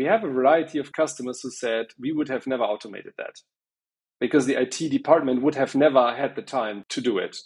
we 0.00 0.06
have 0.06 0.24
a 0.24 0.28
variety 0.28 0.78
of 0.78 0.94
customers 0.94 1.42
who 1.42 1.50
said 1.50 1.88
we 1.98 2.10
would 2.10 2.30
have 2.30 2.46
never 2.46 2.62
automated 2.62 3.12
that 3.18 3.36
because 4.18 4.46
the 4.46 4.58
IT 4.58 4.78
department 4.90 5.42
would 5.42 5.54
have 5.56 5.74
never 5.74 6.14
had 6.14 6.34
the 6.36 6.40
time 6.40 6.86
to 6.88 7.02
do 7.02 7.18
it. 7.18 7.36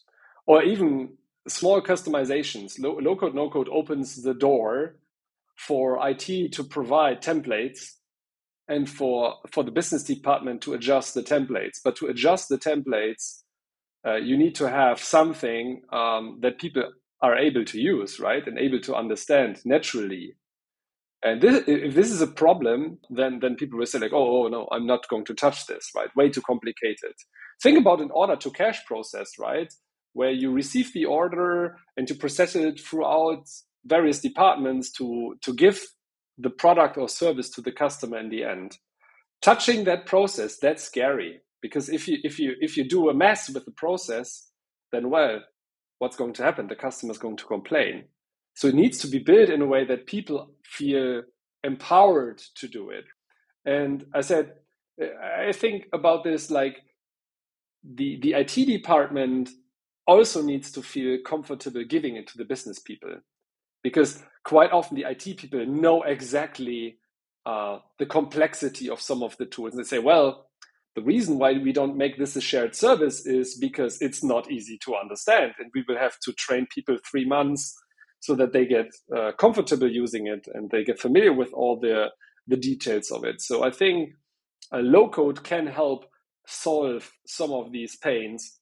Or 0.46 0.62
even 0.62 1.17
small 1.48 1.82
customizations. 1.82 2.79
Low, 2.79 2.96
low 3.01 3.17
code, 3.17 3.35
no 3.35 3.51
code 3.51 3.69
opens 3.72 4.22
the 4.22 4.35
door 4.35 4.95
for 5.56 5.98
IT 6.09 6.53
to 6.53 6.62
provide 6.62 7.21
templates 7.21 7.95
and 8.68 8.89
for, 8.89 9.34
for 9.50 9.64
the 9.64 9.73
business 9.73 10.05
department 10.05 10.62
to 10.62 10.75
adjust 10.75 11.14
the 11.14 11.25
templates. 11.25 11.80
But 11.82 11.96
to 11.96 12.07
adjust 12.07 12.48
the 12.48 12.59
templates, 12.59 13.43
uh, 14.07 14.14
you 14.29 14.36
need 14.36 14.55
to 14.57 14.71
have 14.71 15.00
something 15.00 15.82
um, 15.93 16.39
that 16.43 16.61
people 16.61 16.84
are 17.21 17.36
able 17.36 17.64
to 17.64 17.80
use, 17.80 18.21
right? 18.21 18.46
And 18.46 18.61
able 18.61 18.80
to 18.82 18.95
understand 18.95 19.61
naturally. 19.64 20.36
And 21.25 21.43
this, 21.43 21.64
if 21.68 21.95
this 21.95 22.12
is 22.12 22.22
a 22.22 22.29
problem, 22.29 22.98
then, 23.11 23.40
then 23.40 23.57
people 23.57 23.79
will 23.79 23.86
say 23.86 24.00
like, 24.00 24.12
oh, 24.14 24.45
oh, 24.45 24.48
no, 24.48 24.68
I'm 24.72 24.86
not 24.86 25.08
going 25.08 25.26
to 25.26 25.35
touch 25.35 25.66
this, 25.66 25.90
right? 25.96 26.14
Way 26.16 26.30
too 26.30 26.43
complicated. 26.43 27.14
Think 27.62 27.79
about 27.79 28.03
an 28.03 28.11
order 28.12 28.36
to 28.36 28.50
cash 28.53 28.85
process, 28.86 29.32
right? 29.40 29.72
Where 30.14 30.32
you 30.32 30.52
receive 30.52 30.93
the 30.94 31.07
order 31.07 31.79
and 31.96 32.08
to 32.08 32.16
process 32.16 32.56
it 32.56 32.80
throughout 32.80 33.44
various 33.86 34.20
departments 34.20 34.92
to, 34.92 35.36
to 35.42 35.55
give 35.55 35.83
the 36.39 36.50
product 36.50 36.98
or 36.98 37.08
service 37.08 37.50
to 37.52 37.62
the 37.62 37.72
customer 37.72 38.19
in 38.19 38.30
the 38.30 38.44
end. 38.44 38.78
Touching 39.42 39.84
that 39.84 40.06
process, 40.06 40.58
that's 40.58 40.84
scary 40.84 41.41
because 41.62 41.88
if 41.88 42.08
you 42.08 42.19
if 42.25 42.38
you 42.38 42.55
if 42.61 42.77
you 42.77 42.88
do 42.88 43.08
a 43.08 43.14
mess 43.14 43.50
with 43.50 43.64
the 43.64 43.72
process, 43.72 44.50
then 44.92 45.11
well, 45.11 45.41
what's 45.98 46.16
going 46.16 46.34
to 46.34 46.44
happen? 46.44 46.69
The 46.69 46.77
customer 46.77 47.12
is 47.12 47.19
going 47.19 47.38
to 47.38 47.44
complain. 47.47 48.05
So 48.55 48.69
it 48.69 48.75
needs 48.75 48.98
to 49.00 49.08
be 49.08 49.19
built 49.19 49.50
in 49.50 49.62
a 49.62 49.67
way 49.67 49.84
that 49.84 50.06
people 50.06 50.53
feel 50.64 51.22
empowered 51.62 52.39
to 52.56 52.69
do 52.69 52.91
it. 52.91 53.05
And 53.64 54.06
I 54.14 54.20
said, 54.20 54.55
I 55.00 55.53
think 55.53 55.86
about 55.92 56.25
this 56.25 56.50
like 56.50 56.78
the 57.82 58.19
the 58.20 58.34
IT 58.34 58.55
department 58.66 59.50
also 60.06 60.42
needs 60.42 60.70
to 60.72 60.82
feel 60.82 61.19
comfortable 61.25 61.84
giving 61.84 62.16
it 62.16 62.27
to 62.28 62.38
the 62.38 62.44
business 62.44 62.78
people 62.78 63.16
because 63.82 64.22
quite 64.44 64.72
often 64.72 64.97
the 64.97 65.08
IT 65.08 65.36
people 65.36 65.64
know 65.66 66.02
exactly 66.02 66.98
uh, 67.47 67.78
the 67.98 68.06
complexity 68.06 68.88
of 68.88 69.00
some 69.00 69.22
of 69.22 69.36
the 69.36 69.47
tools. 69.47 69.75
And 69.75 69.84
they 69.84 69.88
say, 69.88 69.98
well, 69.98 70.47
the 70.97 71.02
reason 71.02 71.38
why 71.38 71.52
we 71.52 71.72
don't 71.72 71.97
make 71.97 72.19
this 72.19 72.36
a 72.36 72.41
shared 72.41 72.75
service 72.75 73.27
is 73.27 73.56
because 73.56 74.00
it's 74.00 74.25
not 74.25 74.50
easy 74.50 74.78
to 74.84 74.94
understand. 74.97 75.52
And 75.58 75.70
we 75.75 75.84
will 75.86 75.98
have 75.98 76.19
to 76.20 76.32
train 76.32 76.66
people 76.72 76.97
three 77.10 77.27
months 77.27 77.77
so 78.25 78.34
that 78.34 78.55
they 78.55 78.64
get 78.64 78.89
uh, 79.14 79.33
comfortable 79.33 79.91
using 79.91 80.28
it 80.28 80.48
and 80.55 80.70
they 80.70 80.83
get 80.83 80.98
familiar 80.98 81.30
with 81.30 81.53
all 81.53 81.78
the, 81.78 82.06
the 82.48 82.56
details 82.56 83.11
of 83.11 83.22
it. 83.22 83.39
So 83.42 83.62
I 83.62 83.70
think 83.70 84.14
a 84.72 84.78
low 84.78 85.11
code 85.11 85.44
can 85.44 85.66
help 85.66 86.06
solve 86.47 87.12
some 87.27 87.53
of 87.53 87.70
these 87.70 87.97
pains 87.97 88.61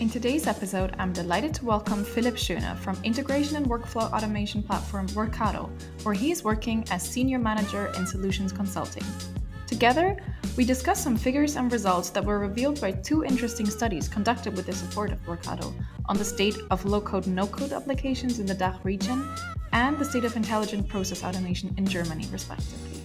In 0.00 0.08
today's 0.08 0.46
episode, 0.46 0.94
I'm 0.98 1.12
delighted 1.12 1.52
to 1.54 1.64
welcome 1.64 2.04
Philipp 2.04 2.36
Schöne 2.36 2.76
from 2.78 2.96
integration 3.02 3.56
and 3.56 3.66
workflow 3.66 4.12
automation 4.12 4.62
platform 4.62 5.08
Workato, 5.08 5.68
where 6.04 6.14
he 6.14 6.30
is 6.30 6.44
working 6.44 6.84
as 6.92 7.02
Senior 7.02 7.40
Manager 7.40 7.92
in 7.96 8.06
Solutions 8.06 8.52
Consulting. 8.52 9.02
Together, 9.78 10.16
we 10.56 10.64
discuss 10.64 11.00
some 11.00 11.16
figures 11.16 11.54
and 11.54 11.70
results 11.70 12.10
that 12.10 12.24
were 12.24 12.40
revealed 12.40 12.80
by 12.80 12.90
two 12.90 13.22
interesting 13.22 13.70
studies 13.70 14.08
conducted 14.08 14.56
with 14.56 14.66
the 14.66 14.72
support 14.72 15.12
of 15.12 15.24
Workato 15.24 15.72
on 16.06 16.18
the 16.18 16.24
state 16.24 16.56
of 16.72 16.84
low 16.84 17.00
code 17.00 17.28
no 17.28 17.46
code 17.46 17.72
applications 17.72 18.40
in 18.40 18.46
the 18.46 18.54
DACH 18.54 18.84
region 18.84 19.24
and 19.72 19.96
the 19.96 20.04
state 20.04 20.24
of 20.24 20.34
intelligent 20.34 20.88
process 20.88 21.22
automation 21.22 21.72
in 21.78 21.86
Germany, 21.86 22.26
respectively. 22.32 23.00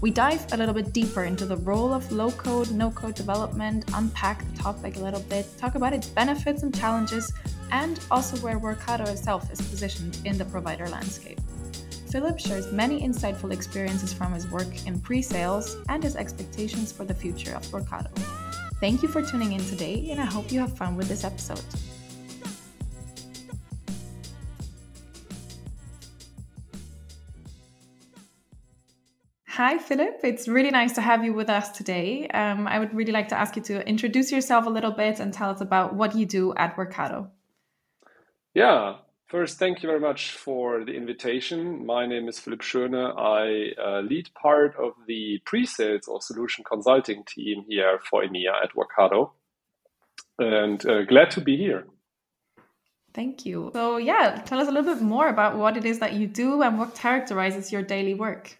We 0.00 0.10
dive 0.10 0.50
a 0.54 0.56
little 0.56 0.72
bit 0.72 0.94
deeper 0.94 1.24
into 1.24 1.44
the 1.44 1.58
role 1.58 1.92
of 1.92 2.10
low 2.10 2.30
code, 2.30 2.70
no 2.70 2.90
code 2.90 3.14
development, 3.14 3.84
unpack 3.92 4.50
the 4.50 4.62
topic 4.62 4.96
a 4.96 5.00
little 5.00 5.20
bit, 5.20 5.46
talk 5.58 5.74
about 5.74 5.92
its 5.92 6.08
benefits 6.08 6.62
and 6.62 6.74
challenges, 6.74 7.30
and 7.70 8.00
also 8.10 8.38
where 8.38 8.58
Workato 8.58 9.06
itself 9.08 9.52
is 9.52 9.60
positioned 9.60 10.20
in 10.24 10.38
the 10.38 10.46
provider 10.46 10.88
landscape. 10.88 11.38
Philipp 12.10 12.38
shares 12.38 12.72
many 12.72 13.02
insightful 13.02 13.52
experiences 13.52 14.14
from 14.14 14.32
his 14.32 14.50
work 14.50 14.86
in 14.86 14.98
pre 14.98 15.20
sales 15.20 15.76
and 15.88 16.02
his 16.02 16.16
expectations 16.16 16.90
for 16.90 17.04
the 17.04 17.14
future 17.14 17.54
of 17.54 17.62
Workato. 17.66 18.10
Thank 18.80 19.02
you 19.02 19.08
for 19.08 19.20
tuning 19.20 19.52
in 19.52 19.60
today, 19.66 20.08
and 20.10 20.20
I 20.20 20.24
hope 20.24 20.50
you 20.50 20.60
have 20.60 20.74
fun 20.76 20.96
with 20.96 21.08
this 21.08 21.24
episode. 21.24 21.60
Hi, 29.48 29.76
Philipp. 29.76 30.20
It's 30.22 30.46
really 30.46 30.70
nice 30.70 30.92
to 30.92 31.00
have 31.00 31.24
you 31.24 31.34
with 31.34 31.50
us 31.50 31.72
today. 31.76 32.28
Um, 32.28 32.68
I 32.68 32.78
would 32.78 32.94
really 32.94 33.12
like 33.12 33.28
to 33.28 33.38
ask 33.38 33.56
you 33.56 33.62
to 33.62 33.86
introduce 33.86 34.30
yourself 34.30 34.66
a 34.66 34.70
little 34.70 34.92
bit 34.92 35.18
and 35.18 35.34
tell 35.34 35.50
us 35.50 35.60
about 35.60 35.94
what 35.94 36.14
you 36.14 36.24
do 36.24 36.54
at 36.54 36.76
Workato. 36.76 37.28
Yeah, 38.54 38.98
first, 39.28 39.58
thank 39.58 39.82
you 39.82 39.88
very 39.88 40.00
much 40.00 40.32
for 40.32 40.84
the 40.84 40.92
invitation. 40.92 41.86
My 41.86 42.06
name 42.06 42.28
is 42.28 42.38
Philipp 42.38 42.60
Schöne. 42.60 43.14
I 43.16 43.80
uh, 43.80 44.00
lead 44.00 44.30
part 44.34 44.74
of 44.76 44.92
the 45.06 45.40
pre 45.44 45.66
sales 45.66 46.08
or 46.08 46.20
solution 46.20 46.64
consulting 46.64 47.24
team 47.24 47.64
here 47.68 48.00
for 48.10 48.22
EMEA 48.22 48.52
at 48.62 48.70
Workato. 48.74 49.30
And 50.38 50.84
uh, 50.86 51.02
glad 51.02 51.30
to 51.32 51.40
be 51.40 51.56
here. 51.56 51.86
Thank 53.14 53.44
you. 53.44 53.70
So, 53.74 53.96
yeah, 53.96 54.42
tell 54.44 54.60
us 54.60 54.68
a 54.68 54.70
little 54.70 54.94
bit 54.94 55.02
more 55.02 55.28
about 55.28 55.56
what 55.56 55.76
it 55.76 55.84
is 55.84 55.98
that 55.98 56.12
you 56.12 56.26
do 56.26 56.62
and 56.62 56.78
what 56.78 56.94
characterizes 56.94 57.72
your 57.72 57.82
daily 57.82 58.14
work. 58.14 58.58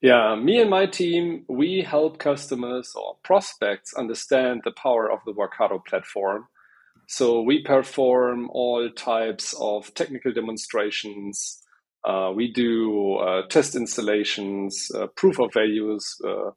Yeah, 0.00 0.34
me 0.34 0.60
and 0.60 0.70
my 0.70 0.86
team, 0.86 1.44
we 1.48 1.82
help 1.82 2.18
customers 2.18 2.94
or 2.96 3.16
prospects 3.22 3.92
understand 3.92 4.62
the 4.64 4.70
power 4.70 5.10
of 5.10 5.18
the 5.26 5.32
Workato 5.32 5.84
platform. 5.84 6.46
So 7.12 7.42
we 7.42 7.60
perform 7.64 8.50
all 8.52 8.88
types 8.88 9.52
of 9.58 9.92
technical 9.94 10.32
demonstrations. 10.32 11.60
Uh, 12.04 12.30
we 12.32 12.52
do 12.52 13.16
uh, 13.16 13.48
test 13.48 13.74
installations, 13.74 14.92
uh, 14.94 15.08
proof 15.16 15.40
of 15.40 15.52
values, 15.52 16.14
uh, 16.24 16.52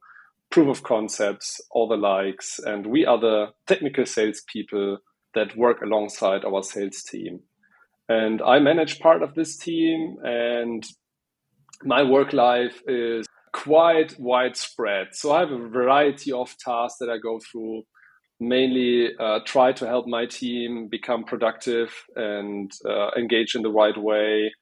proof 0.52 0.68
of 0.68 0.84
concepts, 0.84 1.60
all 1.72 1.88
the 1.88 1.96
likes. 1.96 2.60
And 2.60 2.86
we 2.86 3.04
are 3.04 3.18
the 3.18 3.46
technical 3.66 4.06
salespeople 4.06 4.98
that 5.34 5.56
work 5.56 5.82
alongside 5.82 6.44
our 6.44 6.62
sales 6.62 7.02
team. 7.02 7.40
And 8.08 8.40
I 8.40 8.60
manage 8.60 9.00
part 9.00 9.24
of 9.24 9.34
this 9.34 9.56
team 9.56 10.18
and 10.22 10.86
my 11.82 12.04
work 12.04 12.32
life 12.32 12.80
is 12.86 13.26
quite 13.52 14.14
widespread. 14.20 15.16
So 15.16 15.32
I 15.32 15.40
have 15.40 15.50
a 15.50 15.68
variety 15.68 16.30
of 16.30 16.56
tasks 16.58 16.98
that 17.00 17.10
I 17.10 17.18
go 17.18 17.40
through. 17.40 17.82
Mainly 18.40 19.10
uh, 19.18 19.40
try 19.46 19.72
to 19.72 19.86
help 19.86 20.06
my 20.06 20.26
team 20.26 20.88
become 20.88 21.24
productive 21.24 21.90
and 22.16 22.72
uh, 22.88 23.10
engage 23.16 23.54
in 23.54 23.62
the 23.62 23.70
right 23.70 23.96
way. 23.96 24.52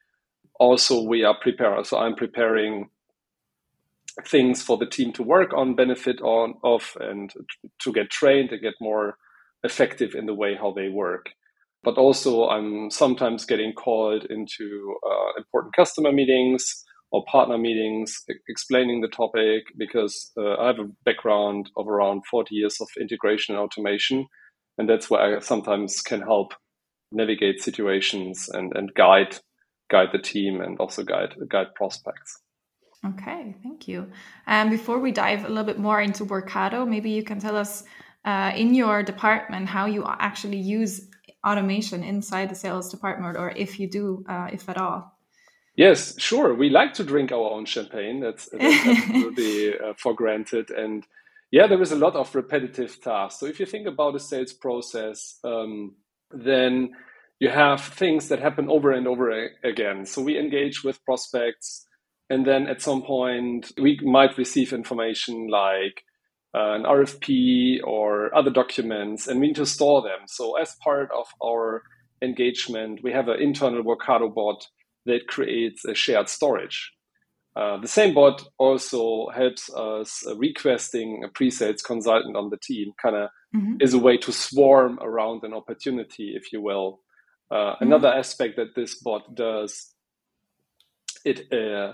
Also, 0.61 1.03
we 1.03 1.25
are 1.25 1.37
prepared. 1.41 1.87
So 1.87 1.99
I'm 1.99 2.15
preparing 2.15 2.91
things 4.27 4.63
for 4.63 4.77
the 4.77 4.87
team 4.87 5.13
to 5.15 5.23
work 5.23 5.53
on, 5.55 5.75
benefit 5.75 6.21
on 6.21 6.55
of, 6.63 6.97
and 7.01 7.33
to 7.81 7.93
get 7.93 8.11
trained 8.11 8.53
and 8.53 8.61
get 8.61 8.75
more 8.81 9.17
effective 9.65 10.15
in 10.15 10.27
the 10.27 10.35
way 10.35 10.55
how 10.55 10.73
they 10.73 10.89
work. 10.89 11.31
But 11.83 11.97
also, 11.97 12.49
I'm 12.49 12.91
sometimes 12.91 13.45
getting 13.45 13.73
called 13.73 14.27
into 14.27 14.97
uh, 15.05 15.33
important 15.39 15.75
customer 15.75 16.13
meetings 16.13 16.85
or 17.13 17.25
partner 17.31 17.59
meetings 17.59 18.25
explaining 18.49 19.03
the 19.03 19.09
topic 19.09 19.65
because 19.77 20.33
uh, 20.39 20.57
I 20.57 20.69
have 20.69 20.79
a 20.79 20.91
background 21.05 21.71
of 21.77 21.87
around 21.87 22.23
40 22.31 22.55
years 22.55 22.81
of 22.81 22.89
integration 22.99 23.55
and 23.55 23.63
automation. 23.63 24.27
And 24.79 24.89
that's 24.89 25.11
where 25.11 25.37
I 25.37 25.41
sometimes 25.41 26.01
can 26.01 26.23
help 26.23 26.55
navigate 27.13 27.63
situations 27.63 28.49
and, 28.49 28.73
and 28.75 28.93
guide 28.95 29.37
guide 29.91 30.09
the 30.11 30.19
team 30.19 30.63
and 30.63 30.79
also 30.81 31.05
guide 31.05 31.35
guide 31.49 31.75
prospects. 31.75 32.41
Okay, 33.05 33.55
thank 33.63 33.89
you. 33.89 34.11
And 34.47 34.69
um, 34.69 34.77
before 34.77 34.99
we 34.99 35.13
dive 35.13 35.45
a 35.45 35.49
little 35.49 35.65
bit 35.65 35.79
more 35.79 36.01
into 36.01 36.25
Workato, 36.25 36.89
maybe 36.89 37.11
you 37.11 37.25
can 37.25 37.41
tell 37.41 37.57
us 37.57 37.85
uh, 38.25 38.53
in 38.57 38.75
your 38.75 39.03
department 39.03 39.69
how 39.69 39.87
you 39.87 40.05
actually 40.07 40.59
use 40.59 41.09
automation 41.45 42.05
inside 42.05 42.49
the 42.49 42.55
sales 42.55 42.91
department, 42.91 43.37
or 43.37 43.51
if 43.51 43.81
you 43.81 43.91
do, 43.91 44.25
uh, 44.29 44.49
if 44.53 44.69
at 44.69 44.79
all. 44.79 45.12
Yes, 45.77 46.21
sure. 46.21 46.55
We 46.55 46.69
like 46.69 46.93
to 46.95 47.05
drink 47.05 47.33
our 47.33 47.51
own 47.51 47.65
champagne. 47.65 48.21
That's, 48.21 48.49
that's 48.53 48.87
absolutely 48.87 49.79
uh, 49.79 49.95
for 49.97 50.15
granted. 50.15 50.71
And 50.71 51.07
yeah, 51.51 51.67
there 51.67 51.81
is 51.81 51.93
a 51.93 51.97
lot 51.97 52.15
of 52.15 52.35
repetitive 52.35 53.01
tasks. 53.01 53.41
So 53.41 53.47
if 53.47 53.59
you 53.59 53.67
think 53.67 53.87
about 53.87 54.15
a 54.15 54.21
sales 54.21 54.53
process, 54.53 55.39
um, 55.45 55.97
then 56.31 56.93
you 57.41 57.49
have 57.49 57.83
things 57.83 58.29
that 58.29 58.41
happen 58.41 58.69
over 58.69 58.93
and 58.93 59.07
over 59.07 59.51
again. 59.65 60.07
So 60.07 60.23
we 60.23 60.39
engage 60.39 60.85
with 60.85 61.05
prospects, 61.05 61.87
and 62.31 62.47
then 62.47 62.67
at 62.69 62.81
some 62.81 63.03
point 63.03 63.73
we 63.81 63.99
might 64.03 64.39
receive 64.39 64.73
information 64.73 65.49
like 65.49 66.05
uh, 66.55 66.75
an 66.75 66.85
RFP 66.85 67.81
or 67.85 68.35
other 68.35 68.51
documents, 68.51 69.27
and 69.27 69.41
we 69.41 69.49
need 69.49 69.57
to 69.57 69.67
store 69.67 70.03
them. 70.03 70.27
So 70.27 70.57
as 70.57 70.77
part 70.85 71.11
of 71.11 71.27
our 71.43 71.83
engagement, 72.23 73.01
we 73.03 73.13
have 73.13 73.29
an 73.29 73.41
internal 73.43 73.83
Workato 73.83 74.33
bot 74.33 74.67
that 75.07 75.27
creates 75.29 75.85
a 75.85 75.95
shared 75.95 76.29
storage. 76.29 76.93
Uh, 77.55 77.79
the 77.81 77.89
same 77.89 78.15
bot 78.15 78.43
also 78.59 79.29
helps 79.35 79.71
us 79.75 80.27
uh, 80.27 80.35
requesting 80.37 81.23
a 81.25 81.29
pre-sales 81.29 81.83
consultant 81.83 82.35
on 82.35 82.49
the 82.49 82.57
team, 82.57 82.93
kind 83.01 83.17
of 83.17 83.29
mm-hmm. 83.55 83.75
is 83.81 83.93
a 83.93 83.99
way 83.99 84.17
to 84.17 84.33
swarm 84.33 84.99
around 85.03 85.45
an 85.45 85.53
opportunity, 85.53 86.33
if 86.35 86.51
you 86.53 86.63
will. 86.63 87.01
Uh, 87.51 87.55
mm-hmm. 87.57 87.85
Another 87.85 88.09
aspect 88.09 88.57
that 88.57 88.75
this 88.75 88.95
bot 89.03 89.35
does, 89.35 89.93
it 91.27 91.53
uh, 91.53 91.93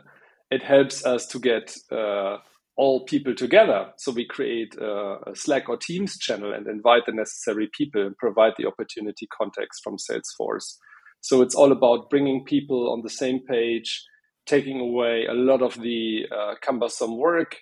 it 0.51 0.63
helps 0.63 1.05
us 1.05 1.27
to 1.27 1.41
get 1.41 1.77
uh, 1.91 2.37
all 2.77 3.05
people 3.05 3.35
together. 3.35 3.91
So 3.97 4.13
we 4.13 4.27
create 4.27 4.77
a 4.77 5.35
Slack 5.35 5.69
or 5.69 5.77
Teams 5.77 6.17
channel 6.17 6.55
and 6.55 6.69
invite 6.69 7.05
the 7.05 7.13
necessary 7.13 7.69
people 7.77 8.07
and 8.07 8.17
provide 8.17 8.53
the 8.57 8.67
opportunity 8.67 9.27
context 9.37 9.83
from 9.83 9.97
Salesforce. 9.97 10.77
So 11.21 11.43
it's 11.43 11.55
all 11.55 11.73
about 11.73 12.11
bringing 12.11 12.45
people 12.45 12.93
on 12.93 13.03
the 13.03 13.11
same 13.11 13.41
page, 13.41 14.05
taking 14.47 14.81
away 14.81 15.27
a 15.29 15.35
lot 15.35 15.63
of 15.63 15.75
the 15.81 16.25
uh, 16.35 16.55
cumbersome 16.63 17.19
work, 17.19 17.57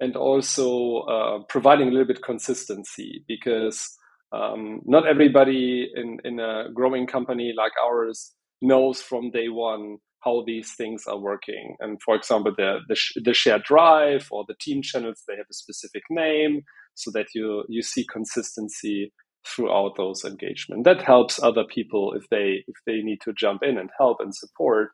and 0.00 0.16
also 0.16 1.00
uh, 1.00 1.38
providing 1.48 1.88
a 1.88 1.90
little 1.90 2.06
bit 2.06 2.22
consistency 2.22 3.24
because 3.28 3.88
um, 4.32 4.80
not 4.84 5.06
everybody 5.06 5.90
in, 5.94 6.18
in 6.24 6.40
a 6.40 6.64
growing 6.74 7.06
company 7.06 7.52
like 7.56 7.72
ours 7.84 8.32
knows 8.60 9.00
from 9.00 9.30
day 9.30 9.48
one 9.48 9.98
how 10.20 10.42
these 10.46 10.72
things 10.74 11.04
are 11.06 11.18
working. 11.18 11.76
And 11.80 12.00
for 12.02 12.14
example, 12.14 12.52
the, 12.56 12.78
the, 12.88 12.96
the 13.24 13.34
shared 13.34 13.64
drive 13.64 14.28
or 14.30 14.44
the 14.46 14.54
team 14.60 14.82
channels, 14.82 15.22
they 15.26 15.36
have 15.36 15.46
a 15.50 15.54
specific 15.54 16.02
name 16.10 16.62
so 16.94 17.10
that 17.12 17.26
you, 17.34 17.64
you 17.68 17.82
see 17.82 18.06
consistency 18.06 19.12
throughout 19.46 19.96
those 19.96 20.24
engagement. 20.24 20.84
That 20.84 21.02
helps 21.02 21.42
other 21.42 21.64
people 21.64 22.14
if 22.14 22.28
they 22.30 22.64
if 22.66 22.76
they 22.86 23.02
need 23.02 23.20
to 23.22 23.32
jump 23.32 23.62
in 23.62 23.78
and 23.78 23.90
help 23.98 24.18
and 24.20 24.34
support 24.34 24.90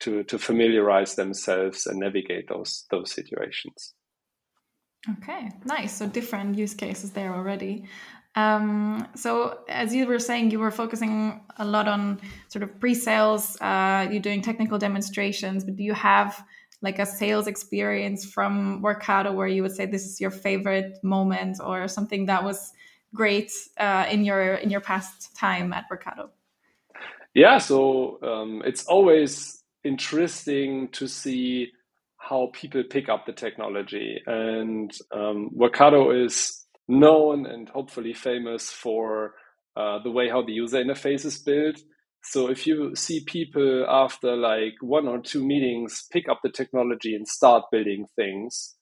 to 0.00 0.22
to 0.24 0.38
familiarize 0.38 1.14
themselves 1.14 1.86
and 1.86 1.98
navigate 1.98 2.48
those 2.48 2.84
those 2.90 3.12
situations. 3.12 3.94
Okay, 5.18 5.50
nice. 5.64 5.96
So 5.96 6.06
different 6.06 6.58
use 6.58 6.74
cases 6.74 7.12
there 7.12 7.34
already. 7.34 7.84
Um, 8.34 9.08
so 9.16 9.60
as 9.68 9.94
you 9.94 10.06
were 10.06 10.18
saying, 10.18 10.50
you 10.50 10.58
were 10.58 10.70
focusing 10.70 11.40
a 11.56 11.64
lot 11.64 11.88
on 11.88 12.20
sort 12.48 12.62
of 12.62 12.78
pre-sales. 12.78 13.56
Uh, 13.60 14.06
you're 14.10 14.20
doing 14.20 14.42
technical 14.42 14.78
demonstrations, 14.78 15.64
but 15.64 15.76
do 15.76 15.82
you 15.82 15.94
have 15.94 16.44
like 16.80 16.98
a 16.98 17.06
sales 17.06 17.46
experience 17.46 18.24
from 18.24 18.82
Workato 18.82 19.34
where 19.34 19.48
you 19.48 19.62
would 19.62 19.74
say 19.74 19.86
this 19.86 20.06
is 20.06 20.20
your 20.20 20.30
favorite 20.30 20.98
moment 21.02 21.58
or 21.64 21.88
something 21.88 22.26
that 22.26 22.44
was 22.44 22.72
great 23.14 23.50
uh, 23.78 24.06
in 24.10 24.24
your 24.24 24.54
in 24.54 24.70
your 24.70 24.80
past 24.80 25.34
time 25.36 25.72
at 25.72 25.84
Workato? 25.90 26.30
Yeah, 27.34 27.58
so 27.58 28.18
um, 28.22 28.62
it's 28.64 28.86
always 28.86 29.62
interesting 29.84 30.88
to 30.92 31.06
see 31.06 31.72
how 32.16 32.50
people 32.52 32.82
pick 32.88 33.08
up 33.08 33.26
the 33.26 33.32
technology, 33.32 34.20
and 34.26 34.92
um, 35.12 35.50
is 36.12 36.66
known 36.88 37.46
and 37.46 37.68
hopefully 37.68 38.14
famous 38.14 38.70
for 38.70 39.34
uh, 39.76 40.02
the 40.02 40.10
way 40.10 40.28
how 40.28 40.42
the 40.42 40.52
user 40.52 40.82
interface 40.82 41.24
is 41.24 41.38
built. 41.38 41.78
So 42.22 42.50
if 42.50 42.66
you 42.66 42.96
see 42.96 43.24
people 43.24 43.86
after 43.88 44.36
like 44.36 44.74
one 44.80 45.06
or 45.06 45.20
two 45.20 45.44
meetings 45.46 46.04
pick 46.10 46.28
up 46.28 46.40
the 46.42 46.50
technology 46.50 47.14
and 47.14 47.26
start 47.28 47.64
building 47.70 48.06
things, 48.16 48.74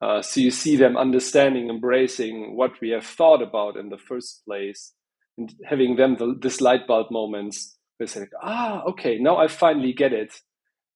uh, 0.00 0.22
so 0.22 0.40
you 0.40 0.50
see 0.50 0.76
them 0.76 0.96
understanding, 0.96 1.68
embracing 1.68 2.56
what 2.56 2.72
we 2.80 2.90
have 2.90 3.06
thought 3.06 3.42
about 3.42 3.76
in 3.76 3.88
the 3.88 3.98
first 3.98 4.42
place, 4.46 4.92
and 5.38 5.52
having 5.64 5.96
them 5.96 6.16
the, 6.16 6.36
this 6.40 6.60
light 6.60 6.86
bulb 6.86 7.10
moments. 7.10 7.76
They 7.98 8.06
say, 8.06 8.26
ah, 8.42 8.82
okay, 8.90 9.18
now 9.18 9.36
I 9.36 9.48
finally 9.48 9.92
get 9.92 10.12
it. 10.12 10.34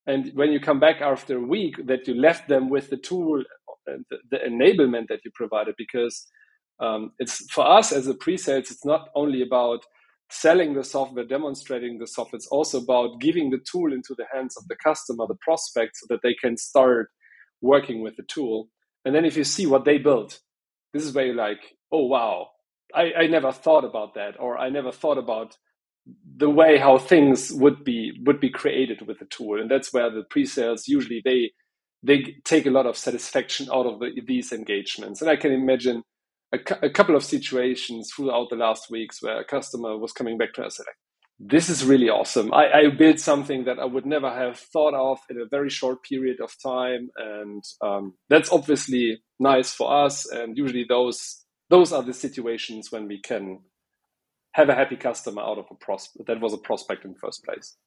And 0.05 0.31
when 0.33 0.51
you 0.51 0.59
come 0.59 0.79
back 0.79 1.01
after 1.01 1.37
a 1.37 1.45
week, 1.45 1.75
that 1.87 2.07
you 2.07 2.13
left 2.13 2.49
them 2.49 2.69
with 2.69 2.89
the 2.89 2.97
tool, 2.97 3.43
and 3.87 4.05
the, 4.09 4.17
the 4.31 4.37
enablement 4.37 5.07
that 5.07 5.19
you 5.23 5.31
provided, 5.33 5.75
because 5.77 6.27
um, 6.79 7.11
it's 7.19 7.51
for 7.51 7.69
us 7.69 7.91
as 7.91 8.07
a 8.07 8.13
pre-sales, 8.13 8.71
it's 8.71 8.85
not 8.85 9.09
only 9.15 9.41
about 9.41 9.83
selling 10.31 10.73
the 10.75 10.83
software, 10.83 11.25
demonstrating 11.25 11.97
the 11.99 12.07
software. 12.07 12.37
It's 12.37 12.47
also 12.47 12.79
about 12.79 13.19
giving 13.19 13.49
the 13.49 13.59
tool 13.71 13.91
into 13.91 14.13
the 14.17 14.25
hands 14.33 14.55
of 14.57 14.67
the 14.67 14.75
customer, 14.83 15.25
the 15.27 15.37
prospect, 15.41 15.97
so 15.97 16.05
that 16.09 16.19
they 16.21 16.35
can 16.35 16.55
start 16.57 17.09
working 17.61 18.01
with 18.01 18.15
the 18.15 18.23
tool. 18.23 18.69
And 19.09 19.15
then 19.15 19.25
if 19.25 19.35
you 19.35 19.43
see 19.43 19.65
what 19.65 19.85
they 19.85 19.97
built, 19.97 20.39
this 20.93 21.03
is 21.03 21.13
where 21.15 21.25
you're 21.25 21.35
like, 21.35 21.61
oh 21.91 22.05
wow, 22.05 22.49
I, 22.93 23.11
I 23.21 23.27
never 23.27 23.51
thought 23.51 23.83
about 23.83 24.13
that, 24.13 24.39
or 24.39 24.55
I 24.59 24.69
never 24.69 24.91
thought 24.91 25.17
about 25.17 25.57
the 26.37 26.51
way 26.51 26.77
how 26.77 26.99
things 26.99 27.51
would 27.51 27.83
be 27.83 28.13
would 28.27 28.39
be 28.39 28.51
created 28.51 29.07
with 29.07 29.17
the 29.17 29.25
tool. 29.25 29.59
And 29.59 29.71
that's 29.71 29.91
where 29.91 30.11
the 30.11 30.25
pre-sales 30.29 30.87
usually 30.87 31.23
they 31.25 31.51
they 32.03 32.35
take 32.45 32.67
a 32.67 32.71
lot 32.71 32.85
of 32.85 32.95
satisfaction 32.95 33.67
out 33.73 33.87
of 33.87 33.99
the, 33.99 34.21
these 34.27 34.51
engagements. 34.51 35.21
And 35.21 35.29
I 35.31 35.37
can 35.37 35.51
imagine 35.51 36.03
a, 36.53 36.59
a 36.83 36.91
couple 36.91 37.15
of 37.15 37.23
situations 37.23 38.11
throughout 38.15 38.51
the 38.51 38.57
last 38.57 38.91
weeks 38.91 39.23
where 39.23 39.39
a 39.39 39.43
customer 39.43 39.97
was 39.97 40.13
coming 40.13 40.37
back 40.37 40.53
to 40.53 40.63
us 40.63 40.77
like, 40.79 40.87
this 41.39 41.69
is 41.69 41.85
really 41.85 42.09
awesome. 42.09 42.53
I, 42.53 42.71
I, 42.71 42.89
built 42.89 43.19
something 43.19 43.63
that 43.63 43.79
I 43.79 43.85
would 43.85 44.05
never 44.05 44.29
have 44.29 44.59
thought 44.59 44.93
of 44.93 45.19
in 45.29 45.39
a 45.39 45.47
very 45.49 45.69
short 45.69 46.03
period 46.03 46.41
of 46.41 46.53
time, 46.61 47.09
and 47.15 47.63
um, 47.81 48.15
that's 48.29 48.51
obviously 48.51 49.21
nice 49.39 49.73
for 49.73 50.05
us. 50.05 50.29
And 50.29 50.57
usually, 50.57 50.85
those 50.87 51.45
those 51.69 51.93
are 51.93 52.03
the 52.03 52.13
situations 52.13 52.91
when 52.91 53.07
we 53.07 53.21
can 53.21 53.59
have 54.53 54.67
a 54.67 54.75
happy 54.75 54.97
customer 54.97 55.41
out 55.41 55.57
of 55.57 55.65
a 55.71 55.75
prospect 55.75 56.27
that 56.27 56.41
was 56.41 56.53
a 56.53 56.57
prospect 56.57 57.05
in 57.05 57.13
the 57.13 57.19
first 57.19 57.45
place. 57.45 57.77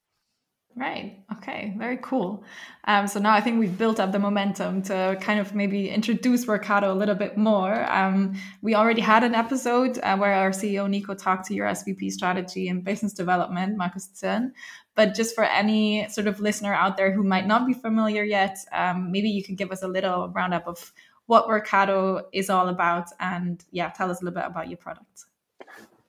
Right. 0.74 1.18
Okay. 1.36 1.74
Very 1.76 1.98
cool. 1.98 2.44
Um, 2.84 3.06
so 3.06 3.20
now 3.20 3.34
I 3.34 3.42
think 3.42 3.60
we've 3.60 3.76
built 3.76 4.00
up 4.00 4.10
the 4.10 4.18
momentum 4.18 4.82
to 4.84 5.18
kind 5.20 5.38
of 5.38 5.54
maybe 5.54 5.90
introduce 5.90 6.46
Workato 6.46 6.90
a 6.90 6.94
little 6.94 7.14
bit 7.14 7.36
more. 7.36 7.90
Um, 7.92 8.40
we 8.62 8.74
already 8.74 9.02
had 9.02 9.22
an 9.22 9.34
episode 9.34 9.98
uh, 10.02 10.16
where 10.16 10.32
our 10.32 10.50
CEO 10.50 10.88
Nico 10.88 11.14
talked 11.14 11.46
to 11.48 11.54
your 11.54 11.66
SVP 11.66 12.10
strategy 12.10 12.68
and 12.68 12.82
business 12.82 13.12
development, 13.12 13.76
Markus 13.76 14.08
Zirn. 14.16 14.54
But 14.94 15.14
just 15.14 15.34
for 15.34 15.44
any 15.44 16.08
sort 16.08 16.26
of 16.26 16.40
listener 16.40 16.72
out 16.72 16.96
there 16.96 17.12
who 17.12 17.22
might 17.22 17.46
not 17.46 17.66
be 17.66 17.74
familiar 17.74 18.24
yet, 18.24 18.58
um, 18.72 19.12
maybe 19.12 19.28
you 19.28 19.44
could 19.44 19.58
give 19.58 19.72
us 19.72 19.82
a 19.82 19.88
little 19.88 20.30
roundup 20.30 20.66
of 20.66 20.92
what 21.26 21.48
Workato 21.48 22.24
is 22.32 22.50
all 22.50 22.68
about, 22.68 23.08
and 23.20 23.64
yeah, 23.70 23.90
tell 23.90 24.10
us 24.10 24.20
a 24.20 24.24
little 24.24 24.38
bit 24.40 24.46
about 24.46 24.68
your 24.68 24.76
product. 24.76 25.24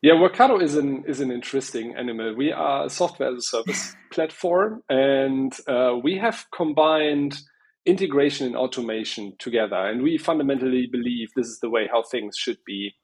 Yeah, 0.03 0.15
Workato 0.15 0.61
is 0.61 0.75
an 0.75 1.05
is 1.07 1.21
an 1.21 1.31
interesting 1.31 1.95
animal. 1.95 2.35
We 2.35 2.51
are 2.51 2.87
a 2.87 2.89
software 2.89 3.29
as 3.29 3.37
a 3.37 3.41
service 3.41 3.95
platform, 4.11 4.83
and 4.89 5.57
uh, 5.65 5.93
we 6.03 6.17
have 6.17 6.45
combined 6.53 7.39
integration 7.85 8.45
and 8.45 8.57
automation 8.57 9.31
together. 9.39 9.77
And 9.77 10.03
we 10.03 10.17
fundamentally 10.17 10.89
believe 10.91 11.29
this 11.37 11.47
is 11.47 11.59
the 11.61 11.69
way 11.69 11.87
how 11.89 12.03
things 12.03 12.35
should 12.37 12.57
be. 12.65 12.95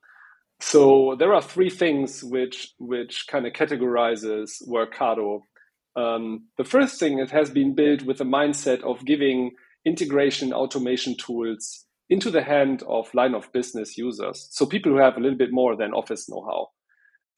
So 0.59 1.15
there 1.17 1.33
are 1.33 1.41
three 1.41 1.69
things 1.69 2.21
which 2.21 2.73
which 2.79 3.27
kind 3.29 3.47
of 3.47 3.53
categorizes 3.53 4.61
Workato. 4.67 5.43
Um, 5.95 6.47
the 6.57 6.65
first 6.65 6.99
thing 6.99 7.19
it 7.19 7.31
has 7.31 7.49
been 7.49 7.75
built 7.75 8.03
with 8.03 8.17
the 8.17 8.25
mindset 8.25 8.83
of 8.83 9.05
giving 9.05 9.51
integration 9.85 10.51
automation 10.51 11.15
tools 11.15 11.85
into 12.09 12.29
the 12.29 12.43
hand 12.43 12.83
of 12.89 13.13
line 13.13 13.35
of 13.35 13.53
business 13.53 13.97
users. 13.97 14.49
So 14.51 14.65
people 14.65 14.91
who 14.91 14.97
have 14.97 15.15
a 15.15 15.21
little 15.21 15.37
bit 15.37 15.53
more 15.53 15.77
than 15.77 15.93
office 15.93 16.27
know-how. 16.27 16.67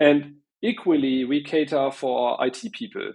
And 0.02 0.38
equally, 0.64 1.24
we 1.26 1.44
cater 1.44 1.92
for 1.92 2.44
IT 2.44 2.74
people. 2.74 3.14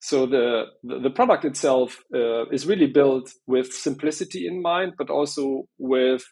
So 0.00 0.26
the, 0.26 0.64
the, 0.82 1.08
product 1.08 1.46
itself 1.46 2.04
uh, 2.14 2.46
is 2.50 2.66
really 2.66 2.88
built 2.88 3.32
with 3.46 3.72
simplicity 3.72 4.46
in 4.46 4.60
mind, 4.60 4.94
but 4.98 5.08
also 5.08 5.66
with 5.78 6.24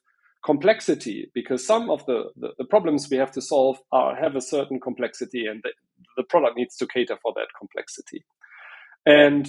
complexity, 0.45 1.31
because 1.35 1.67
some 1.67 1.89
of 1.89 2.05
the, 2.07 2.25
the, 2.37 2.49
the 2.59 2.65
problems 2.67 3.09
we 3.11 3.17
have 3.17 3.31
to 3.33 3.41
solve 3.41 3.79
are, 3.93 4.15
have 4.15 4.37
a 4.37 4.43
certain 4.43 4.79
complexity, 4.79 5.47
and 5.47 5.63
the, 5.63 5.71
the 6.19 6.25
product 6.25 6.59
needs 6.59 6.77
to 6.77 6.87
cater 6.87 7.17
for 7.23 7.33
that 7.35 7.47
complexity. 7.59 8.25
And 9.07 9.49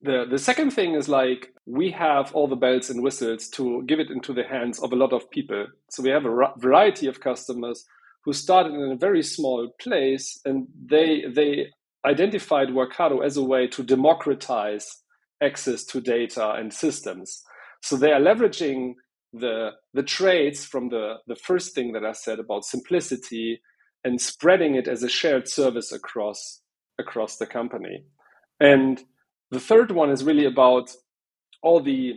the, 0.00 0.24
the 0.28 0.38
second 0.38 0.70
thing 0.72 0.94
is 0.94 1.08
like 1.08 1.52
we 1.66 1.90
have 1.90 2.32
all 2.34 2.48
the 2.48 2.56
bells 2.56 2.88
and 2.90 3.02
whistles 3.02 3.48
to 3.50 3.84
give 3.86 4.00
it 4.00 4.10
into 4.10 4.32
the 4.32 4.44
hands 4.44 4.80
of 4.80 4.92
a 4.92 4.96
lot 4.96 5.12
of 5.12 5.30
people. 5.30 5.66
So 5.90 6.02
we 6.02 6.10
have 6.10 6.24
a 6.24 6.52
variety 6.56 7.06
of 7.06 7.20
customers 7.20 7.84
who 8.24 8.32
started 8.32 8.74
in 8.74 8.92
a 8.92 8.96
very 8.96 9.22
small 9.22 9.68
place 9.80 10.38
and 10.44 10.66
they 10.84 11.24
they 11.34 11.68
identified 12.04 12.68
Workato 12.68 13.24
as 13.24 13.36
a 13.36 13.42
way 13.42 13.66
to 13.68 13.82
democratize 13.82 14.86
access 15.42 15.84
to 15.84 16.00
data 16.00 16.52
and 16.52 16.72
systems. 16.72 17.42
So 17.82 17.96
they 17.96 18.12
are 18.12 18.20
leveraging 18.20 18.94
the 19.32 19.70
the 19.94 20.02
traits 20.02 20.64
from 20.64 20.88
the 20.88 21.16
the 21.26 21.36
first 21.36 21.74
thing 21.74 21.92
that 21.92 22.04
I 22.04 22.12
said 22.12 22.38
about 22.38 22.64
simplicity 22.64 23.60
and 24.04 24.20
spreading 24.20 24.74
it 24.74 24.88
as 24.88 25.02
a 25.02 25.08
shared 25.08 25.48
service 25.48 25.92
across 25.92 26.60
across 26.98 27.36
the 27.36 27.46
company. 27.46 28.04
And 28.60 29.02
the 29.50 29.60
third 29.60 29.92
one 29.92 30.10
is 30.10 30.24
really 30.24 30.46
about 30.46 30.90
all 31.62 31.80
the 31.80 32.14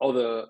all 0.00 0.12
the 0.12 0.46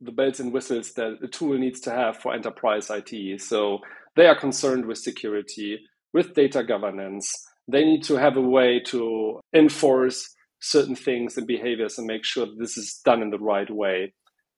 the 0.00 0.12
bells 0.12 0.40
and 0.40 0.52
whistles 0.52 0.92
that 0.94 1.18
a 1.22 1.28
tool 1.28 1.58
needs 1.58 1.80
to 1.80 1.90
have 1.90 2.16
for 2.16 2.32
enterprise 2.32 2.90
IT. 2.90 3.40
So 3.40 3.78
they 4.16 4.26
are 4.26 4.38
concerned 4.38 4.86
with 4.86 4.98
security, 4.98 5.80
with 6.12 6.34
data 6.34 6.64
governance. 6.64 7.32
they 7.68 7.84
need 7.84 8.02
to 8.02 8.16
have 8.16 8.36
a 8.36 8.40
way 8.40 8.80
to 8.80 9.38
enforce 9.54 10.34
certain 10.60 10.96
things 10.96 11.36
and 11.36 11.46
behaviors 11.46 11.98
and 11.98 12.06
make 12.06 12.24
sure 12.24 12.46
this 12.58 12.76
is 12.76 13.00
done 13.04 13.22
in 13.22 13.30
the 13.30 13.38
right 13.38 13.70
way. 13.70 14.12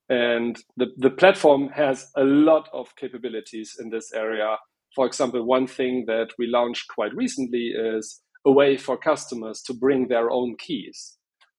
And 0.09 0.57
the, 0.77 0.87
the 0.97 1.09
platform 1.09 1.69
has 1.69 2.09
a 2.15 2.23
lot 2.23 2.69
of 2.73 2.95
capabilities 2.95 3.75
in 3.79 3.89
this 3.89 4.11
area. 4.13 4.57
For 4.95 5.05
example, 5.05 5.45
one 5.45 5.67
thing 5.67 6.05
that 6.07 6.29
we 6.37 6.47
launched 6.47 6.87
quite 6.93 7.15
recently 7.15 7.73
is 7.75 8.21
a 8.45 8.51
way 8.51 8.77
for 8.77 8.97
customers 8.97 9.61
to 9.63 9.73
bring 9.73 10.07
their 10.07 10.29
own 10.29 10.55
keys. 10.57 11.17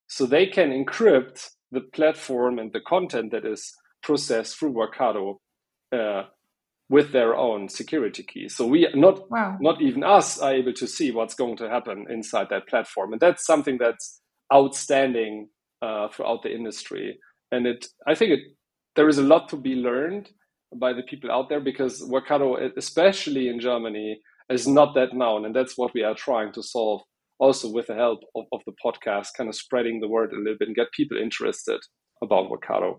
So 0.08 0.26
they 0.26 0.46
can 0.46 0.70
encrypt 0.70 1.48
the 1.74 1.80
platform 1.80 2.58
and 2.58 2.72
the 2.72 2.80
content 2.80 3.32
that 3.32 3.44
is 3.44 3.74
processed 4.02 4.58
through 4.58 4.72
Workato 4.72 5.36
uh, 5.92 6.24
with 6.88 7.12
their 7.12 7.34
own 7.34 7.68
security 7.68 8.22
keys. 8.22 8.56
So 8.56 8.66
we 8.66 8.88
not 8.94 9.30
wow. 9.30 9.56
not 9.60 9.80
even 9.80 10.04
us 10.04 10.38
are 10.38 10.54
able 10.54 10.72
to 10.74 10.86
see 10.86 11.10
what's 11.10 11.34
going 11.34 11.56
to 11.58 11.68
happen 11.68 12.06
inside 12.10 12.48
that 12.50 12.68
platform, 12.68 13.12
and 13.12 13.20
that's 13.20 13.46
something 13.46 13.78
that's 13.78 14.20
outstanding 14.52 15.48
uh, 15.82 16.08
throughout 16.08 16.42
the 16.42 16.54
industry. 16.54 17.18
And 17.50 17.66
it, 17.66 17.86
I 18.06 18.14
think 18.14 18.32
it, 18.32 18.40
there 18.96 19.08
is 19.08 19.18
a 19.18 19.22
lot 19.22 19.48
to 19.50 19.56
be 19.56 19.74
learned 19.74 20.30
by 20.74 20.92
the 20.92 21.02
people 21.02 21.30
out 21.30 21.48
there 21.48 21.60
because 21.60 22.02
Workato, 22.02 22.76
especially 22.76 23.48
in 23.48 23.60
Germany, 23.60 24.20
is 24.50 24.66
not 24.66 24.94
that 24.94 25.14
known, 25.14 25.44
and 25.44 25.54
that's 25.54 25.78
what 25.78 25.94
we 25.94 26.02
are 26.02 26.14
trying 26.14 26.52
to 26.52 26.62
solve. 26.62 27.02
Also, 27.38 27.70
with 27.70 27.88
the 27.88 27.94
help 27.94 28.20
of, 28.34 28.44
of 28.52 28.60
the 28.66 28.72
podcast, 28.84 29.28
kind 29.36 29.48
of 29.48 29.56
spreading 29.56 30.00
the 30.00 30.08
word 30.08 30.32
a 30.32 30.36
little 30.36 30.56
bit 30.58 30.68
and 30.68 30.76
get 30.76 30.92
people 30.92 31.16
interested 31.18 31.80
about 32.22 32.50
Workato. 32.50 32.98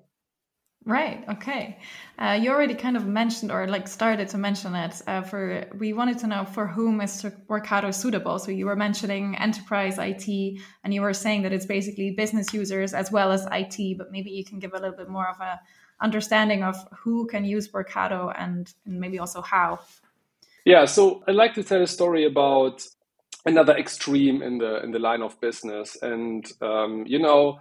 Right. 0.88 1.24
Okay. 1.27 1.80
Uh, 2.20 2.38
you 2.39 2.51
already 2.51 2.75
kind 2.75 2.96
of 2.96 3.08
mentioned 3.08 3.51
or 3.51 3.68
like 3.68 3.88
started 3.88 4.27
to 4.30 4.38
mention 4.38 4.75
it. 4.75 5.01
Uh, 5.08 5.24
for 5.24 5.65
we 5.80 5.94
wanted 5.94 6.20
to 6.20 6.27
know 6.27 6.46
for 6.46 6.68
whom 6.68 7.01
is 7.01 7.25
Workato 7.50 7.92
suitable. 7.92 8.38
So 8.38 8.51
you 8.51 8.68
were 8.68 8.75
mentioning 8.75 9.36
enterprise 9.38 9.98
IT, 9.98 10.60
and 10.84 10.94
you 10.94 11.01
were 11.01 11.13
saying 11.13 11.42
that 11.42 11.51
it's 11.51 11.65
basically 11.65 12.12
business 12.12 12.54
users 12.54 12.94
as 12.94 13.12
well 13.12 13.32
as 13.32 13.48
IT. 13.51 13.98
But 13.98 14.12
maybe 14.12 14.30
you 14.30 14.46
can 14.46 14.60
give 14.60 14.74
a 14.74 14.80
little 14.80 14.96
bit 14.96 15.10
more 15.10 15.27
of 15.27 15.39
a 15.39 15.60
understanding 16.01 16.62
of 16.62 16.75
who 17.00 17.25
can 17.25 17.46
use 17.46 17.68
Workato 17.70 18.32
and, 18.38 18.72
and 18.86 19.00
maybe 19.00 19.18
also 19.18 19.42
how. 19.42 19.80
Yeah. 20.65 20.86
So 20.86 21.24
I'd 21.27 21.34
like 21.34 21.56
to 21.56 21.63
tell 21.63 21.82
a 21.82 21.88
story 21.88 22.25
about 22.25 22.86
another 23.46 23.78
extreme 23.78 24.42
in 24.42 24.58
the 24.58 24.84
in 24.84 24.92
the 24.92 25.00
line 25.00 25.22
of 25.22 25.40
business, 25.42 25.98
and 26.02 26.46
um, 26.62 27.04
you 27.08 27.20
know 27.20 27.60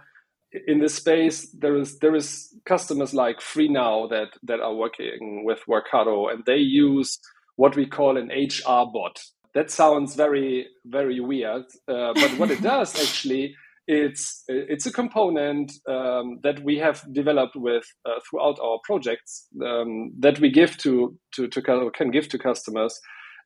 in 0.67 0.79
this 0.79 0.95
space 0.95 1.49
there 1.59 1.75
is 1.75 1.99
there 1.99 2.15
is 2.15 2.53
customers 2.65 3.13
like 3.13 3.39
FreeNow 3.39 4.09
that 4.09 4.29
that 4.43 4.59
are 4.59 4.73
working 4.73 5.43
with 5.45 5.59
Workato 5.67 6.31
and 6.31 6.43
they 6.45 6.57
use 6.57 7.19
what 7.57 7.75
we 7.75 7.85
call 7.85 8.17
an 8.17 8.29
HR 8.29 8.85
bot. 8.91 9.21
That 9.53 9.71
sounds 9.71 10.15
very 10.15 10.67
very 10.85 11.19
weird, 11.19 11.65
uh, 11.87 12.13
but 12.13 12.37
what 12.37 12.51
it 12.51 12.61
does 12.73 12.95
actually 12.95 13.55
it's 13.87 14.43
it's 14.47 14.85
a 14.85 14.91
component 14.91 15.71
um, 15.87 16.39
that 16.43 16.63
we 16.63 16.77
have 16.77 17.03
developed 17.13 17.55
with 17.55 17.85
uh, 18.05 18.19
throughout 18.27 18.59
our 18.59 18.79
projects 18.83 19.47
um, 19.63 20.11
that 20.19 20.39
we 20.39 20.49
give 20.49 20.77
to, 20.77 21.17
to 21.35 21.47
to 21.47 21.91
can 21.91 22.11
give 22.11 22.27
to 22.29 22.39
customers, 22.39 22.99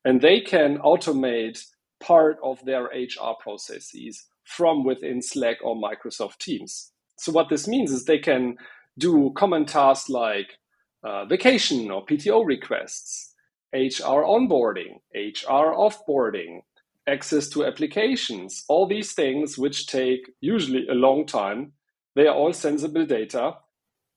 and 0.06 0.22
they 0.22 0.40
can 0.40 0.78
automate 0.80 1.60
part 2.00 2.38
of 2.44 2.64
their 2.66 2.86
HR 2.86 3.34
processes 3.40 4.26
from 4.44 4.84
within 4.84 5.22
Slack 5.22 5.58
or 5.64 5.76
Microsoft 5.76 6.40
Teams. 6.40 6.92
So 7.18 7.32
what 7.32 7.50
this 7.50 7.68
means 7.68 7.92
is 7.92 8.06
they 8.06 8.20
can 8.20 8.58
do 8.98 9.32
common 9.36 9.66
tasks 9.66 10.10
like 10.10 10.58
uh, 11.04 11.26
vacation 11.26 11.92
or 11.92 12.06
PTO 12.06 12.46
requests, 12.46 13.34
HR 13.74 14.24
onboarding, 14.26 15.00
HR 15.14 15.74
offboarding, 15.76 16.62
access 17.08 17.48
to 17.50 17.66
applications, 17.66 18.64
all 18.68 18.88
these 18.88 19.14
things 19.14 19.58
which 19.58 19.88
take 19.88 20.30
usually 20.42 20.88
a 20.88 20.94
long 20.94 21.26
time. 21.26 21.74
They 22.16 22.28
are 22.28 22.36
all 22.36 22.54
sensible 22.54 23.06
data. 23.06 23.56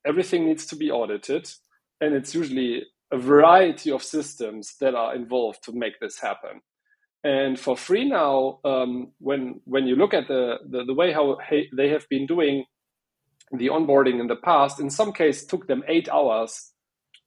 Everything 0.06 0.46
needs 0.46 0.66
to 0.66 0.76
be 0.76 0.90
audited. 0.90 1.50
And 2.00 2.14
it's 2.14 2.34
usually 2.34 2.84
a 3.12 3.18
variety 3.18 3.90
of 3.90 4.02
systems 4.02 4.74
that 4.80 4.94
are 4.94 5.14
involved 5.14 5.62
to 5.64 5.72
make 5.72 6.00
this 6.00 6.18
happen. 6.18 6.60
And 7.24 7.58
for 7.58 7.76
FreeNow, 7.76 8.58
um, 8.64 9.12
when 9.18 9.60
when 9.64 9.86
you 9.86 9.94
look 9.94 10.12
at 10.12 10.26
the, 10.26 10.56
the, 10.68 10.84
the 10.84 10.94
way 10.94 11.12
how 11.12 11.38
they 11.76 11.88
have 11.90 12.08
been 12.08 12.26
doing 12.26 12.64
the 13.56 13.68
onboarding 13.68 14.20
in 14.20 14.26
the 14.26 14.36
past, 14.36 14.80
in 14.80 14.90
some 14.90 15.12
cases, 15.12 15.46
took 15.46 15.68
them 15.68 15.84
eight 15.86 16.08
hours 16.08 16.72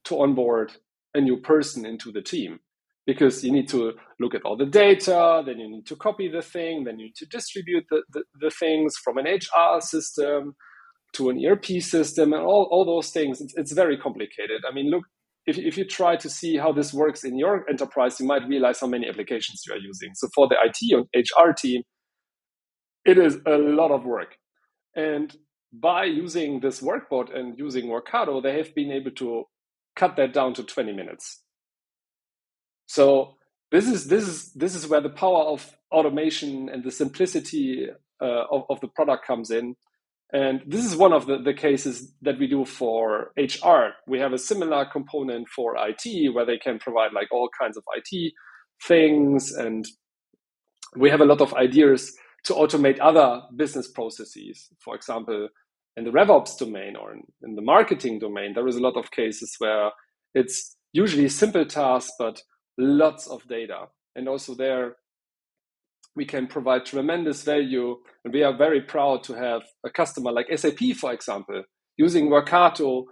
to 0.05 0.19
onboard 0.19 0.73
a 1.13 1.21
new 1.21 1.37
person 1.37 1.85
into 1.85 2.11
the 2.11 2.21
team 2.21 2.59
because 3.05 3.43
you 3.43 3.51
need 3.51 3.69
to 3.69 3.93
look 4.19 4.33
at 4.33 4.41
all 4.43 4.57
the 4.57 4.65
data, 4.65 5.43
then 5.45 5.59
you 5.59 5.69
need 5.69 5.85
to 5.85 5.95
copy 5.95 6.27
the 6.27 6.41
thing, 6.41 6.83
then 6.83 6.99
you 6.99 7.05
need 7.05 7.15
to 7.15 7.25
distribute 7.27 7.85
the, 7.89 8.01
the, 8.13 8.23
the 8.41 8.49
things 8.49 8.95
from 9.03 9.17
an 9.17 9.25
HR 9.25 9.79
system 9.79 10.55
to 11.13 11.29
an 11.29 11.43
ERP 11.45 11.65
system 11.81 12.33
and 12.33 12.41
all, 12.41 12.67
all 12.71 12.83
those 12.83 13.11
things. 13.11 13.39
It's, 13.41 13.53
it's 13.55 13.71
very 13.73 13.97
complicated. 13.97 14.63
I 14.69 14.73
mean, 14.73 14.89
look, 14.89 15.03
if, 15.45 15.57
if 15.57 15.77
you 15.77 15.85
try 15.85 16.15
to 16.15 16.29
see 16.29 16.57
how 16.57 16.71
this 16.71 16.93
works 16.93 17.23
in 17.23 17.37
your 17.37 17.69
enterprise, 17.69 18.19
you 18.19 18.25
might 18.25 18.47
realize 18.47 18.79
how 18.79 18.87
many 18.87 19.07
applications 19.07 19.63
you 19.67 19.73
are 19.73 19.79
using. 19.79 20.11
So 20.15 20.27
for 20.33 20.47
the 20.47 20.55
IT 20.63 20.77
and 20.91 21.05
HR 21.15 21.51
team, 21.51 21.83
it 23.05 23.17
is 23.17 23.37
a 23.45 23.57
lot 23.57 23.91
of 23.91 24.05
work. 24.05 24.37
And 24.95 25.35
by 25.71 26.05
using 26.05 26.61
this 26.61 26.81
workbot 26.81 27.35
and 27.35 27.57
using 27.57 27.85
Workato, 27.87 28.41
they 28.41 28.57
have 28.57 28.73
been 28.73 28.91
able 28.91 29.11
to 29.11 29.43
cut 29.95 30.15
that 30.15 30.33
down 30.33 30.53
to 30.55 30.63
20 30.63 30.93
minutes. 30.93 31.43
So 32.87 33.35
this 33.71 33.87
is 33.87 34.07
this 34.07 34.27
is 34.27 34.53
this 34.53 34.75
is 34.75 34.87
where 34.87 35.01
the 35.01 35.09
power 35.09 35.43
of 35.43 35.75
automation 35.91 36.69
and 36.69 36.83
the 36.83 36.91
simplicity 36.91 37.87
uh, 38.21 38.43
of, 38.51 38.63
of 38.69 38.79
the 38.79 38.87
product 38.87 39.25
comes 39.25 39.51
in. 39.51 39.75
And 40.33 40.61
this 40.65 40.83
is 40.83 40.95
one 40.95 41.13
of 41.13 41.27
the, 41.27 41.37
the 41.37 41.53
cases 41.53 42.11
that 42.21 42.39
we 42.39 42.47
do 42.47 42.65
for 42.65 43.31
HR. 43.37 43.93
We 44.07 44.19
have 44.19 44.33
a 44.33 44.37
similar 44.37 44.85
component 44.85 45.47
for 45.49 45.75
IT 45.77 46.33
where 46.33 46.45
they 46.45 46.57
can 46.57 46.79
provide 46.79 47.13
like 47.13 47.31
all 47.31 47.49
kinds 47.59 47.77
of 47.77 47.83
IT 47.95 48.33
things. 48.83 49.53
And 49.53 49.85
we 50.97 51.09
have 51.09 51.21
a 51.21 51.25
lot 51.25 51.41
of 51.41 51.53
ideas 51.53 52.15
to 52.45 52.53
automate 52.53 52.99
other 52.99 53.41
business 53.55 53.87
processes. 53.87 54.69
For 54.79 54.95
example, 54.95 55.49
in 55.95 56.03
the 56.03 56.11
RevOps 56.11 56.57
domain 56.57 56.95
or 56.95 57.13
in, 57.13 57.21
in 57.43 57.55
the 57.55 57.61
marketing 57.61 58.19
domain, 58.19 58.53
there 58.53 58.67
is 58.67 58.75
a 58.75 58.81
lot 58.81 58.97
of 58.97 59.11
cases 59.11 59.55
where 59.59 59.91
it's 60.33 60.75
usually 60.91 61.29
simple 61.29 61.65
tasks, 61.65 62.13
but 62.19 62.41
lots 62.77 63.27
of 63.27 63.47
data. 63.47 63.85
And 64.15 64.27
also 64.27 64.55
there, 64.55 64.97
we 66.15 66.25
can 66.25 66.47
provide 66.47 66.85
tremendous 66.85 67.43
value. 67.43 67.97
And 68.23 68.33
we 68.33 68.43
are 68.43 68.55
very 68.55 68.81
proud 68.81 69.23
to 69.25 69.33
have 69.33 69.61
a 69.85 69.89
customer 69.89 70.31
like 70.31 70.47
SAP, 70.55 70.95
for 70.97 71.11
example, 71.13 71.63
using 71.97 72.29
Workato 72.29 73.05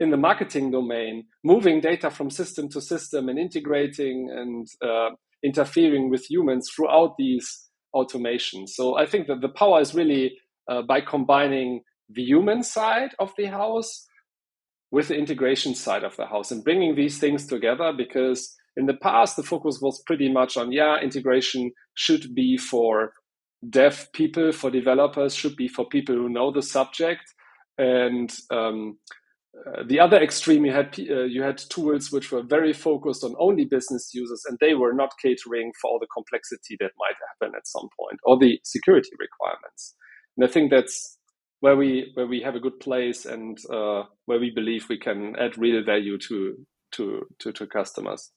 in 0.00 0.10
the 0.10 0.16
marketing 0.16 0.70
domain, 0.70 1.24
moving 1.42 1.80
data 1.80 2.10
from 2.10 2.30
system 2.30 2.68
to 2.70 2.80
system 2.80 3.28
and 3.28 3.38
integrating 3.38 4.30
and 4.30 4.66
uh, 4.82 5.10
interfering 5.42 6.10
with 6.10 6.28
humans 6.28 6.70
throughout 6.74 7.16
these 7.16 7.68
automations. 7.94 8.70
So 8.70 8.96
I 8.96 9.06
think 9.06 9.28
that 9.28 9.40
the 9.40 9.48
power 9.48 9.80
is 9.80 9.94
really 9.94 10.36
uh, 10.68 10.82
by 10.82 11.00
combining 11.00 11.82
the 12.08 12.22
human 12.22 12.62
side 12.62 13.10
of 13.18 13.32
the 13.36 13.46
house 13.46 14.06
with 14.90 15.08
the 15.08 15.16
integration 15.16 15.74
side 15.74 16.04
of 16.04 16.16
the 16.16 16.26
house 16.26 16.50
and 16.50 16.64
bringing 16.64 16.94
these 16.94 17.18
things 17.18 17.46
together 17.46 17.92
because 17.96 18.54
in 18.76 18.86
the 18.86 18.94
past 18.94 19.36
the 19.36 19.42
focus 19.42 19.78
was 19.80 20.02
pretty 20.06 20.30
much 20.32 20.56
on 20.56 20.72
yeah 20.72 20.98
integration 21.00 21.70
should 21.94 22.34
be 22.34 22.56
for 22.56 23.12
dev 23.70 24.08
people 24.12 24.52
for 24.52 24.70
developers 24.70 25.34
should 25.34 25.56
be 25.56 25.68
for 25.68 25.86
people 25.88 26.14
who 26.14 26.28
know 26.28 26.50
the 26.52 26.62
subject 26.62 27.22
and 27.78 28.34
um, 28.50 28.98
uh, 29.66 29.82
the 29.88 30.00
other 30.00 30.20
extreme 30.22 30.64
you 30.64 30.72
had 30.72 30.94
uh, 31.10 31.24
you 31.24 31.42
had 31.42 31.58
tools 31.70 32.12
which 32.12 32.32
were 32.32 32.42
very 32.42 32.72
focused 32.72 33.24
on 33.24 33.34
only 33.38 33.64
business 33.64 34.10
users 34.12 34.42
and 34.48 34.58
they 34.60 34.74
were 34.74 34.92
not 34.92 35.10
catering 35.22 35.72
for 35.80 35.90
all 35.90 35.98
the 36.00 36.08
complexity 36.14 36.76
that 36.80 36.90
might 36.98 37.16
happen 37.28 37.54
at 37.56 37.66
some 37.66 37.88
point 37.98 38.18
or 38.24 38.38
the 38.38 38.58
security 38.64 39.10
requirements 39.18 39.94
and 40.36 40.46
i 40.46 40.50
think 40.50 40.70
that's 40.70 41.18
where 41.60 41.76
we 41.76 42.10
where 42.14 42.26
we 42.26 42.42
have 42.42 42.54
a 42.54 42.60
good 42.60 42.78
place 42.80 43.24
and 43.24 43.58
uh, 43.72 44.02
where 44.26 44.38
we 44.38 44.50
believe 44.54 44.86
we 44.90 44.98
can 44.98 45.34
add 45.40 45.56
real 45.56 45.82
value 45.82 46.18
to 46.18 46.56
to 46.92 47.26
to, 47.40 47.52
to 47.52 47.66
customers. 47.66 48.30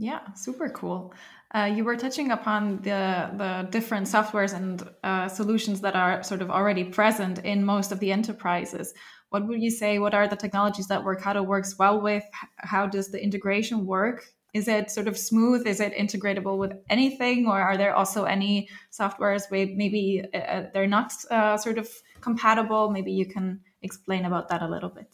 Yeah, 0.00 0.20
super 0.34 0.68
cool. 0.68 1.12
Uh, 1.52 1.64
you 1.74 1.82
were 1.82 1.96
touching 1.96 2.30
upon 2.30 2.82
the 2.82 3.30
the 3.36 3.66
different 3.70 4.06
softwares 4.06 4.54
and 4.54 4.88
uh, 5.02 5.26
solutions 5.26 5.80
that 5.80 5.96
are 5.96 6.22
sort 6.22 6.40
of 6.40 6.50
already 6.50 6.84
present 6.84 7.40
in 7.44 7.64
most 7.64 7.90
of 7.90 7.98
the 7.98 8.12
enterprises. 8.12 8.94
What 9.30 9.48
would 9.48 9.60
you 9.60 9.72
say? 9.72 9.98
What 9.98 10.14
are 10.14 10.28
the 10.28 10.36
technologies 10.36 10.86
that 10.86 11.02
Workato 11.02 11.44
works 11.44 11.76
well 11.80 12.00
with? 12.00 12.22
How 12.58 12.86
does 12.86 13.10
the 13.10 13.20
integration 13.20 13.86
work? 13.86 14.24
Is 14.54 14.68
it 14.68 14.88
sort 14.92 15.08
of 15.08 15.18
smooth? 15.18 15.66
Is 15.66 15.80
it 15.80 15.92
integratable 15.94 16.58
with 16.58 16.74
anything, 16.88 17.48
or 17.48 17.60
are 17.60 17.76
there 17.76 17.92
also 17.92 18.22
any 18.22 18.68
softwares 18.92 19.50
where 19.50 19.66
maybe 19.66 20.22
uh, 20.32 20.38
uh 20.38 20.66
they're 20.72 20.94
not 20.98 21.12
uh, 21.28 21.56
sort 21.56 21.78
of 21.78 21.88
compatible? 22.20 22.90
Maybe 22.90 23.10
you 23.10 23.26
can 23.26 23.60
explain 23.82 24.24
about 24.26 24.48
that 24.50 24.62
a 24.62 24.68
little 24.68 24.90
bit. 24.90 25.12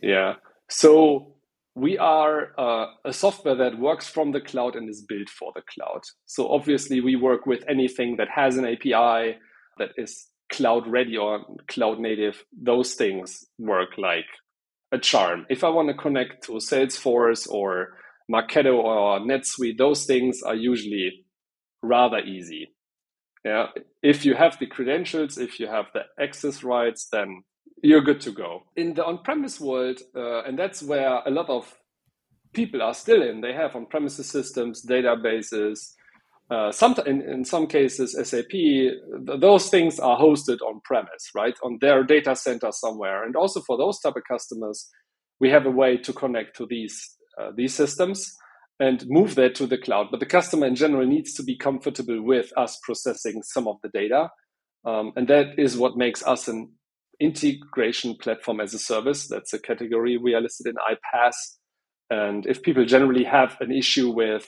Yeah. 0.00 0.36
So 0.68 1.33
we 1.74 1.98
are 1.98 2.52
uh, 2.58 2.86
a 3.04 3.12
software 3.12 3.56
that 3.56 3.78
works 3.78 4.08
from 4.08 4.32
the 4.32 4.40
cloud 4.40 4.76
and 4.76 4.88
is 4.88 5.02
built 5.02 5.28
for 5.28 5.52
the 5.54 5.62
cloud. 5.62 6.02
So 6.26 6.48
obviously, 6.48 7.00
we 7.00 7.16
work 7.16 7.46
with 7.46 7.64
anything 7.68 8.16
that 8.16 8.28
has 8.28 8.56
an 8.56 8.64
API 8.64 9.38
that 9.78 9.90
is 9.96 10.28
cloud 10.52 10.86
ready 10.86 11.16
or 11.16 11.40
cloud 11.68 11.98
native. 11.98 12.44
Those 12.56 12.94
things 12.94 13.44
work 13.58 13.98
like 13.98 14.26
a 14.92 14.98
charm. 14.98 15.46
If 15.50 15.64
I 15.64 15.68
want 15.70 15.88
to 15.88 15.94
connect 15.94 16.44
to 16.44 16.52
Salesforce 16.52 17.50
or 17.50 17.98
Marketo 18.32 18.76
or 18.76 19.18
NetSuite, 19.18 19.76
those 19.76 20.04
things 20.04 20.42
are 20.42 20.54
usually 20.54 21.24
rather 21.82 22.18
easy. 22.18 22.68
Yeah, 23.44 23.66
if 24.02 24.24
you 24.24 24.34
have 24.36 24.58
the 24.58 24.66
credentials, 24.66 25.36
if 25.36 25.60
you 25.60 25.66
have 25.66 25.86
the 25.92 26.02
access 26.18 26.64
rights, 26.64 27.08
then 27.12 27.42
you're 27.82 28.00
good 28.00 28.20
to 28.22 28.32
go. 28.32 28.62
In 28.76 28.94
the 28.94 29.04
on-premise 29.04 29.60
world, 29.60 30.00
uh, 30.16 30.42
and 30.44 30.58
that's 30.58 30.82
where 30.82 31.20
a 31.26 31.30
lot 31.30 31.48
of 31.48 31.74
people 32.52 32.82
are 32.82 32.94
still 32.94 33.22
in. 33.22 33.40
They 33.40 33.52
have 33.52 33.76
on-premises 33.76 34.30
systems, 34.30 34.84
databases. 34.86 35.92
Uh, 36.50 36.70
some 36.70 36.94
in, 37.06 37.22
in 37.22 37.44
some 37.44 37.66
cases, 37.66 38.16
SAP. 38.28 38.50
Th- 38.50 39.00
those 39.38 39.70
things 39.70 39.98
are 39.98 40.18
hosted 40.18 40.60
on-premise, 40.60 41.30
right, 41.34 41.54
on 41.62 41.78
their 41.80 42.04
data 42.04 42.36
center 42.36 42.70
somewhere. 42.70 43.24
And 43.24 43.34
also 43.34 43.60
for 43.60 43.76
those 43.76 43.98
type 43.98 44.16
of 44.16 44.22
customers, 44.28 44.88
we 45.40 45.50
have 45.50 45.66
a 45.66 45.70
way 45.70 45.96
to 45.98 46.12
connect 46.12 46.56
to 46.56 46.66
these 46.66 47.16
uh, 47.40 47.50
these 47.56 47.74
systems 47.74 48.32
and 48.78 49.04
move 49.08 49.34
that 49.34 49.54
to 49.56 49.66
the 49.66 49.78
cloud. 49.78 50.08
But 50.10 50.20
the 50.20 50.26
customer 50.26 50.66
in 50.66 50.76
general 50.76 51.06
needs 51.06 51.34
to 51.34 51.42
be 51.42 51.56
comfortable 51.56 52.22
with 52.22 52.52
us 52.56 52.78
processing 52.82 53.42
some 53.42 53.66
of 53.66 53.76
the 53.82 53.88
data. 53.88 54.30
Um, 54.84 55.12
and 55.16 55.26
that 55.28 55.58
is 55.58 55.76
what 55.76 55.96
makes 55.96 56.24
us 56.24 56.48
an 56.48 56.72
integration 57.24 58.16
platform 58.16 58.60
as 58.60 58.74
a 58.74 58.78
service. 58.78 59.28
That's 59.28 59.52
a 59.52 59.58
category 59.58 60.16
we 60.16 60.34
are 60.34 60.40
listed 60.40 60.66
in 60.66 60.74
iPaaS. 60.74 61.34
And 62.10 62.46
if 62.46 62.62
people 62.62 62.84
generally 62.84 63.24
have 63.24 63.56
an 63.60 63.72
issue 63.72 64.10
with, 64.10 64.46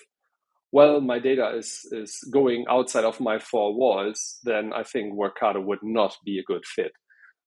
well, 0.72 1.00
my 1.00 1.18
data 1.18 1.56
is, 1.56 1.80
is 1.92 2.18
going 2.32 2.66
outside 2.68 3.04
of 3.04 3.20
my 3.20 3.38
four 3.38 3.74
walls, 3.74 4.38
then 4.44 4.72
I 4.74 4.82
think 4.82 5.14
Workato 5.14 5.64
would 5.64 5.82
not 5.82 6.16
be 6.24 6.38
a 6.38 6.44
good 6.44 6.64
fit. 6.66 6.92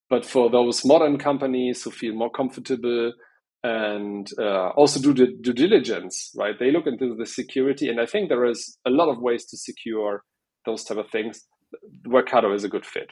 But 0.08 0.26
for 0.26 0.50
those 0.50 0.84
modern 0.84 1.18
companies 1.18 1.84
who 1.84 1.90
feel 1.90 2.14
more 2.14 2.30
comfortable 2.30 3.12
and 3.62 4.28
uh, 4.38 4.70
also 4.70 5.00
do 5.00 5.14
the 5.14 5.32
due 5.40 5.52
diligence, 5.52 6.32
right? 6.36 6.58
They 6.58 6.70
look 6.70 6.86
into 6.86 7.14
the 7.14 7.26
security, 7.26 7.88
and 7.88 8.00
I 8.00 8.06
think 8.06 8.28
there 8.28 8.46
is 8.46 8.78
a 8.86 8.90
lot 8.90 9.08
of 9.08 9.20
ways 9.20 9.44
to 9.46 9.56
secure 9.56 10.22
those 10.66 10.82
type 10.82 10.98
of 10.98 11.10
things. 11.10 11.42
Workato 12.06 12.54
is 12.54 12.64
a 12.64 12.68
good 12.68 12.86
fit. 12.86 13.10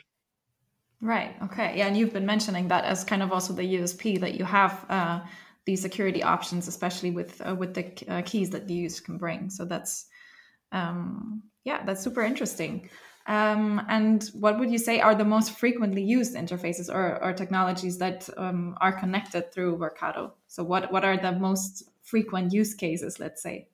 Right. 1.00 1.36
Okay. 1.44 1.74
Yeah, 1.76 1.86
and 1.86 1.96
you've 1.96 2.12
been 2.12 2.26
mentioning 2.26 2.68
that 2.68 2.84
as 2.84 3.04
kind 3.04 3.22
of 3.22 3.32
also 3.32 3.52
the 3.52 3.62
USP 3.62 4.18
that 4.20 4.34
you 4.34 4.44
have 4.44 4.84
uh, 4.88 5.20
these 5.64 5.80
security 5.80 6.22
options, 6.22 6.66
especially 6.66 7.12
with 7.12 7.40
uh, 7.46 7.54
with 7.54 7.74
the 7.74 7.92
uh, 8.08 8.22
keys 8.22 8.50
that 8.50 8.66
the 8.66 8.74
user 8.74 9.02
can 9.02 9.16
bring. 9.16 9.48
So 9.48 9.64
that's 9.64 10.06
um, 10.72 11.42
yeah, 11.64 11.84
that's 11.84 12.02
super 12.02 12.22
interesting. 12.22 12.90
Um, 13.28 13.82
and 13.88 14.24
what 14.32 14.58
would 14.58 14.72
you 14.72 14.78
say 14.78 15.00
are 15.00 15.14
the 15.14 15.24
most 15.24 15.58
frequently 15.58 16.02
used 16.02 16.34
interfaces 16.34 16.92
or, 16.92 17.22
or 17.22 17.34
technologies 17.34 17.98
that 17.98 18.26
um, 18.38 18.74
are 18.80 18.92
connected 18.92 19.52
through 19.52 19.76
Workato? 19.76 20.32
So 20.48 20.64
what 20.64 20.90
what 20.90 21.04
are 21.04 21.16
the 21.16 21.32
most 21.32 21.84
frequent 22.02 22.52
use 22.52 22.74
cases? 22.74 23.20
Let's 23.20 23.42
say. 23.42 23.68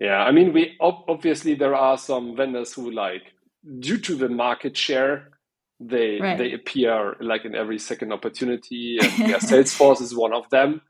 Yeah, 0.00 0.22
I 0.22 0.32
mean, 0.32 0.52
we 0.52 0.76
obviously 0.80 1.54
there 1.54 1.74
are 1.74 1.96
some 1.96 2.36
vendors 2.36 2.74
who 2.74 2.90
like 2.90 3.32
due 3.78 3.98
to 3.98 4.14
the 4.16 4.28
market 4.28 4.76
share 4.76 5.37
they 5.80 6.18
right. 6.20 6.38
they 6.38 6.52
appear 6.52 7.14
like 7.20 7.44
in 7.44 7.54
every 7.54 7.78
second 7.78 8.12
opportunity 8.12 8.98
and 9.02 9.28
yeah, 9.28 9.36
salesforce 9.36 10.00
is 10.00 10.14
one 10.14 10.32
of 10.32 10.48
them 10.50 10.80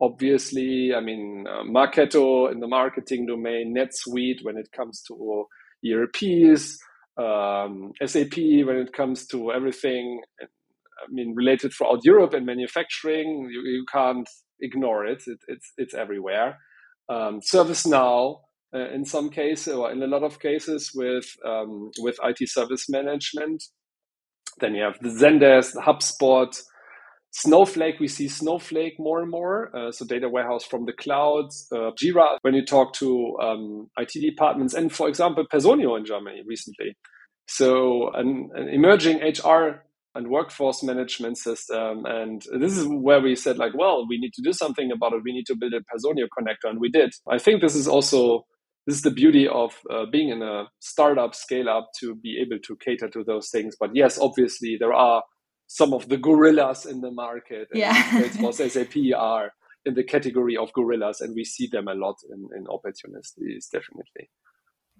obviously 0.00 0.94
i 0.94 1.00
mean 1.00 1.46
uh, 1.48 1.62
marketo 1.64 2.50
in 2.50 2.60
the 2.60 2.66
marketing 2.66 3.26
domain 3.26 3.74
netsuite 3.76 4.42
when 4.42 4.56
it 4.56 4.70
comes 4.72 5.02
to 5.02 5.44
erps 5.84 6.76
um, 7.18 7.92
sap 8.06 8.36
when 8.36 8.76
it 8.76 8.92
comes 8.92 9.26
to 9.26 9.52
everything 9.52 10.22
i 10.40 10.46
mean 11.10 11.34
related 11.34 11.72
throughout 11.72 12.04
europe 12.04 12.32
and 12.32 12.46
manufacturing 12.46 13.48
you, 13.50 13.60
you 13.62 13.84
can't 13.92 14.28
ignore 14.60 15.04
it. 15.04 15.22
it 15.26 15.38
it's 15.48 15.72
it's 15.76 15.94
everywhere 15.94 16.58
um, 17.10 17.40
ServiceNow 17.40 18.40
uh, 18.74 18.90
in 18.90 19.04
some 19.04 19.30
cases 19.30 19.72
or 19.72 19.90
in 19.90 20.02
a 20.02 20.06
lot 20.06 20.22
of 20.22 20.40
cases 20.40 20.92
with 20.94 21.24
um, 21.44 21.90
with 22.00 22.18
IT 22.22 22.48
service 22.48 22.88
management 22.88 23.62
then 24.60 24.74
you 24.74 24.82
have 24.82 24.98
the 25.00 25.08
Zendesk, 25.08 25.74
HubSpot, 25.76 26.56
Snowflake. 27.30 28.00
We 28.00 28.08
see 28.08 28.28
Snowflake 28.28 28.98
more 28.98 29.20
and 29.20 29.30
more. 29.30 29.74
Uh, 29.76 29.92
so 29.92 30.04
data 30.04 30.28
warehouse 30.28 30.64
from 30.64 30.86
the 30.86 30.92
clouds. 30.92 31.68
Uh, 31.72 31.90
Jira 31.92 32.38
when 32.42 32.54
you 32.54 32.64
talk 32.64 32.92
to 32.94 33.36
um, 33.42 33.90
IT 33.98 34.12
departments, 34.20 34.74
and 34.74 34.92
for 34.92 35.08
example, 35.08 35.44
Personio 35.52 35.98
in 35.98 36.04
Germany 36.04 36.42
recently. 36.46 36.96
So 37.46 38.10
an, 38.14 38.50
an 38.54 38.68
emerging 38.68 39.20
HR 39.20 39.82
and 40.14 40.28
workforce 40.28 40.82
management 40.82 41.38
system. 41.38 42.04
And 42.04 42.42
this 42.58 42.76
is 42.76 42.86
where 42.86 43.20
we 43.20 43.36
said, 43.36 43.56
like, 43.58 43.72
well, 43.74 44.06
we 44.08 44.18
need 44.18 44.34
to 44.34 44.42
do 44.42 44.52
something 44.52 44.90
about 44.90 45.12
it. 45.12 45.22
We 45.24 45.32
need 45.32 45.46
to 45.46 45.56
build 45.56 45.72
a 45.74 45.80
Personio 45.80 46.26
connector, 46.36 46.68
and 46.68 46.80
we 46.80 46.90
did. 46.90 47.14
I 47.28 47.38
think 47.38 47.62
this 47.62 47.74
is 47.74 47.88
also 47.88 48.44
this 48.88 48.96
is 48.96 49.02
the 49.02 49.10
beauty 49.10 49.46
of 49.46 49.74
uh, 49.90 50.06
being 50.10 50.30
in 50.30 50.40
a 50.40 50.64
startup 50.78 51.34
scale 51.34 51.68
up 51.68 51.90
to 52.00 52.14
be 52.14 52.38
able 52.38 52.58
to 52.60 52.74
cater 52.76 53.06
to 53.06 53.22
those 53.22 53.50
things. 53.50 53.76
But 53.78 53.90
yes, 53.94 54.18
obviously 54.18 54.78
there 54.80 54.94
are 54.94 55.24
some 55.66 55.92
of 55.92 56.08
the 56.08 56.16
gorillas 56.16 56.86
in 56.86 57.02
the 57.02 57.10
market. 57.10 57.68
And 57.70 57.80
Yeah. 57.80 57.92
Salesforce, 58.22 58.70
SAP 58.70 58.96
are 59.14 59.52
in 59.84 59.92
the 59.92 60.04
category 60.04 60.56
of 60.56 60.72
gorillas, 60.72 61.20
and 61.20 61.34
we 61.34 61.44
see 61.44 61.66
them 61.70 61.86
a 61.86 61.92
lot 61.92 62.16
in, 62.30 62.48
in 62.56 62.66
opportunities, 62.66 63.68
definitely. 63.70 64.30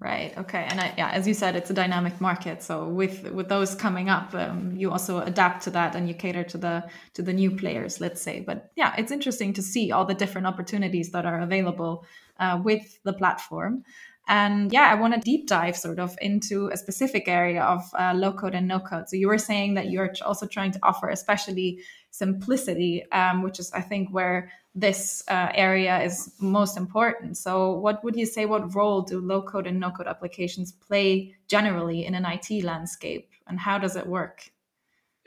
Right. 0.01 0.37
Okay. 0.39 0.65
And 0.69 0.81
I, 0.81 0.95
yeah, 0.97 1.11
as 1.11 1.27
you 1.27 1.35
said, 1.35 1.57
it's 1.57 1.71
a 1.71 1.75
dynamic 1.75 2.21
market. 2.21 2.63
So 2.63 2.87
with 2.87 3.33
with 3.33 3.49
those 3.49 3.75
coming 3.75 4.09
up, 4.09 4.33
um, 4.33 4.77
you 4.77 4.93
also 4.93 5.19
adapt 5.21 5.65
to 5.65 5.71
that 5.71 5.97
and 5.97 6.07
you 6.07 6.15
cater 6.15 6.45
to 6.45 6.59
the 6.59 6.85
to 7.15 7.23
the 7.23 7.33
new 7.33 7.51
players, 7.51 8.01
let's 8.01 8.23
say. 8.23 8.39
But 8.39 8.71
yeah, 8.77 8.95
it's 8.97 9.11
interesting 9.11 9.55
to 9.55 9.63
see 9.63 9.91
all 9.91 10.05
the 10.05 10.15
different 10.15 10.47
opportunities 10.47 11.11
that 11.11 11.27
are 11.27 11.41
available 11.41 12.07
uh, 12.39 12.61
with 12.63 12.99
the 13.05 13.13
platform. 13.13 13.85
And 14.31 14.71
yeah, 14.71 14.89
I 14.93 14.95
want 14.95 15.15
to 15.15 15.21
deep 15.21 15.49
dive 15.49 15.75
sort 15.75 15.99
of 15.99 16.17
into 16.21 16.69
a 16.69 16.77
specific 16.77 17.29
area 17.29 17.63
of 17.63 17.83
uh, 17.99 18.13
low 18.15 18.33
code 18.33 18.55
and 18.55 18.69
no 18.69 18.79
code. 18.79 19.09
So 19.09 19.17
you 19.17 19.27
were 19.27 19.39
saying 19.39 19.75
that 19.75 19.91
you're 19.91 20.13
also 20.23 20.47
trying 20.47 20.73
to 20.73 20.79
offer, 20.83 21.09
especially 21.09 21.81
simplicity, 22.11 23.11
um, 23.11 23.43
which 23.43 23.59
is, 23.59 23.73
I 23.73 23.81
think, 23.81 24.11
where 24.11 24.53
this 24.75 25.25
uh, 25.29 25.49
area 25.55 26.03
is 26.03 26.33
most 26.41 26.77
important. 26.77 27.39
So, 27.39 27.73
what 27.73 28.05
would 28.05 28.17
you 28.17 28.27
say? 28.27 28.45
What 28.45 28.75
role 28.75 29.03
do 29.03 29.19
low 29.19 29.43
code 29.43 29.67
and 29.67 29.81
no 29.81 29.91
code 29.91 30.07
applications 30.07 30.73
play 30.73 31.35
generally 31.49 32.05
in 32.05 32.15
an 32.15 32.27
IT 32.27 32.65
landscape, 32.65 33.31
and 33.47 33.59
how 33.59 33.79
does 33.79 33.97
it 33.97 34.07
work? 34.07 34.51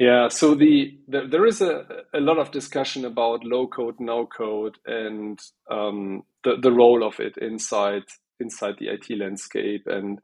Yeah, 0.02 0.30
so 0.30 0.56
the, 0.56 0.98
the, 1.10 1.28
there 1.30 1.46
is 1.46 1.62
a, 1.62 1.86
a 2.16 2.22
lot 2.22 2.40
of 2.40 2.50
discussion 2.50 3.06
about 3.06 3.46
low 3.46 3.68
code, 3.68 3.98
no 4.00 4.26
code, 4.26 4.78
and 4.88 5.40
um, 5.70 6.24
the 6.44 6.56
the 6.60 6.72
role 6.72 7.04
of 7.08 7.20
it 7.20 7.38
inside 7.38 8.06
inside 8.40 8.78
the 8.80 8.88
IT 8.88 9.16
landscape. 9.20 9.84
And 9.86 10.18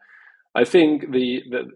I 0.56 0.64
think 0.66 1.12
the 1.12 1.44
the 1.52 1.70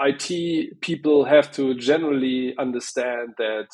IT 0.00 0.82
people 0.82 1.24
have 1.24 1.50
to 1.52 1.74
generally 1.76 2.54
understand 2.58 3.30
that 3.38 3.68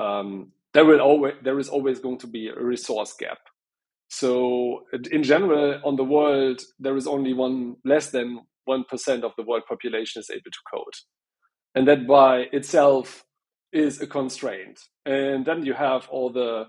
um, 0.00 0.52
there 0.72 0.84
will 0.84 1.00
always 1.00 1.34
there 1.42 1.58
is 1.58 1.68
always 1.68 1.98
going 1.98 2.18
to 2.20 2.28
be 2.28 2.50
a 2.50 2.62
resource 2.64 3.16
gap. 3.18 3.40
So 4.10 4.84
in 5.10 5.24
general, 5.24 5.80
on 5.84 5.96
the 5.96 6.04
world, 6.04 6.62
there 6.78 6.96
is 6.96 7.08
only 7.08 7.34
one 7.34 7.78
less 7.84 8.12
than 8.12 8.42
one 8.66 8.84
percent 8.84 9.24
of 9.24 9.32
the 9.36 9.42
world 9.44 9.64
population 9.68 10.20
is 10.20 10.30
able 10.30 10.52
to 10.52 10.60
code 10.72 10.94
and 11.76 11.86
that 11.86 12.06
by 12.06 12.46
itself 12.52 13.24
is 13.72 14.00
a 14.00 14.06
constraint. 14.06 14.80
And 15.04 15.44
then 15.46 15.64
you 15.64 15.74
have 15.74 16.08
all 16.08 16.32
the 16.32 16.64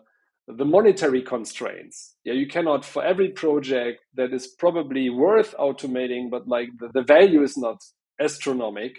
the 0.50 0.66
monetary 0.66 1.22
constraints. 1.24 2.16
Yeah 2.24 2.34
you 2.34 2.48
cannot 2.48 2.86
for 2.86 3.04
every 3.04 3.30
project 3.30 4.02
that 4.16 4.34
is 4.34 4.48
probably 4.48 5.10
worth 5.10 5.56
automating 5.58 6.30
but 6.30 6.48
like 6.48 6.70
the, 6.80 6.90
the 6.94 7.04
value 7.04 7.44
is 7.44 7.58
not 7.58 7.82
astronomic 8.22 8.98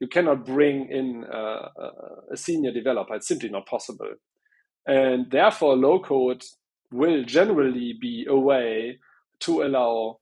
you 0.00 0.08
cannot 0.08 0.46
bring 0.46 0.88
in 0.90 1.24
a, 1.30 1.70
a 2.32 2.36
senior 2.36 2.72
developer. 2.72 3.16
It's 3.16 3.26
simply 3.26 3.48
not 3.48 3.66
possible. 3.66 4.12
And 4.86 5.30
therefore 5.30 5.76
low 5.76 6.00
code 6.00 6.42
will 6.92 7.24
generally 7.24 7.94
be 8.00 8.26
a 8.28 8.36
way 8.38 9.00
to 9.40 9.62
allow 9.62 10.20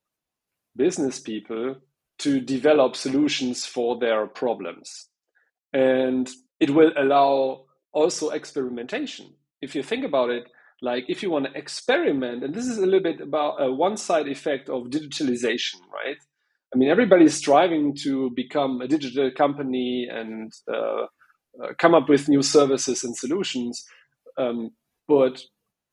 business 0.76 1.20
people 1.20 1.76
to 2.18 2.40
develop 2.40 2.96
solutions 2.96 3.66
for 3.66 3.98
their 3.98 4.26
problems 4.26 5.08
and 5.76 6.30
it 6.58 6.70
will 6.70 6.92
allow 6.96 7.66
also 7.92 8.30
experimentation. 8.30 9.26
If 9.60 9.74
you 9.74 9.82
think 9.82 10.04
about 10.04 10.30
it, 10.30 10.44
like 10.80 11.04
if 11.08 11.22
you 11.22 11.30
want 11.30 11.46
to 11.46 11.58
experiment, 11.58 12.44
and 12.44 12.54
this 12.54 12.66
is 12.66 12.78
a 12.78 12.86
little 12.86 13.02
bit 13.02 13.20
about 13.20 13.62
a 13.62 13.70
one 13.70 13.96
side 13.98 14.28
effect 14.28 14.70
of 14.70 14.84
digitalization, 14.84 15.80
right? 15.92 16.16
I 16.72 16.78
mean, 16.78 16.88
everybody's 16.88 17.34
striving 17.34 17.94
to 18.04 18.30
become 18.30 18.80
a 18.80 18.88
digital 18.88 19.30
company 19.30 20.08
and 20.10 20.50
uh, 20.72 21.04
uh, 21.62 21.72
come 21.78 21.94
up 21.94 22.08
with 22.08 22.28
new 22.28 22.42
services 22.42 23.04
and 23.04 23.14
solutions. 23.16 23.84
Um, 24.38 24.70
but 25.08 25.42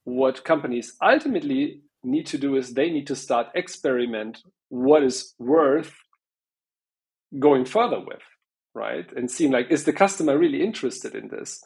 what 0.06 0.44
companies 0.46 0.94
ultimately 1.02 1.82
need 2.04 2.26
to 2.28 2.38
do 2.38 2.56
is 2.56 2.74
they 2.74 2.90
need 2.90 3.08
to 3.08 3.16
start 3.16 3.48
experiment 3.54 4.40
what 4.70 5.04
is 5.04 5.34
worth 5.40 5.94
going 7.40 7.66
further 7.66 8.00
with, 8.00 8.22
right? 8.74 9.06
And 9.16 9.30
seeing 9.30 9.52
like, 9.52 9.72
is 9.72 9.84
the 9.86 9.94
customer 9.94 10.38
really 10.38 10.64
interested 10.64 11.16
in 11.16 11.30
this? 11.30 11.62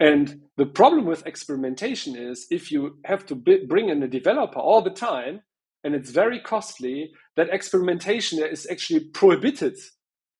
And 0.00 0.42
the 0.56 0.66
problem 0.66 1.06
with 1.06 1.26
experimentation 1.26 2.16
is 2.16 2.46
if 2.50 2.72
you 2.72 2.98
have 3.04 3.24
to 3.26 3.34
bring 3.34 3.88
in 3.88 4.02
a 4.02 4.08
developer 4.08 4.58
all 4.58 4.82
the 4.82 4.90
time 4.90 5.42
and 5.84 5.94
it's 5.94 6.10
very 6.10 6.40
costly, 6.40 7.12
that 7.36 7.50
experimentation 7.50 8.42
is 8.42 8.66
actually 8.70 9.00
prohibited 9.00 9.76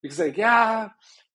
because 0.03 0.19
like, 0.19 0.37
yeah, 0.37 0.89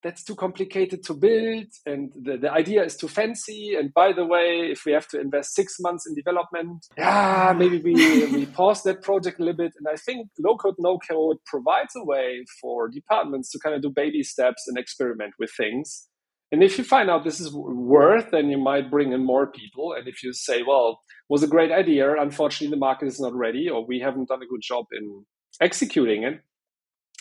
that's 0.08 0.24
too 0.24 0.36
complicated 0.36 1.04
to 1.04 1.14
build 1.14 1.68
and 1.86 2.14
the, 2.22 2.38
the 2.38 2.50
idea 2.50 2.82
is 2.82 2.96
too 2.96 3.10
fancy 3.10 3.76
and 3.78 3.94
by 3.94 4.14
the 4.14 4.26
way 4.26 4.70
if 4.72 4.86
we 4.86 4.94
have 4.94 5.06
to 5.10 5.20
invest 5.20 5.54
six 5.54 5.76
months 5.82 6.08
in 6.08 6.16
development 6.16 6.86
yeah 6.98 7.54
maybe 7.58 7.78
we, 7.82 8.26
we 8.38 8.46
pause 8.46 8.84
that 8.84 9.02
project 9.02 9.38
a 9.42 9.44
little 9.44 9.58
bit 9.66 9.74
and 9.78 9.86
i 9.92 9.98
think 9.98 10.30
low 10.40 10.56
code 10.56 10.76
no 10.80 10.98
code 11.10 11.36
provides 11.46 11.94
a 11.98 12.06
way 12.06 12.46
for 12.62 12.88
departments 12.88 13.52
to 13.52 13.60
kind 13.60 13.76
of 13.76 13.82
do 13.82 13.90
baby 13.90 14.24
steps 14.24 14.64
and 14.68 14.78
experiment 14.78 15.34
with 15.40 15.52
things. 15.56 16.08
And 16.52 16.64
if 16.64 16.78
you 16.78 16.86
find 16.86 17.10
out 17.10 17.26
this 17.26 17.42
is 17.42 17.54
worth 17.54 18.32
then 18.32 18.50
you 18.50 18.58
might 18.58 18.90
bring 18.90 19.12
in 19.12 19.26
more 19.26 19.48
people 19.48 19.94
and 19.98 20.08
if 20.08 20.24
you 20.24 20.32
say 20.32 20.64
well 20.64 21.02
was 21.28 21.44
a 21.44 21.48
great 21.56 21.74
idea 21.74 22.16
unfortunately 22.22 22.74
the 22.74 22.80
market 22.80 23.08
is 23.08 23.20
not 23.20 23.34
ready 23.34 23.70
or 23.70 23.86
we 23.86 24.00
haven't 24.00 24.30
done 24.30 24.42
a 24.42 24.48
good 24.48 24.62
job 24.62 24.86
in 24.94 25.26
executing 25.60 26.24
it 26.24 26.40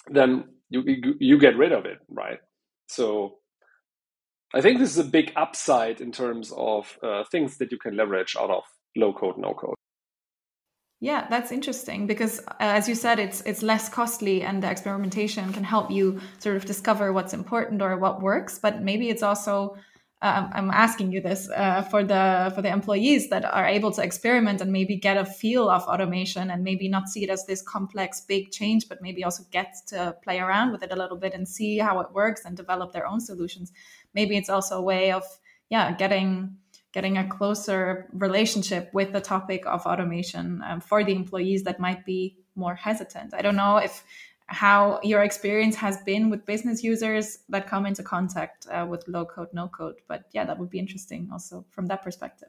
then 0.08 0.44
you, 0.70 0.82
you, 0.86 1.14
you 1.18 1.38
get 1.38 1.56
rid 1.56 1.72
of 1.72 1.86
it 1.86 1.98
right 2.08 2.38
so 2.86 3.38
I 4.54 4.60
think 4.60 4.78
this 4.78 4.90
is 4.90 4.98
a 4.98 5.04
big 5.04 5.32
upside 5.36 6.00
in 6.00 6.12
terms 6.12 6.52
of 6.56 6.98
uh, 7.02 7.24
things 7.24 7.58
that 7.58 7.72
you 7.72 7.78
can 7.78 7.96
leverage 7.96 8.36
out 8.38 8.50
of 8.50 8.62
low 8.96 9.12
code, 9.12 9.38
no 9.38 9.54
code. 9.54 9.74
Yeah, 10.98 11.26
that's 11.28 11.52
interesting 11.52 12.06
because, 12.06 12.40
uh, 12.40 12.54
as 12.58 12.88
you 12.88 12.94
said, 12.94 13.18
it's 13.18 13.42
it's 13.42 13.62
less 13.62 13.90
costly, 13.90 14.42
and 14.42 14.62
the 14.62 14.70
experimentation 14.70 15.52
can 15.52 15.64
help 15.64 15.90
you 15.90 16.20
sort 16.38 16.56
of 16.56 16.64
discover 16.64 17.12
what's 17.12 17.34
important 17.34 17.82
or 17.82 17.98
what 17.98 18.22
works. 18.22 18.58
But 18.58 18.82
maybe 18.82 19.10
it's 19.10 19.22
also 19.22 19.76
um, 20.22 20.50
I'm 20.54 20.70
asking 20.70 21.12
you 21.12 21.20
this 21.20 21.48
uh, 21.54 21.82
for 21.82 22.02
the 22.02 22.50
for 22.54 22.62
the 22.62 22.70
employees 22.70 23.28
that 23.28 23.44
are 23.44 23.66
able 23.66 23.90
to 23.92 24.02
experiment 24.02 24.62
and 24.62 24.72
maybe 24.72 24.96
get 24.96 25.18
a 25.18 25.26
feel 25.26 25.68
of 25.68 25.82
automation 25.82 26.50
and 26.50 26.64
maybe 26.64 26.88
not 26.88 27.08
see 27.08 27.22
it 27.22 27.28
as 27.28 27.44
this 27.44 27.60
complex 27.60 28.22
big 28.22 28.50
change, 28.50 28.88
but 28.88 29.02
maybe 29.02 29.24
also 29.24 29.44
get 29.50 29.74
to 29.88 30.16
play 30.24 30.38
around 30.38 30.72
with 30.72 30.82
it 30.82 30.90
a 30.90 30.96
little 30.96 31.18
bit 31.18 31.34
and 31.34 31.46
see 31.46 31.76
how 31.78 32.00
it 32.00 32.12
works 32.12 32.46
and 32.46 32.56
develop 32.56 32.92
their 32.92 33.06
own 33.06 33.20
solutions. 33.20 33.72
Maybe 34.14 34.38
it's 34.38 34.48
also 34.48 34.78
a 34.78 34.82
way 34.82 35.12
of 35.12 35.22
yeah 35.68 35.92
getting 35.92 36.56
getting 36.92 37.18
a 37.18 37.28
closer 37.28 38.08
relationship 38.14 38.88
with 38.94 39.12
the 39.12 39.20
topic 39.20 39.66
of 39.66 39.84
automation 39.84 40.62
um, 40.66 40.80
for 40.80 41.04
the 41.04 41.12
employees 41.12 41.64
that 41.64 41.78
might 41.78 42.06
be 42.06 42.38
more 42.54 42.74
hesitant. 42.74 43.34
I 43.34 43.42
don't 43.42 43.56
know 43.56 43.76
if 43.76 44.02
how 44.48 45.00
your 45.02 45.22
experience 45.22 45.74
has 45.76 45.98
been 46.02 46.30
with 46.30 46.46
business 46.46 46.82
users 46.84 47.38
that 47.48 47.66
come 47.66 47.84
into 47.84 48.02
contact 48.02 48.66
uh, 48.70 48.86
with 48.88 49.06
low 49.08 49.24
code, 49.24 49.48
no 49.52 49.68
code. 49.68 49.96
But 50.08 50.24
yeah, 50.32 50.44
that 50.44 50.58
would 50.58 50.70
be 50.70 50.78
interesting 50.78 51.28
also 51.32 51.64
from 51.70 51.86
that 51.86 52.02
perspective. 52.02 52.48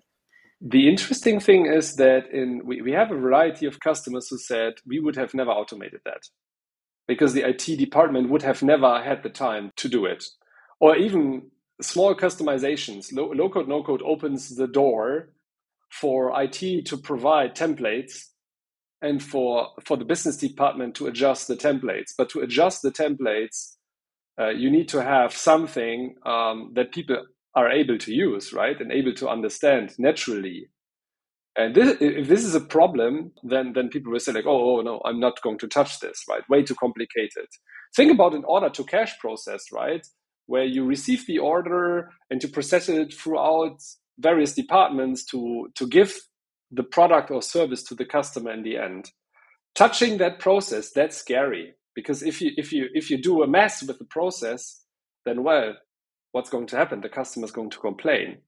The 0.61 0.89
interesting 0.89 1.39
thing 1.39 1.65
is 1.65 1.95
that 1.95 2.31
in 2.31 2.65
we, 2.65 2.81
we 2.81 2.91
have 2.91 3.11
a 3.11 3.15
variety 3.15 3.65
of 3.65 3.79
customers 3.79 4.27
who 4.29 4.37
said 4.37 4.73
we 4.85 4.99
would 4.99 5.15
have 5.15 5.33
never 5.33 5.51
automated 5.51 6.01
that 6.05 6.23
because 7.07 7.33
the 7.33 7.47
IT 7.47 7.77
department 7.77 8.29
would 8.29 8.41
have 8.41 8.61
never 8.61 9.01
had 9.01 9.23
the 9.23 9.29
time 9.29 9.71
to 9.77 9.87
do 9.87 10.05
it. 10.05 10.25
Or 10.79 10.95
even 10.95 11.49
small 11.81 12.15
customizations. 12.15 13.13
Low, 13.13 13.31
low 13.31 13.49
code, 13.49 13.67
no 13.67 13.83
code 13.83 14.01
opens 14.03 14.55
the 14.55 14.67
door 14.67 15.29
for 15.89 16.33
IT 16.41 16.85
to 16.85 16.97
provide 16.97 17.55
templates 17.55 18.25
and 19.01 19.21
for 19.23 19.69
for 19.85 19.97
the 19.97 20.05
business 20.05 20.37
department 20.37 20.95
to 20.95 21.07
adjust 21.07 21.47
the 21.47 21.55
templates. 21.55 22.13
But 22.17 22.29
to 22.29 22.41
adjust 22.41 22.81
the 22.81 22.91
templates, 22.91 23.75
uh, 24.39 24.49
you 24.49 24.71
need 24.71 24.89
to 24.89 25.03
have 25.03 25.33
something 25.33 26.15
um, 26.25 26.73
that 26.75 26.91
people 26.93 27.17
are 27.55 27.71
able 27.71 27.97
to 27.99 28.13
use, 28.13 28.53
right, 28.53 28.79
and 28.79 28.91
able 28.91 29.13
to 29.15 29.29
understand 29.29 29.95
naturally. 29.99 30.69
And 31.57 31.75
this, 31.75 31.97
if 32.01 32.27
this 32.27 32.45
is 32.45 32.55
a 32.55 32.61
problem, 32.61 33.31
then 33.43 33.73
then 33.73 33.89
people 33.89 34.11
will 34.11 34.19
say 34.19 34.33
like, 34.33 34.47
oh, 34.47 34.79
oh 34.79 34.81
no, 34.81 35.01
I'm 35.05 35.19
not 35.19 35.41
going 35.43 35.59
to 35.59 35.67
touch 35.67 35.99
this, 36.01 36.23
right? 36.29 36.47
Way 36.49 36.63
too 36.63 36.75
complicated. 36.75 37.47
Think 37.95 38.11
about 38.11 38.35
an 38.35 38.43
order 38.47 38.69
to 38.71 38.83
cash 38.85 39.19
process, 39.19 39.65
right? 39.71 40.05
Where 40.47 40.65
you 40.65 40.85
receive 40.85 41.27
the 41.27 41.39
order 41.39 42.11
and 42.31 42.41
to 42.41 42.47
process 42.47 42.89
it 42.89 43.13
throughout 43.13 43.79
various 44.19 44.53
departments 44.55 45.25
to 45.25 45.69
to 45.75 45.87
give 45.87 46.15
the 46.71 46.83
product 46.83 47.31
or 47.31 47.41
service 47.41 47.83
to 47.83 47.95
the 47.95 48.05
customer 48.05 48.51
in 48.51 48.63
the 48.63 48.77
end. 48.77 49.11
Touching 49.75 50.17
that 50.17 50.39
process, 50.39 50.91
that's 50.91 51.17
scary 51.17 51.73
because 51.95 52.23
if 52.23 52.41
you 52.41 52.51
if 52.57 52.73
you 52.73 52.89
if 52.93 53.09
you 53.09 53.21
do 53.21 53.43
a 53.43 53.47
mess 53.47 53.83
with 53.83 53.99
the 53.99 54.05
process, 54.05 54.83
then 55.25 55.43
well, 55.43 55.75
what's 56.31 56.49
going 56.49 56.67
to 56.67 56.77
happen? 56.77 57.01
The 57.01 57.09
customer 57.09 57.45
is 57.45 57.51
going 57.51 57.69
to 57.71 57.79
complain. 57.79 58.39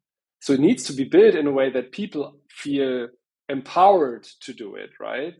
So 0.41 0.53
it 0.53 0.60
needs 0.60 0.86
to 0.86 0.93
be 0.93 1.03
built 1.03 1.36
in 1.36 1.47
a 1.47 1.51
way 1.51 1.69
that 1.71 1.91
people 1.91 2.39
feel 2.49 3.08
empowered 3.49 4.27
to 4.41 4.53
do 4.53 4.75
it, 4.75 4.91
right? 4.99 5.34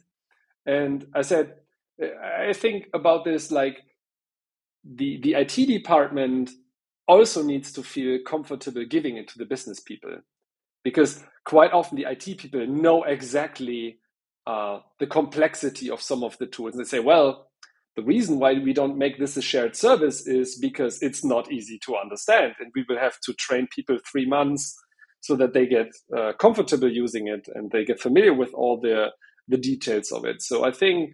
And 0.66 1.06
I 1.16 1.22
said, 1.22 1.54
I 2.02 2.54
think 2.54 2.88
about 2.94 3.26
this 3.26 3.52
like 3.52 3.80
the 4.84 5.20
the 5.22 5.36
IT 5.36 5.56
department 5.68 6.52
also 7.08 7.44
needs 7.44 7.72
to 7.74 7.84
feel 7.84 8.20
comfortable 8.26 8.86
giving 8.86 9.18
it 9.18 9.28
to 9.30 9.38
the 9.38 9.46
business 9.46 9.80
people 9.80 10.18
because 10.84 11.24
quite 11.46 11.72
often 11.74 11.98
the 11.98 12.10
IT 12.10 12.38
people 12.38 12.66
know 12.68 13.04
exactly 13.04 14.00
uh, 14.48 14.80
the 15.00 15.08
complexity 15.08 15.90
of 15.90 16.02
some 16.02 16.24
of 16.24 16.38
the 16.40 16.48
tools. 16.48 16.76
And 16.76 16.84
they 16.84 16.90
say, 16.90 17.00
well, 17.00 17.50
the 17.96 18.04
reason 18.04 18.40
why 18.40 18.54
we 18.54 18.74
don't 18.74 18.98
make 18.98 19.20
this 19.20 19.38
a 19.38 19.42
shared 19.42 19.76
service 19.76 20.26
is 20.26 20.58
because 20.58 21.02
it's 21.02 21.24
not 21.24 21.52
easy 21.52 21.80
to 21.86 21.96
understand. 21.98 22.54
And 22.60 22.72
we 22.76 22.86
will 22.88 22.98
have 23.00 23.20
to 23.26 23.34
train 23.34 23.68
people 23.74 23.98
three 24.10 24.26
months 24.26 24.76
so 25.22 25.36
that 25.36 25.54
they 25.54 25.66
get 25.68 25.88
uh, 26.18 26.34
comfortable 26.40 26.90
using 26.92 27.28
it 27.28 27.48
and 27.54 27.72
they 27.72 27.84
get 27.84 28.00
familiar 28.00 28.34
with 28.34 28.54
all 28.54 28.80
the, 28.80 29.08
the 29.48 29.58
details 29.58 30.12
of 30.12 30.26
it. 30.26 30.42
So 30.42 30.66
I 30.66 30.72
think 30.72 31.12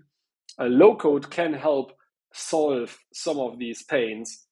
a 0.59 0.65
low 0.65 0.95
code 0.95 1.31
can 1.31 1.53
help 1.53 1.91
solve 2.33 2.97
some 3.13 3.39
of 3.39 3.57
these 3.57 3.83
pains. 3.83 4.45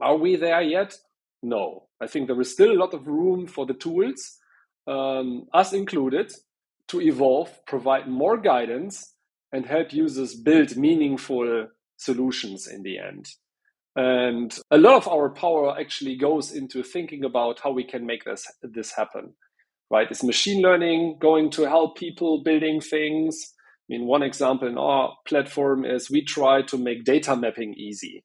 Are 0.00 0.16
we 0.16 0.36
there 0.36 0.62
yet? 0.62 0.96
No, 1.42 1.88
I 2.00 2.06
think 2.06 2.26
there 2.26 2.40
is 2.40 2.52
still 2.52 2.72
a 2.72 2.80
lot 2.80 2.94
of 2.94 3.06
room 3.06 3.46
for 3.46 3.66
the 3.66 3.74
tools, 3.74 4.38
um, 4.86 5.46
us 5.52 5.72
included, 5.72 6.32
to 6.88 7.00
evolve, 7.00 7.50
provide 7.66 8.08
more 8.08 8.36
guidance, 8.38 9.14
and 9.52 9.64
help 9.64 9.92
users 9.92 10.34
build 10.34 10.76
meaningful 10.76 11.68
solutions 11.96 12.66
in 12.66 12.82
the 12.82 12.98
end. 12.98 13.26
And 13.96 14.56
a 14.70 14.78
lot 14.78 14.94
of 14.94 15.08
our 15.08 15.30
power 15.30 15.78
actually 15.78 16.16
goes 16.16 16.52
into 16.52 16.82
thinking 16.82 17.24
about 17.24 17.60
how 17.60 17.72
we 17.72 17.84
can 17.84 18.06
make 18.06 18.24
this 18.24 18.46
this 18.62 18.92
happen. 18.92 19.34
Right? 19.90 20.10
Is 20.10 20.22
machine 20.22 20.62
learning 20.62 21.18
going 21.20 21.50
to 21.52 21.62
help 21.62 21.96
people 21.96 22.42
building 22.42 22.80
things? 22.80 23.54
I 23.88 23.94
mean, 23.94 24.06
one 24.06 24.22
example 24.22 24.68
in 24.68 24.76
our 24.76 25.16
platform 25.26 25.84
is 25.84 26.10
we 26.10 26.22
try 26.22 26.62
to 26.62 26.76
make 26.76 27.04
data 27.04 27.34
mapping 27.34 27.74
easy. 27.74 28.22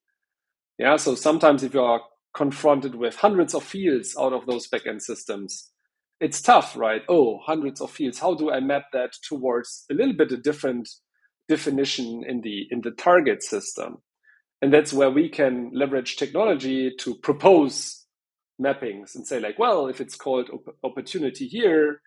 Yeah, 0.78 0.98
so 0.98 1.16
sometimes 1.16 1.64
if 1.64 1.74
you 1.74 1.82
are 1.82 2.02
confronted 2.36 2.96
with 2.96 3.18
hundreds 3.18 3.54
of 3.56 3.64
fields 3.64 4.16
out 4.20 4.34
of 4.34 4.46
those 4.48 4.68
backend 4.70 5.02
systems, 5.02 5.72
it's 6.22 6.42
tough, 6.42 6.78
right? 6.78 7.04
Oh, 7.10 7.40
hundreds 7.46 7.82
of 7.82 7.92
fields. 7.92 8.20
How 8.20 8.36
do 8.36 8.52
I 8.52 8.60
map 8.62 8.86
that 8.94 9.14
towards 9.28 9.86
a 9.92 9.96
little 9.96 10.14
bit 10.16 10.32
a 10.32 10.38
different 10.38 10.90
definition 11.50 12.24
in 12.28 12.42
the 12.42 12.68
in 12.72 12.82
the 12.82 12.92
target 12.92 13.44
system? 13.44 13.98
And 14.62 14.74
that's 14.74 14.94
where 14.94 15.12
we 15.12 15.30
can 15.30 15.72
leverage 15.74 16.18
technology 16.18 16.92
to 17.02 17.16
propose 17.16 18.06
mappings 18.62 19.16
and 19.16 19.28
say 19.28 19.40
like, 19.40 19.60
well, 19.60 19.88
if 19.88 20.02
it's 20.02 20.16
called 20.18 20.50
op- 20.52 20.78
opportunity 20.84 21.48
here 21.48 22.02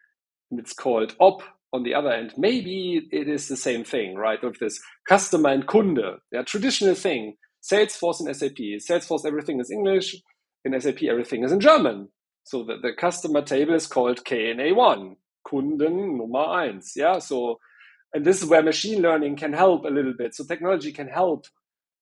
and 0.50 0.60
it's 0.60 0.74
called 0.74 1.16
op 1.20 1.42
on 1.72 1.84
the 1.84 1.94
other 1.94 2.10
end, 2.12 2.34
maybe 2.38 3.08
it 3.12 3.28
is 3.28 3.48
the 3.48 3.56
same 3.56 3.84
thing, 3.84 4.16
right? 4.16 4.42
With 4.42 4.58
this 4.60 4.80
customer 5.08 5.50
and 5.50 5.66
kunde, 5.66 6.18
yeah, 6.32 6.42
traditional 6.42 6.94
thing 6.96 7.36
Salesforce 7.70 8.20
and 8.20 8.34
SAP. 8.34 8.56
Salesforce, 8.56 9.26
everything 9.26 9.60
is 9.60 9.70
English. 9.70 10.16
In 10.64 10.78
SAP, 10.80 11.02
everything 11.04 11.44
is 11.44 11.52
in 11.52 11.60
German. 11.60 12.08
So 12.44 12.62
the, 12.62 12.76
the 12.80 12.92
customer 12.92 13.42
table 13.42 13.74
is 13.74 13.86
called 13.86 14.24
KNA1, 14.24 15.16
Kunden 15.46 16.16
Nummer 16.16 16.24
1. 16.24 16.80
Yeah. 16.94 17.18
So, 17.18 17.58
and 18.14 18.24
this 18.24 18.42
is 18.42 18.48
where 18.48 18.62
machine 18.62 19.02
learning 19.02 19.36
can 19.36 19.52
help 19.52 19.84
a 19.84 19.88
little 19.88 20.14
bit. 20.16 20.34
So 20.34 20.44
technology 20.44 20.92
can 20.92 21.08
help 21.08 21.46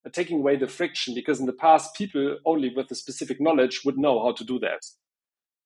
uh, 0.07 0.11
taking 0.11 0.41
away 0.41 0.57
the 0.57 0.67
friction 0.67 1.15
because 1.15 1.41
in 1.41 1.47
the 1.47 1.53
past, 1.53 1.95
people 1.95 2.39
only 2.45 2.73
with 2.75 2.89
the 2.89 2.95
specific 2.95 3.41
knowledge 3.41 3.83
would 3.85 3.97
know 3.97 4.23
how 4.23 4.33
to 4.33 4.45
do 4.45 4.59
that. 4.61 4.81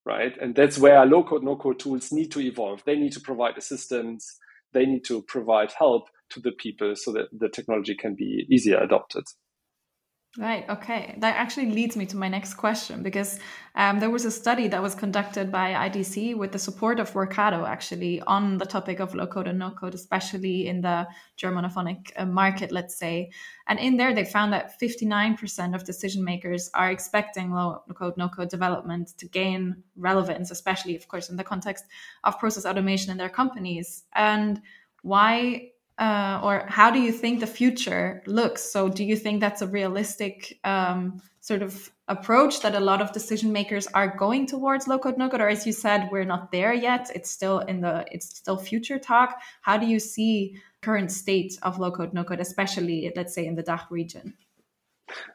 Right. 0.06 0.32
And 0.40 0.54
that's 0.54 0.78
where 0.78 1.04
low 1.04 1.24
code, 1.24 1.42
no 1.42 1.56
code 1.56 1.80
tools 1.80 2.12
need 2.12 2.30
to 2.32 2.40
evolve. 2.40 2.82
They 2.86 2.96
need 2.96 3.12
to 3.12 3.20
provide 3.20 3.58
assistance. 3.58 4.38
They 4.72 4.86
need 4.86 5.04
to 5.06 5.22
provide 5.22 5.72
help 5.72 6.08
to 6.30 6.40
the 6.40 6.52
people 6.52 6.94
so 6.94 7.12
that 7.12 7.28
the 7.32 7.48
technology 7.48 7.96
can 7.96 8.14
be 8.14 8.46
easier 8.50 8.78
adopted. 8.78 9.24
Right. 10.36 10.68
Okay. 10.68 11.16
That 11.18 11.36
actually 11.36 11.70
leads 11.70 11.96
me 11.96 12.04
to 12.06 12.16
my 12.16 12.28
next 12.28 12.54
question 12.54 13.02
because 13.02 13.40
um, 13.74 13.98
there 13.98 14.10
was 14.10 14.26
a 14.26 14.30
study 14.30 14.68
that 14.68 14.82
was 14.82 14.94
conducted 14.94 15.50
by 15.50 15.72
IDC 15.88 16.36
with 16.36 16.52
the 16.52 16.58
support 16.58 17.00
of 17.00 17.10
Workato 17.12 17.66
actually 17.66 18.20
on 18.20 18.58
the 18.58 18.66
topic 18.66 19.00
of 19.00 19.14
low 19.14 19.26
code 19.26 19.48
and 19.48 19.58
no 19.58 19.70
code, 19.70 19.94
especially 19.94 20.68
in 20.68 20.82
the 20.82 21.08
Germanophonic 21.38 22.12
uh, 22.16 22.26
market, 22.26 22.70
let's 22.70 22.94
say. 22.94 23.30
And 23.68 23.80
in 23.80 23.96
there, 23.96 24.14
they 24.14 24.24
found 24.24 24.52
that 24.52 24.78
59% 24.78 25.74
of 25.74 25.84
decision 25.84 26.22
makers 26.22 26.70
are 26.74 26.90
expecting 26.90 27.50
low 27.50 27.82
code, 27.94 28.16
no 28.18 28.28
code 28.28 28.50
development 28.50 29.16
to 29.18 29.26
gain 29.26 29.82
relevance, 29.96 30.50
especially, 30.50 30.94
of 30.94 31.08
course, 31.08 31.30
in 31.30 31.36
the 31.36 31.42
context 31.42 31.86
of 32.22 32.38
process 32.38 32.66
automation 32.66 33.10
in 33.10 33.16
their 33.16 33.30
companies. 33.30 34.04
And 34.14 34.60
why 35.02 35.70
uh, 35.98 36.40
or 36.42 36.64
how 36.68 36.90
do 36.90 37.00
you 37.00 37.12
think 37.12 37.40
the 37.40 37.46
future 37.46 38.22
looks? 38.26 38.62
So, 38.62 38.88
do 38.88 39.04
you 39.04 39.16
think 39.16 39.40
that's 39.40 39.62
a 39.62 39.66
realistic 39.66 40.58
um, 40.64 41.20
sort 41.40 41.62
of 41.62 41.90
approach 42.06 42.60
that 42.62 42.74
a 42.74 42.80
lot 42.80 43.00
of 43.00 43.12
decision 43.12 43.52
makers 43.52 43.86
are 43.88 44.16
going 44.16 44.46
towards 44.46 44.86
low 44.86 44.98
code 44.98 45.18
no 45.18 45.28
code? 45.28 45.40
Or 45.40 45.48
as 45.48 45.66
you 45.66 45.72
said, 45.72 46.08
we're 46.12 46.24
not 46.24 46.52
there 46.52 46.72
yet. 46.72 47.10
It's 47.14 47.30
still 47.30 47.58
in 47.60 47.80
the 47.80 48.04
it's 48.12 48.36
still 48.36 48.56
future 48.56 48.98
talk. 48.98 49.40
How 49.62 49.76
do 49.76 49.86
you 49.86 49.98
see 49.98 50.56
current 50.82 51.10
state 51.10 51.58
of 51.62 51.78
low 51.78 51.90
code 51.90 52.14
no 52.14 52.24
code, 52.24 52.40
especially 52.40 53.12
let's 53.16 53.34
say 53.34 53.46
in 53.46 53.56
the 53.56 53.62
DACH 53.62 53.90
region? 53.90 54.34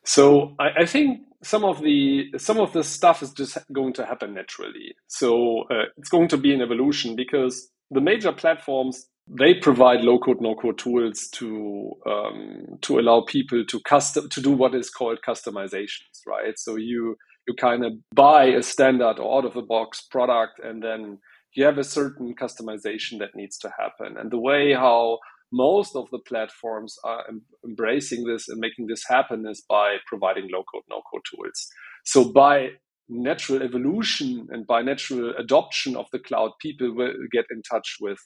So 0.05 0.55
I, 0.59 0.81
I, 0.81 0.85
think 0.85 1.21
some 1.41 1.65
of 1.65 1.81
the 1.81 2.31
some 2.37 2.59
of 2.59 2.73
the 2.73 2.83
stuff 2.83 3.23
is 3.23 3.31
just 3.31 3.57
going 3.71 3.93
to 3.93 4.05
happen 4.05 4.33
naturally. 4.33 4.95
So 5.07 5.63
uh, 5.63 5.85
it's 5.97 6.09
going 6.09 6.27
to 6.29 6.37
be 6.37 6.53
an 6.53 6.61
evolution 6.61 7.15
because 7.15 7.69
the 7.89 8.01
major 8.01 8.31
platforms 8.31 9.07
they 9.27 9.53
provide 9.53 10.01
low 10.01 10.19
code 10.19 10.41
no 10.41 10.55
code 10.55 10.77
tools 10.77 11.27
to 11.31 11.91
um, 12.05 12.65
to 12.81 12.99
allow 12.99 13.21
people 13.27 13.63
to 13.65 13.79
custom 13.81 14.29
to 14.29 14.41
do 14.41 14.51
what 14.51 14.75
is 14.75 14.89
called 14.89 15.19
customizations 15.27 16.23
right? 16.27 16.57
So 16.57 16.75
you 16.75 17.15
you 17.47 17.53
kind 17.55 17.85
of 17.85 17.93
buy 18.15 18.45
a 18.45 18.63
standard 18.63 19.19
or 19.19 19.37
out 19.37 19.45
of 19.45 19.53
the 19.53 19.61
box 19.61 20.01
product 20.01 20.59
and 20.63 20.81
then 20.83 21.19
you 21.55 21.65
have 21.65 21.77
a 21.77 21.83
certain 21.83 22.33
customization 22.35 23.19
that 23.19 23.35
needs 23.35 23.57
to 23.59 23.71
happen. 23.77 24.17
And 24.17 24.31
the 24.31 24.39
way 24.39 24.73
how 24.73 25.19
most 25.51 25.95
of 25.95 26.09
the 26.09 26.19
platforms 26.27 26.95
are 27.03 27.25
em- 27.27 27.43
embracing 27.63 28.25
this 28.25 28.49
and 28.49 28.59
making 28.59 28.87
this 28.87 29.03
happen 29.07 29.45
is 29.47 29.63
by 29.69 29.97
providing 30.07 30.49
low 30.51 30.63
code 30.73 30.83
no 30.89 31.01
code 31.11 31.21
tools. 31.29 31.67
So 32.05 32.31
by 32.31 32.69
natural 33.09 33.61
evolution 33.61 34.47
and 34.49 34.65
by 34.65 34.81
natural 34.81 35.33
adoption 35.37 35.95
of 35.95 36.07
the 36.11 36.19
cloud 36.19 36.51
people 36.61 36.95
will 36.95 37.13
get 37.31 37.45
in 37.51 37.61
touch 37.69 37.97
with 38.01 38.17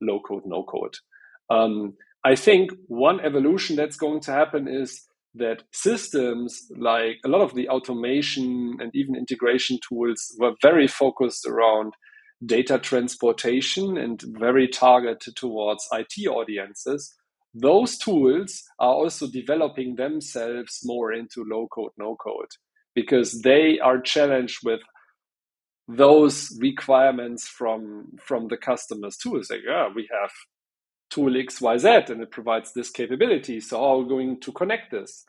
low 0.00 0.20
code, 0.20 0.42
no 0.46 0.62
code. 0.62 0.94
Um, 1.50 1.94
I 2.24 2.36
think 2.36 2.70
one 2.86 3.20
evolution 3.20 3.76
that's 3.76 3.96
going 3.96 4.20
to 4.22 4.32
happen 4.32 4.68
is 4.68 5.02
that 5.34 5.62
systems 5.72 6.66
like 6.76 7.16
a 7.24 7.28
lot 7.28 7.40
of 7.40 7.54
the 7.54 7.68
automation 7.68 8.76
and 8.80 8.90
even 8.94 9.14
integration 9.14 9.78
tools 9.88 10.34
were 10.38 10.54
very 10.60 10.86
focused 10.86 11.46
around 11.46 11.94
data 12.44 12.78
transportation 12.78 13.96
and 13.96 14.22
very 14.38 14.66
targeted 14.66 15.36
towards 15.36 15.86
IT 15.92 16.26
audiences. 16.26 17.14
Those 17.54 17.98
tools 17.98 18.62
are 18.78 18.92
also 18.92 19.26
developing 19.28 19.96
themselves 19.96 20.80
more 20.84 21.12
into 21.12 21.44
low 21.44 21.68
code, 21.68 21.92
no 21.98 22.16
code 22.16 22.48
because 22.94 23.42
they 23.42 23.78
are 23.80 24.00
challenged 24.00 24.58
with 24.64 24.80
those 25.96 26.56
requirements 26.60 27.48
from 27.48 28.12
from 28.22 28.48
the 28.48 28.56
customers 28.56 29.16
too. 29.16 29.36
It's 29.36 29.50
like, 29.50 29.60
yeah, 29.66 29.88
we 29.94 30.08
have 30.20 30.30
tool 31.10 31.30
XYZ 31.30 32.10
and 32.10 32.22
it 32.22 32.30
provides 32.30 32.72
this 32.72 32.90
capability. 32.90 33.60
So 33.60 33.78
how 33.78 33.94
are 33.94 33.98
we 33.98 34.08
going 34.08 34.40
to 34.40 34.52
connect 34.52 34.92
this? 34.92 35.24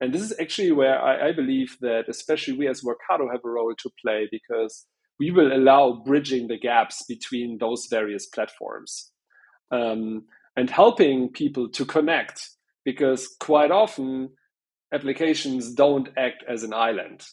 And 0.00 0.14
this 0.14 0.22
is 0.22 0.34
actually 0.40 0.72
where 0.72 1.00
I, 1.00 1.28
I 1.28 1.32
believe 1.32 1.76
that 1.80 2.04
especially 2.08 2.56
we 2.56 2.68
as 2.68 2.82
Workato 2.82 3.30
have 3.30 3.44
a 3.44 3.48
role 3.48 3.74
to 3.76 3.90
play 4.02 4.28
because 4.30 4.86
we 5.18 5.30
will 5.30 5.52
allow 5.52 6.02
bridging 6.06 6.48
the 6.48 6.58
gaps 6.58 7.04
between 7.08 7.58
those 7.58 7.86
various 7.90 8.26
platforms 8.26 9.10
um, 9.70 10.24
and 10.56 10.70
helping 10.70 11.30
people 11.30 11.68
to 11.70 11.84
connect 11.84 12.48
because 12.84 13.28
quite 13.40 13.70
often 13.70 14.30
applications 14.94 15.74
don't 15.74 16.08
act 16.16 16.44
as 16.48 16.62
an 16.62 16.72
island 16.72 17.26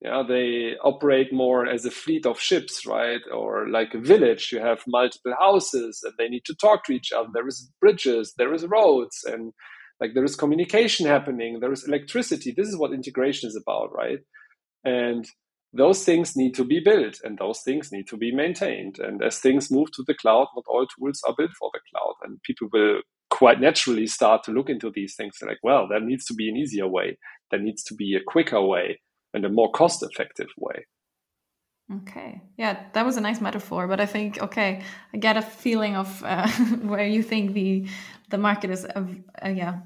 yeah 0.00 0.22
they 0.26 0.74
operate 0.82 1.32
more 1.32 1.66
as 1.66 1.84
a 1.84 1.90
fleet 1.90 2.26
of 2.26 2.40
ships 2.40 2.86
right? 2.86 3.20
Or 3.32 3.68
like 3.68 3.94
a 3.94 4.00
village 4.00 4.50
you 4.52 4.60
have 4.60 4.80
multiple 4.86 5.34
houses 5.38 6.00
and 6.04 6.14
they 6.18 6.28
need 6.28 6.44
to 6.46 6.54
talk 6.54 6.84
to 6.84 6.92
each 6.92 7.12
other. 7.12 7.28
There 7.32 7.48
is 7.48 7.70
bridges 7.80 8.34
there 8.38 8.54
is 8.54 8.66
roads 8.66 9.24
and 9.26 9.52
like 10.00 10.14
there 10.14 10.24
is 10.24 10.36
communication 10.36 11.06
happening 11.06 11.58
there 11.60 11.72
is 11.72 11.86
electricity. 11.86 12.52
This 12.56 12.68
is 12.68 12.78
what 12.78 12.92
integration 12.92 13.48
is 13.48 13.56
about 13.56 13.92
right? 13.92 14.20
And 14.84 15.26
those 15.72 16.04
things 16.04 16.36
need 16.36 16.54
to 16.54 16.64
be 16.64 16.80
built 16.80 17.20
and 17.24 17.36
those 17.36 17.60
things 17.60 17.90
need 17.92 18.06
to 18.08 18.16
be 18.16 18.34
maintained. 18.34 18.98
And 19.00 19.22
as 19.22 19.38
things 19.38 19.70
move 19.70 19.90
to 19.92 20.04
the 20.06 20.14
cloud 20.14 20.46
not 20.54 20.64
all 20.68 20.86
tools 20.86 21.20
are 21.26 21.34
built 21.36 21.50
for 21.58 21.70
the 21.72 21.80
cloud. 21.90 22.14
And 22.22 22.40
people 22.44 22.68
will 22.72 23.00
quite 23.30 23.60
naturally 23.60 24.06
start 24.06 24.42
to 24.44 24.52
look 24.52 24.70
into 24.70 24.90
these 24.90 25.14
things 25.14 25.34
like 25.46 25.58
well 25.62 25.86
there 25.86 26.00
needs 26.00 26.24
to 26.26 26.34
be 26.34 26.48
an 26.48 26.56
easier 26.56 26.86
way. 26.86 27.18
There 27.50 27.60
needs 27.60 27.82
to 27.84 27.94
be 27.94 28.14
a 28.14 28.24
quicker 28.24 28.62
way 28.62 29.00
and 29.38 29.46
a 29.46 29.48
more 29.48 29.70
cost 29.70 30.02
effective 30.02 30.48
way. 30.58 30.86
Okay. 32.02 32.42
Yeah, 32.58 32.84
that 32.92 33.06
was 33.06 33.16
a 33.16 33.20
nice 33.20 33.40
metaphor, 33.40 33.86
but 33.88 34.00
I 34.00 34.06
think 34.06 34.42
okay, 34.42 34.82
I 35.14 35.16
get 35.16 35.38
a 35.38 35.42
feeling 35.42 35.96
of 35.96 36.22
uh, 36.22 36.48
where 36.82 37.06
you 37.06 37.22
think 37.22 37.54
the 37.54 37.88
the 38.28 38.36
market 38.36 38.70
is 38.70 38.84
uh, 38.84 39.04
uh, 39.44 39.48
yeah 39.48 39.80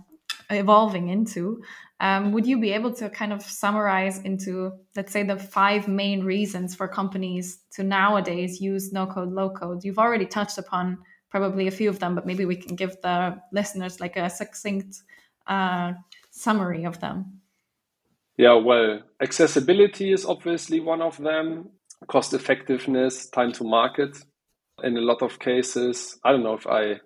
evolving 0.50 1.08
into. 1.08 1.62
Um, 2.00 2.32
would 2.32 2.46
you 2.46 2.58
be 2.58 2.72
able 2.72 2.92
to 2.94 3.08
kind 3.08 3.32
of 3.32 3.42
summarize 3.42 4.18
into 4.18 4.72
let's 4.96 5.12
say 5.12 5.22
the 5.22 5.38
five 5.38 5.86
main 5.86 6.24
reasons 6.24 6.74
for 6.74 6.88
companies 6.88 7.60
to 7.74 7.84
nowadays 7.84 8.60
use 8.60 8.92
no 8.92 9.06
code 9.06 9.32
low 9.32 9.50
code? 9.50 9.84
You've 9.84 10.00
already 10.00 10.26
touched 10.26 10.58
upon 10.58 10.98
probably 11.30 11.68
a 11.68 11.70
few 11.70 11.88
of 11.88 12.00
them, 12.00 12.16
but 12.16 12.26
maybe 12.26 12.44
we 12.44 12.56
can 12.56 12.74
give 12.74 12.96
the 13.02 13.38
listeners 13.52 14.00
like 14.00 14.16
a 14.16 14.28
succinct 14.28 15.02
uh, 15.46 15.92
summary 16.30 16.84
of 16.84 16.98
them. 16.98 17.41
Yeah, 18.36 18.54
well, 18.54 19.00
accessibility 19.20 20.12
is 20.12 20.24
obviously 20.24 20.80
one 20.80 21.02
of 21.02 21.18
them. 21.18 21.70
Cost 22.08 22.34
effectiveness, 22.34 23.28
time 23.30 23.52
to 23.52 23.64
market. 23.64 24.16
In 24.82 24.96
a 24.96 25.00
lot 25.00 25.22
of 25.22 25.38
cases, 25.38 26.18
I 26.24 26.32
don't 26.32 26.42
know 26.42 26.54
if 26.54 26.66
I 26.66 27.00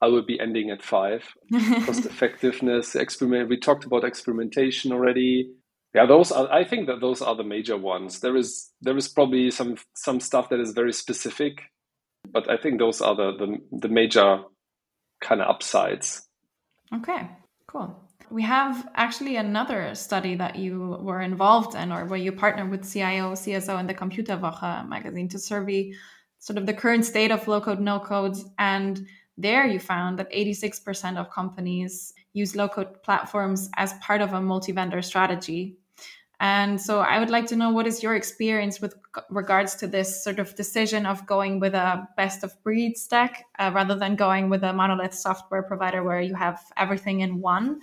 I 0.00 0.08
will 0.08 0.22
be 0.22 0.38
ending 0.38 0.70
at 0.70 0.82
five. 0.82 1.24
Cost 1.86 2.06
effectiveness, 2.06 2.94
experiment. 2.94 3.48
We 3.48 3.58
talked 3.58 3.84
about 3.84 4.04
experimentation 4.04 4.92
already. 4.92 5.50
Yeah, 5.94 6.06
those 6.06 6.30
are. 6.30 6.52
I 6.52 6.64
think 6.64 6.86
that 6.86 7.00
those 7.00 7.22
are 7.22 7.34
the 7.34 7.44
major 7.44 7.76
ones. 7.76 8.20
There 8.20 8.36
is 8.36 8.70
there 8.80 8.96
is 8.96 9.08
probably 9.08 9.50
some 9.50 9.76
some 9.96 10.20
stuff 10.20 10.50
that 10.50 10.60
is 10.60 10.72
very 10.72 10.92
specific, 10.92 11.62
but 12.30 12.48
I 12.50 12.56
think 12.56 12.78
those 12.78 13.00
are 13.00 13.16
the 13.16 13.32
the, 13.36 13.78
the 13.78 13.88
major 13.88 14.42
kind 15.20 15.40
of 15.40 15.48
upsides. 15.48 16.22
Okay, 16.94 17.28
cool 17.66 17.96
we 18.32 18.42
have 18.42 18.88
actually 18.94 19.36
another 19.36 19.94
study 19.94 20.34
that 20.36 20.56
you 20.56 20.96
were 21.00 21.20
involved 21.20 21.74
in, 21.74 21.92
or 21.92 22.06
where 22.06 22.18
you 22.18 22.32
partnered 22.32 22.70
with 22.70 22.90
CIO, 22.90 23.32
CSO, 23.32 23.78
and 23.78 23.88
the 23.88 23.94
Computerwoche 23.94 24.88
magazine 24.88 25.28
to 25.28 25.38
survey 25.38 25.92
sort 26.38 26.56
of 26.56 26.64
the 26.64 26.72
current 26.72 27.04
state 27.04 27.30
of 27.30 27.46
low 27.46 27.60
code, 27.60 27.78
no 27.78 28.00
codes. 28.00 28.46
And 28.58 29.06
there 29.36 29.66
you 29.66 29.78
found 29.78 30.18
that 30.18 30.32
86% 30.32 31.18
of 31.18 31.30
companies 31.30 32.14
use 32.32 32.56
low 32.56 32.68
code 32.68 33.02
platforms 33.02 33.68
as 33.76 33.92
part 33.94 34.22
of 34.22 34.32
a 34.32 34.40
multi 34.40 34.72
vendor 34.72 35.02
strategy. 35.02 35.76
And 36.40 36.80
so 36.80 36.98
I 36.98 37.20
would 37.20 37.30
like 37.30 37.46
to 37.46 37.56
know 37.56 37.70
what 37.70 37.86
is 37.86 38.02
your 38.02 38.16
experience 38.16 38.80
with 38.80 38.94
regards 39.30 39.76
to 39.76 39.86
this 39.86 40.24
sort 40.24 40.40
of 40.40 40.56
decision 40.56 41.06
of 41.06 41.24
going 41.24 41.60
with 41.60 41.74
a 41.74 42.08
best 42.16 42.42
of 42.42 42.60
breed 42.64 42.96
stack 42.96 43.44
uh, 43.60 43.70
rather 43.72 43.94
than 43.94 44.16
going 44.16 44.48
with 44.48 44.64
a 44.64 44.72
monolith 44.72 45.14
software 45.14 45.62
provider 45.62 46.02
where 46.02 46.20
you 46.20 46.34
have 46.34 46.60
everything 46.76 47.20
in 47.20 47.40
one. 47.40 47.80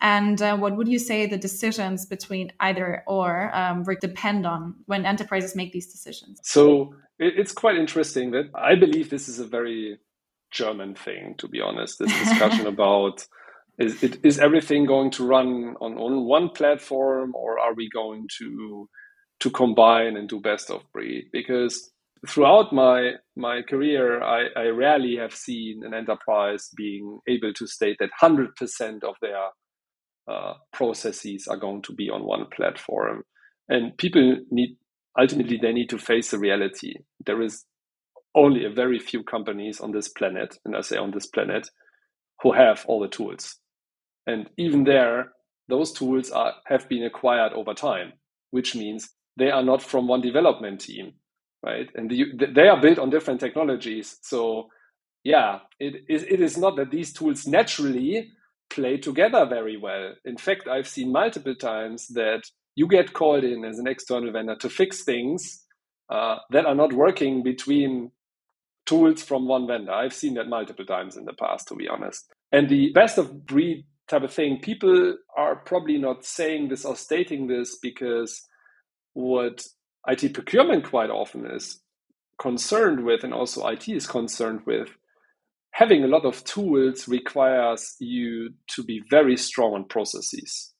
And 0.00 0.40
uh, 0.42 0.56
what 0.56 0.76
would 0.76 0.88
you 0.88 0.98
say 0.98 1.26
the 1.26 1.38
decisions 1.38 2.04
between 2.04 2.52
either 2.60 3.02
or 3.06 3.54
um, 3.54 3.84
depend 4.00 4.46
on 4.46 4.74
when 4.86 5.06
enterprises 5.06 5.56
make 5.56 5.72
these 5.72 5.90
decisions? 5.90 6.38
So 6.42 6.94
it's 7.18 7.52
quite 7.52 7.76
interesting 7.76 8.32
that 8.32 8.50
I 8.54 8.74
believe 8.74 9.08
this 9.08 9.28
is 9.28 9.38
a 9.38 9.46
very 9.46 9.98
German 10.50 10.94
thing, 10.94 11.34
to 11.38 11.48
be 11.48 11.60
honest. 11.60 11.98
This 11.98 12.12
discussion 12.18 12.66
about 12.74 13.26
is, 13.78 14.02
it, 14.02 14.24
is 14.24 14.38
everything 14.38 14.86
going 14.86 15.10
to 15.12 15.26
run 15.26 15.76
on, 15.80 15.98
on 15.98 16.26
one 16.26 16.50
platform 16.50 17.34
or 17.34 17.58
are 17.58 17.74
we 17.74 17.88
going 17.88 18.28
to 18.38 18.88
to 19.38 19.50
combine 19.50 20.16
and 20.16 20.28
do 20.30 20.40
best 20.40 20.70
of 20.70 20.80
breed? 20.92 21.26
Because 21.32 21.90
throughout 22.26 22.72
my 22.72 23.12
my 23.36 23.62
career, 23.62 24.22
I, 24.22 24.46
I 24.56 24.66
rarely 24.68 25.16
have 25.16 25.34
seen 25.34 25.82
an 25.84 25.94
enterprise 25.94 26.70
being 26.76 27.18
able 27.28 27.52
to 27.52 27.66
state 27.66 27.96
that 28.00 28.10
100% 28.20 29.04
of 29.04 29.14
their 29.20 29.36
uh, 30.28 30.54
processes 30.72 31.46
are 31.48 31.56
going 31.58 31.82
to 31.82 31.92
be 31.92 32.10
on 32.10 32.24
one 32.24 32.46
platform. 32.54 33.22
And 33.68 33.96
people 33.98 34.38
need, 34.50 34.76
ultimately, 35.18 35.58
they 35.60 35.72
need 35.72 35.90
to 35.90 35.98
face 35.98 36.30
the 36.30 36.38
reality. 36.38 36.94
There 37.24 37.42
is 37.42 37.64
only 38.34 38.64
a 38.64 38.70
very 38.70 38.98
few 38.98 39.22
companies 39.22 39.80
on 39.80 39.92
this 39.92 40.08
planet, 40.08 40.56
and 40.64 40.76
I 40.76 40.82
say 40.82 40.96
on 40.98 41.10
this 41.12 41.26
planet, 41.26 41.68
who 42.42 42.52
have 42.52 42.84
all 42.86 43.00
the 43.00 43.08
tools. 43.08 43.56
And 44.26 44.48
even 44.58 44.84
there, 44.84 45.32
those 45.68 45.92
tools 45.92 46.30
are, 46.30 46.54
have 46.66 46.88
been 46.88 47.04
acquired 47.04 47.52
over 47.52 47.74
time, 47.74 48.12
which 48.50 48.74
means 48.74 49.10
they 49.36 49.50
are 49.50 49.62
not 49.62 49.82
from 49.82 50.08
one 50.08 50.20
development 50.20 50.80
team, 50.80 51.12
right? 51.64 51.88
And 51.94 52.10
the, 52.10 52.26
they 52.54 52.68
are 52.68 52.80
built 52.80 52.98
on 52.98 53.10
different 53.10 53.40
technologies. 53.40 54.18
So, 54.22 54.68
yeah, 55.24 55.60
it 55.80 56.04
is, 56.08 56.22
it 56.24 56.40
is 56.40 56.56
not 56.56 56.76
that 56.76 56.90
these 56.90 57.12
tools 57.12 57.46
naturally 57.46 58.30
play 58.70 58.96
together 58.96 59.46
very 59.46 59.76
well. 59.76 60.14
In 60.24 60.36
fact, 60.36 60.68
I've 60.68 60.88
seen 60.88 61.12
multiple 61.12 61.54
times 61.54 62.08
that 62.08 62.42
you 62.74 62.86
get 62.86 63.12
called 63.12 63.44
in 63.44 63.64
as 63.64 63.78
an 63.78 63.86
external 63.88 64.32
vendor 64.32 64.56
to 64.56 64.68
fix 64.68 65.02
things 65.02 65.64
uh, 66.10 66.36
that 66.50 66.66
are 66.66 66.74
not 66.74 66.92
working 66.92 67.42
between 67.42 68.10
tools 68.84 69.22
from 69.22 69.48
one 69.48 69.66
vendor. 69.66 69.92
I've 69.92 70.14
seen 70.14 70.34
that 70.34 70.48
multiple 70.48 70.84
times 70.84 71.16
in 71.16 71.24
the 71.24 71.32
past, 71.32 71.68
to 71.68 71.74
be 71.74 71.88
honest. 71.88 72.30
And 72.52 72.68
the 72.68 72.92
best 72.92 73.18
of 73.18 73.46
breed 73.46 73.84
type 74.08 74.22
of 74.22 74.32
thing, 74.32 74.60
people 74.60 75.16
are 75.36 75.56
probably 75.56 75.98
not 75.98 76.24
saying 76.24 76.68
this 76.68 76.84
or 76.84 76.96
stating 76.96 77.48
this 77.48 77.76
because 77.82 78.42
what 79.14 79.66
IT 80.06 80.34
procurement 80.34 80.84
quite 80.84 81.10
often 81.10 81.46
is 81.46 81.80
concerned 82.38 83.04
with, 83.04 83.24
and 83.24 83.34
also 83.34 83.66
IT 83.66 83.88
is 83.88 84.06
concerned 84.06 84.60
with, 84.66 84.90
having 85.76 86.02
a 86.02 86.08
lot 86.08 86.24
of 86.24 86.42
tools 86.44 87.06
requires 87.06 87.96
you 88.00 88.48
to 88.66 88.82
be 88.82 89.02
very 89.10 89.36
strong 89.36 89.74
on 89.74 89.84
processes, 89.84 90.72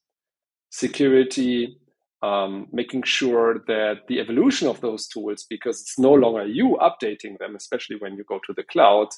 security, 0.71 1.77
um, 2.23 2.67
making 2.73 3.03
sure 3.03 3.59
that 3.67 3.97
the 4.09 4.19
evolution 4.19 4.67
of 4.67 4.81
those 4.81 5.07
tools, 5.07 5.45
because 5.51 5.83
it's 5.83 5.99
no 5.99 6.13
longer 6.13 6.47
you 6.47 6.79
updating 6.81 7.37
them, 7.39 7.55
especially 7.55 7.97
when 7.99 8.15
you 8.15 8.25
go 8.27 8.41
to 8.47 8.55
the 8.57 8.63
cloud, 8.63 9.09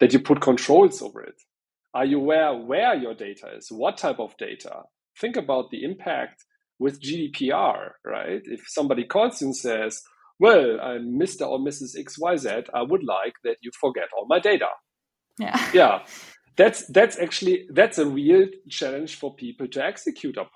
that 0.00 0.12
you 0.12 0.18
put 0.18 0.40
controls 0.40 1.00
over 1.00 1.22
it. 1.22 1.36
Are 1.94 2.04
you 2.04 2.18
aware 2.18 2.52
where 2.54 2.96
your 2.96 3.14
data 3.14 3.46
is? 3.56 3.68
What 3.70 3.96
type 3.96 4.18
of 4.18 4.36
data? 4.38 4.82
Think 5.20 5.36
about 5.36 5.70
the 5.70 5.84
impact 5.84 6.44
with 6.80 7.00
GDPR, 7.00 7.90
right? 8.04 8.42
If 8.42 8.62
somebody 8.66 9.04
calls 9.04 9.40
you 9.40 9.48
and 9.48 9.56
says, 9.56 10.02
well, 10.40 10.80
I'm 10.80 11.16
Mr. 11.16 11.46
or 11.46 11.60
Mrs. 11.60 11.96
XYZ, 11.96 12.70
I 12.74 12.82
would 12.82 13.04
like 13.04 13.34
that 13.44 13.58
you 13.60 13.70
forget 13.80 14.08
all 14.16 14.26
my 14.28 14.40
data. 14.40 14.66
Yeah. 15.38 15.70
Yeah. 15.72 16.04
That's 16.56 16.86
that's 16.88 17.18
actually 17.18 17.68
that's 17.72 17.98
a 17.98 18.06
real 18.06 18.48
challenge 18.68 19.14
for 19.14 19.34
people 19.34 19.68
to 19.68 19.84
execute 19.84 20.36
upon. 20.36 20.48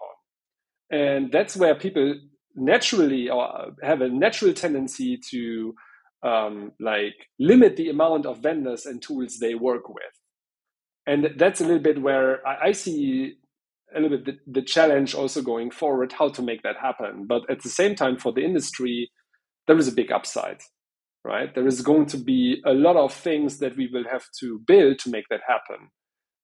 And 0.90 1.30
that's 1.32 1.56
where 1.56 1.74
people 1.74 2.16
naturally 2.54 3.30
or 3.30 3.72
have 3.82 4.00
a 4.02 4.08
natural 4.08 4.52
tendency 4.52 5.18
to 5.30 5.74
um, 6.22 6.72
like 6.80 7.14
limit 7.38 7.76
the 7.76 7.88
amount 7.88 8.26
of 8.26 8.38
vendors 8.38 8.86
and 8.86 9.00
tools 9.00 9.38
they 9.38 9.54
work 9.54 9.88
with. 9.88 10.04
And 11.06 11.30
that's 11.36 11.60
a 11.60 11.64
little 11.64 11.82
bit 11.82 12.00
where 12.00 12.46
I, 12.46 12.68
I 12.68 12.72
see 12.72 13.34
a 13.94 14.00
little 14.00 14.18
bit 14.18 14.26
the, 14.26 14.60
the, 14.60 14.62
challenge 14.62 15.14
also 15.14 15.42
going 15.42 15.70
forward, 15.70 16.12
how 16.12 16.28
to 16.28 16.42
make 16.42 16.62
that 16.62 16.76
happen. 16.76 17.26
But 17.26 17.42
at 17.50 17.62
the 17.62 17.68
same 17.68 17.94
time, 17.94 18.16
for 18.18 18.32
the 18.32 18.44
industry, 18.44 19.10
there 19.66 19.76
is 19.76 19.88
a 19.88 19.92
big 19.92 20.12
upside, 20.12 20.60
right? 21.24 21.54
There 21.54 21.66
is 21.66 21.82
going 21.82 22.06
to 22.06 22.18
be 22.18 22.62
a 22.64 22.72
lot 22.72 22.96
of 22.96 23.12
things 23.12 23.58
that 23.58 23.76
we 23.76 23.88
will 23.92 24.04
have 24.10 24.24
to 24.40 24.58
build 24.58 24.98
to 25.00 25.10
make 25.10 25.28
that 25.30 25.42
happen 25.46 25.88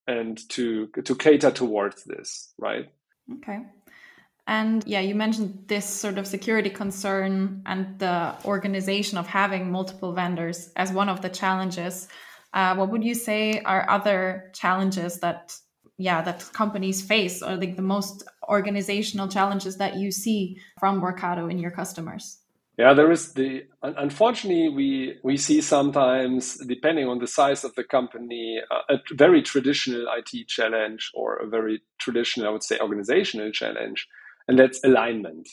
and 0.06 0.38
to 0.50 0.88
to 1.04 1.14
cater 1.14 1.50
towards 1.50 2.04
this, 2.04 2.52
right? 2.58 2.86
Okay. 3.34 3.60
And 4.46 4.82
yeah, 4.86 5.00
you 5.00 5.14
mentioned 5.14 5.64
this 5.66 5.84
sort 5.84 6.16
of 6.16 6.26
security 6.26 6.70
concern 6.70 7.62
and 7.66 7.98
the 7.98 8.34
organization 8.46 9.18
of 9.18 9.26
having 9.26 9.70
multiple 9.70 10.14
vendors 10.14 10.72
as 10.74 10.90
one 10.90 11.10
of 11.10 11.20
the 11.20 11.28
challenges. 11.28 12.08
Uh, 12.54 12.74
what 12.74 12.88
would 12.88 13.04
you 13.04 13.14
say 13.14 13.60
are 13.60 13.88
other 13.90 14.50
challenges 14.54 15.20
that 15.20 15.54
yeah 15.98 16.22
that 16.22 16.48
companies 16.54 17.02
face 17.02 17.42
or 17.42 17.56
like 17.56 17.76
the 17.76 17.82
most 17.82 18.22
organizational 18.48 19.28
challenges 19.28 19.76
that 19.76 19.96
you 19.96 20.10
see 20.10 20.58
from 20.80 21.02
Workato 21.02 21.50
in 21.50 21.58
your 21.58 21.70
customers? 21.70 22.38
Yeah, 22.78 22.94
there 22.94 23.10
is 23.10 23.32
the 23.34 23.64
unfortunately 23.82 24.68
we 24.68 25.16
we 25.24 25.36
see 25.36 25.60
sometimes 25.60 26.58
depending 26.58 27.08
on 27.08 27.18
the 27.18 27.26
size 27.26 27.64
of 27.64 27.74
the 27.74 27.82
company 27.82 28.60
uh, 28.70 28.94
a 28.94 29.14
very 29.14 29.42
traditional 29.42 30.06
IT 30.16 30.46
challenge 30.46 31.10
or 31.12 31.36
a 31.36 31.48
very 31.48 31.82
traditional 31.98 32.48
I 32.48 32.52
would 32.52 32.62
say 32.62 32.78
organizational 32.78 33.50
challenge 33.50 34.06
and 34.46 34.58
that's 34.58 34.82
alignment 34.84 35.48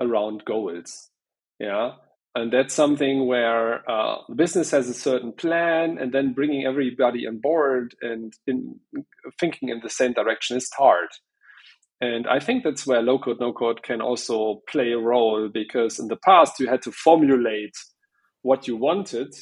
around 0.00 0.44
goals. 0.46 1.10
Yeah. 1.58 1.92
And 2.34 2.52
that's 2.52 2.74
something 2.74 3.26
where 3.26 3.88
uh, 3.90 4.18
the 4.28 4.36
business 4.36 4.70
has 4.70 4.88
a 4.88 4.94
certain 4.94 5.32
plan, 5.32 5.98
and 5.98 6.12
then 6.12 6.32
bringing 6.32 6.64
everybody 6.64 7.26
on 7.26 7.38
board 7.38 7.94
and 8.02 8.32
in 8.46 8.78
thinking 9.40 9.68
in 9.68 9.80
the 9.82 9.90
same 9.90 10.12
direction 10.12 10.56
is 10.56 10.70
hard. 10.78 11.08
And 12.00 12.26
I 12.26 12.38
think 12.38 12.64
that's 12.64 12.86
where 12.86 13.02
low 13.02 13.18
code, 13.18 13.40
no 13.40 13.52
code 13.52 13.82
can 13.82 14.00
also 14.00 14.62
play 14.68 14.92
a 14.92 14.98
role 14.98 15.50
because 15.52 15.98
in 15.98 16.08
the 16.08 16.16
past 16.16 16.58
you 16.58 16.66
had 16.66 16.82
to 16.82 16.92
formulate 16.92 17.74
what 18.42 18.66
you 18.66 18.76
wanted. 18.76 19.34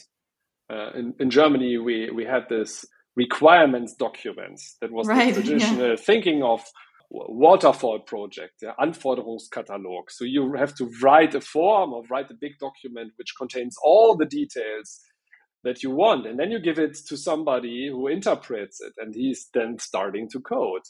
Uh, 0.71 0.91
in, 0.95 1.15
in 1.21 1.31
Germany, 1.31 1.79
we, 1.79 2.11
we 2.11 2.25
had 2.25 2.49
this 2.49 2.85
requirements 3.17 3.95
documents 3.95 4.77
that 4.81 4.93
was 4.93 5.07
right, 5.07 5.35
the 5.35 5.43
traditional 5.43 5.91
yeah. 5.91 5.97
thinking 5.97 6.43
of 6.43 6.63
waterfall 7.11 8.01
project, 8.01 8.55
yeah, 8.61 8.73
Anforderungskatalog. 8.81 10.05
So 10.09 10.25
you 10.25 10.53
have 10.55 10.75
to 10.77 10.91
write 11.03 11.35
a 11.35 11.41
form 11.41 11.93
or 11.93 12.03
write 12.11 12.31
a 12.31 12.35
big 12.39 12.59
document 12.61 13.13
which 13.17 13.35
contains 13.39 13.77
all 13.83 14.17
the 14.17 14.27
details 14.27 15.01
that 15.65 15.83
you 15.83 15.91
want. 15.91 16.27
And 16.27 16.39
then 16.39 16.51
you 16.51 16.61
give 16.61 16.79
it 16.79 16.97
to 17.07 17.17
somebody 17.17 17.89
who 17.89 18.09
interprets 18.09 18.81
it 18.81 18.93
and 18.99 19.15
he's 19.15 19.49
then 19.55 19.79
starting 19.79 20.29
to 20.31 20.41
code. 20.41 20.83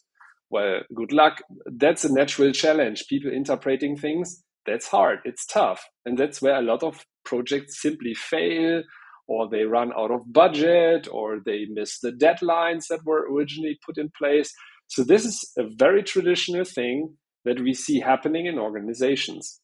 Well, 0.50 0.80
good 0.94 1.12
luck. 1.12 1.42
That's 1.66 2.04
a 2.04 2.12
natural 2.12 2.52
challenge. 2.52 3.06
People 3.08 3.30
interpreting 3.30 3.96
things, 3.96 4.42
that's 4.66 4.88
hard. 4.88 5.18
It's 5.24 5.46
tough. 5.46 5.84
And 6.06 6.16
that's 6.16 6.40
where 6.40 6.56
a 6.58 6.62
lot 6.62 6.82
of 6.82 7.04
projects 7.24 7.80
simply 7.82 8.14
fail 8.14 8.82
or 9.26 9.48
they 9.48 9.64
run 9.64 9.92
out 9.96 10.10
of 10.10 10.32
budget 10.32 11.06
or 11.10 11.38
they 11.44 11.66
miss 11.70 12.00
the 12.00 12.12
deadlines 12.12 12.86
that 12.88 13.04
were 13.04 13.26
originally 13.30 13.78
put 13.84 13.98
in 13.98 14.10
place. 14.16 14.52
So 14.86 15.04
this 15.04 15.26
is 15.26 15.52
a 15.58 15.64
very 15.76 16.02
traditional 16.02 16.64
thing 16.64 17.16
that 17.44 17.60
we 17.60 17.74
see 17.74 18.00
happening 18.00 18.46
in 18.46 18.58
organizations. 18.58 19.60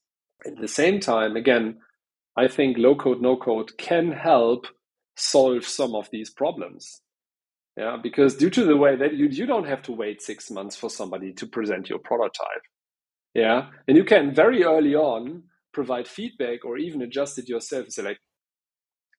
At 0.47 0.61
the 0.61 0.68
same 0.68 1.01
time, 1.01 1.37
again, 1.37 1.79
I 2.37 2.49
think 2.49 2.77
low 2.77 2.94
code, 2.94 3.23
no 3.23 3.37
code 3.37 3.77
can 3.79 4.12
help 4.12 4.66
solve 5.16 5.64
some 5.64 5.94
of 5.94 6.09
these 6.11 6.31
problems. 6.31 7.01
Yeah, 7.77 7.97
because 8.03 8.37
due 8.37 8.51
to 8.51 8.65
the 8.65 8.77
way 8.77 8.97
that 8.97 9.15
you, 9.15 9.27
you 9.27 9.47
don't 9.47 9.67
have 9.67 9.83
to 9.83 9.93
wait 9.93 10.23
six 10.23 10.51
months 10.51 10.77
for 10.77 10.89
somebody 10.89 11.33
to 11.35 11.47
present 11.47 11.89
your 11.89 11.99
prototype. 11.99 12.63
Yeah. 13.35 13.71
And 13.89 13.97
you 13.97 14.05
can 14.05 14.33
very 14.35 14.63
early 14.65 14.95
on 14.95 15.45
provide 15.73 16.07
feedback 16.07 16.65
or 16.65 16.79
even 16.79 17.03
adjust 17.03 17.39
it 17.39 17.49
yourself. 17.49 17.91
Say 17.91 18.03
like, 18.03 18.19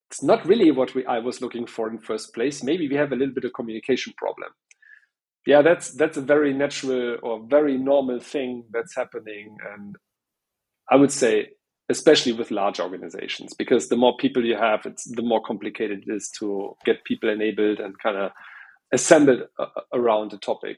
it's 0.09 0.23
not 0.23 0.45
really 0.45 0.71
what 0.71 0.95
we, 0.95 1.05
I 1.05 1.19
was 1.19 1.41
looking 1.41 1.67
for 1.67 1.89
in 1.89 1.99
first 1.99 2.33
place. 2.33 2.63
Maybe 2.63 2.87
we 2.87 2.95
have 2.95 3.11
a 3.11 3.15
little 3.15 3.33
bit 3.33 3.43
of 3.43 3.53
communication 3.53 4.13
problem 4.17 4.51
yeah, 5.45 5.61
that's 5.61 5.91
that's 5.91 6.17
a 6.17 6.21
very 6.21 6.53
natural 6.53 7.17
or 7.21 7.45
very 7.47 7.77
normal 7.77 8.19
thing 8.19 8.65
that's 8.71 8.95
happening, 8.95 9.57
and 9.73 9.95
I 10.89 10.95
would 10.95 11.11
say 11.11 11.49
especially 11.89 12.33
with 12.33 12.51
large 12.51 12.79
organizations 12.79 13.53
because 13.53 13.89
the 13.89 13.95
more 13.95 14.17
people 14.17 14.43
you 14.43 14.57
have, 14.57 14.85
it's 14.85 15.03
the 15.15 15.21
more 15.21 15.41
complicated 15.41 16.03
it 16.07 16.11
is 16.11 16.29
to 16.39 16.75
get 16.85 17.03
people 17.03 17.29
enabled 17.29 17.79
and 17.79 17.97
kind 17.99 18.17
of 18.17 18.31
assembled 18.91 19.43
uh, 19.59 19.65
around 19.93 20.33
a 20.33 20.37
topic. 20.37 20.77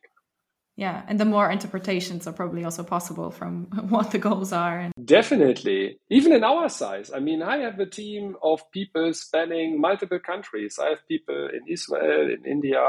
Yeah, 0.75 1.01
and 1.07 1.19
the 1.19 1.25
more 1.25 1.49
interpretations 1.49 2.27
are 2.27 2.33
probably 2.33 2.63
also 2.63 2.83
possible 2.83 3.31
from 3.31 3.65
what 3.89 4.11
the 4.11 4.19
goals 4.19 4.53
are. 4.53 4.79
And... 4.79 4.93
Definitely. 5.03 5.99
Even 6.11 6.33
in 6.33 6.43
our 6.43 6.69
size. 6.69 7.11
I 7.13 7.19
mean, 7.19 7.41
I 7.41 7.57
have 7.57 7.79
a 7.79 7.87
team 7.87 8.35
of 8.43 8.61
people 8.71 9.11
spanning 9.13 9.81
multiple 9.81 10.19
countries. 10.19 10.77
I 10.79 10.89
have 10.89 11.07
people 11.07 11.49
in 11.51 11.61
Israel, 11.67 12.29
in 12.29 12.45
India, 12.45 12.83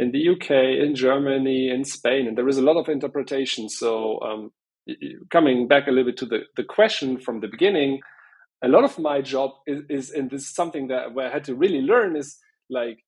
in 0.00 0.10
the 0.10 0.30
UK, 0.30 0.50
in 0.84 0.96
Germany, 0.96 1.70
in 1.70 1.84
Spain, 1.84 2.26
and 2.26 2.36
there 2.36 2.48
is 2.48 2.58
a 2.58 2.62
lot 2.62 2.76
of 2.76 2.88
interpretation. 2.88 3.68
So, 3.68 4.20
um, 4.20 4.52
coming 5.30 5.68
back 5.68 5.86
a 5.86 5.90
little 5.90 6.10
bit 6.10 6.18
to 6.18 6.26
the, 6.26 6.40
the 6.56 6.64
question 6.64 7.18
from 7.18 7.40
the 7.40 7.48
beginning, 7.48 8.00
a 8.62 8.68
lot 8.68 8.84
of 8.84 8.98
my 8.98 9.20
job 9.20 9.52
is, 9.66 9.82
is 9.88 10.10
and 10.10 10.30
this 10.30 10.42
is 10.42 10.54
something 10.54 10.88
that 10.88 11.14
where 11.14 11.28
I 11.28 11.32
had 11.32 11.44
to 11.44 11.54
really 11.54 11.80
learn 11.80 12.16
is 12.16 12.38
like 12.70 12.98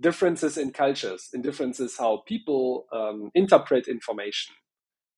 differences 0.00 0.56
in 0.58 0.72
cultures 0.72 1.28
and 1.32 1.42
differences 1.42 1.96
how 1.98 2.22
people 2.26 2.86
um, 2.92 3.30
interpret 3.34 3.88
information 3.88 4.54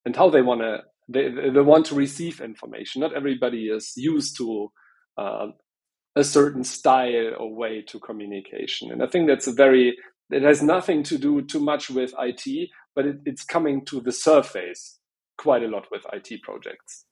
and 0.05 0.17
how 0.17 0.31
they 0.31 0.43
want 0.43 0.61
to 0.61 0.81
they, 1.09 1.29
they 1.29 1.61
want 1.61 1.87
to 1.87 1.97
receive 1.97 2.41
information. 2.41 3.01
Not 3.01 3.15
everybody 3.17 3.67
is 3.67 3.95
used 3.97 4.37
to 4.39 4.71
uh, 5.19 5.49
a 6.15 6.23
certain 6.23 6.63
style 6.63 7.33
or 7.37 7.55
way 7.55 7.83
to 7.89 7.99
communication, 7.99 8.93
and 8.93 9.03
I 9.03 9.07
think 9.09 9.27
that's 9.27 9.49
a 9.49 9.53
very 9.53 9.97
it 10.31 10.43
has 10.43 10.63
nothing 10.63 11.03
to 11.05 11.19
do 11.19 11.43
too 11.43 11.59
much 11.59 11.91
with 11.91 12.15
IT, 12.17 12.71
but 12.95 13.07
it, 13.07 13.17
it's 13.25 13.45
coming 13.45 13.85
to 13.87 14.01
the 14.01 14.13
surface 14.13 15.00
quite 15.41 15.63
a 15.63 15.69
lot 15.69 15.91
with 15.91 16.05
IT 16.13 16.43
projects. 16.43 17.07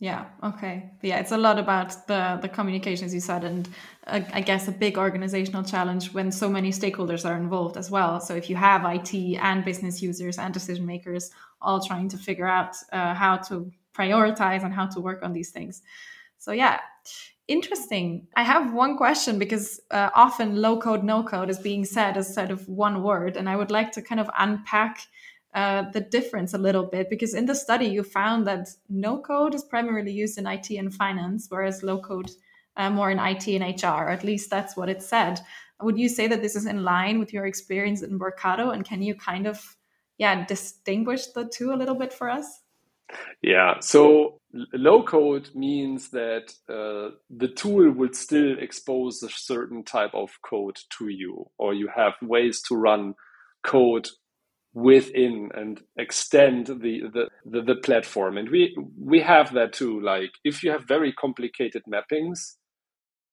Yeah. 0.00 0.26
Okay. 0.44 0.90
Yeah, 1.02 1.18
it's 1.18 1.32
a 1.32 1.36
lot 1.36 1.58
about 1.58 2.06
the 2.06 2.38
the 2.40 2.48
communications 2.48 3.12
you 3.12 3.20
said, 3.20 3.42
and 3.44 3.68
uh, 4.06 4.20
I 4.32 4.40
guess 4.42 4.68
a 4.68 4.72
big 4.72 4.96
organizational 4.96 5.64
challenge 5.64 6.14
when 6.14 6.30
so 6.30 6.48
many 6.48 6.70
stakeholders 6.70 7.24
are 7.28 7.36
involved 7.36 7.76
as 7.76 7.90
well. 7.90 8.20
So 8.20 8.34
if 8.34 8.48
you 8.48 8.56
have 8.56 8.84
IT 8.84 9.12
and 9.48 9.64
business 9.64 10.00
users 10.00 10.38
and 10.38 10.54
decision 10.54 10.86
makers 10.86 11.30
all 11.60 11.80
trying 11.84 12.08
to 12.10 12.16
figure 12.16 12.46
out 12.46 12.76
uh, 12.92 13.14
how 13.14 13.36
to 13.48 13.72
prioritize 13.92 14.62
and 14.64 14.72
how 14.72 14.86
to 14.86 15.00
work 15.00 15.22
on 15.24 15.32
these 15.32 15.50
things. 15.50 15.82
So 16.38 16.52
yeah, 16.52 16.78
interesting. 17.48 18.28
I 18.36 18.44
have 18.44 18.72
one 18.72 18.96
question 18.96 19.38
because 19.38 19.80
uh, 19.90 20.10
often 20.14 20.62
low 20.62 20.78
code, 20.78 21.02
no 21.02 21.24
code 21.24 21.50
is 21.50 21.58
being 21.58 21.84
said 21.84 22.16
as 22.16 22.32
sort 22.32 22.52
of 22.52 22.68
one 22.68 23.02
word, 23.02 23.36
and 23.36 23.48
I 23.48 23.56
would 23.56 23.72
like 23.72 23.90
to 23.92 24.02
kind 24.02 24.20
of 24.20 24.30
unpack 24.38 25.00
uh, 25.58 25.90
the 25.90 26.00
difference 26.00 26.54
a 26.54 26.58
little 26.58 26.84
bit 26.84 27.10
because 27.10 27.34
in 27.34 27.46
the 27.46 27.54
study 27.54 27.86
you 27.86 28.04
found 28.04 28.46
that 28.46 28.68
no 28.88 29.18
code 29.18 29.56
is 29.56 29.64
primarily 29.64 30.12
used 30.12 30.38
in 30.38 30.46
IT 30.46 30.70
and 30.70 30.94
finance, 30.94 31.46
whereas 31.48 31.82
low 31.82 31.98
code 32.00 32.30
uh, 32.76 32.88
more 32.88 33.10
in 33.10 33.18
IT 33.18 33.48
and 33.48 33.82
HR. 33.82 34.08
At 34.08 34.22
least 34.22 34.50
that's 34.50 34.76
what 34.76 34.88
it 34.88 35.02
said. 35.02 35.40
Would 35.82 35.98
you 35.98 36.08
say 36.08 36.28
that 36.28 36.42
this 36.42 36.54
is 36.54 36.66
in 36.66 36.84
line 36.84 37.18
with 37.18 37.32
your 37.32 37.44
experience 37.44 38.02
in 38.02 38.20
Workato, 38.20 38.72
and 38.72 38.84
can 38.84 39.02
you 39.02 39.16
kind 39.16 39.48
of 39.48 39.76
yeah 40.16 40.46
distinguish 40.46 41.26
the 41.26 41.44
two 41.44 41.72
a 41.72 41.80
little 41.80 41.96
bit 41.96 42.12
for 42.12 42.30
us? 42.30 42.46
Yeah. 43.42 43.80
So 43.80 44.38
low 44.72 45.02
code 45.02 45.50
means 45.56 46.10
that 46.10 46.52
uh, 46.68 47.16
the 47.30 47.48
tool 47.48 47.90
will 47.90 48.12
still 48.12 48.56
expose 48.60 49.24
a 49.24 49.30
certain 49.30 49.82
type 49.82 50.14
of 50.14 50.30
code 50.42 50.78
to 50.98 51.08
you, 51.08 51.50
or 51.58 51.74
you 51.74 51.88
have 51.96 52.12
ways 52.22 52.62
to 52.68 52.76
run 52.76 53.14
code 53.64 54.08
within 54.74 55.50
and 55.54 55.80
extend 55.96 56.66
the, 56.66 57.02
the, 57.12 57.28
the, 57.44 57.62
the, 57.62 57.74
platform. 57.76 58.36
And 58.36 58.48
we, 58.50 58.76
we 58.98 59.20
have 59.20 59.52
that 59.54 59.72
too. 59.72 60.00
Like 60.00 60.30
if 60.44 60.62
you 60.62 60.70
have 60.70 60.86
very 60.86 61.12
complicated 61.12 61.82
mappings 61.92 62.38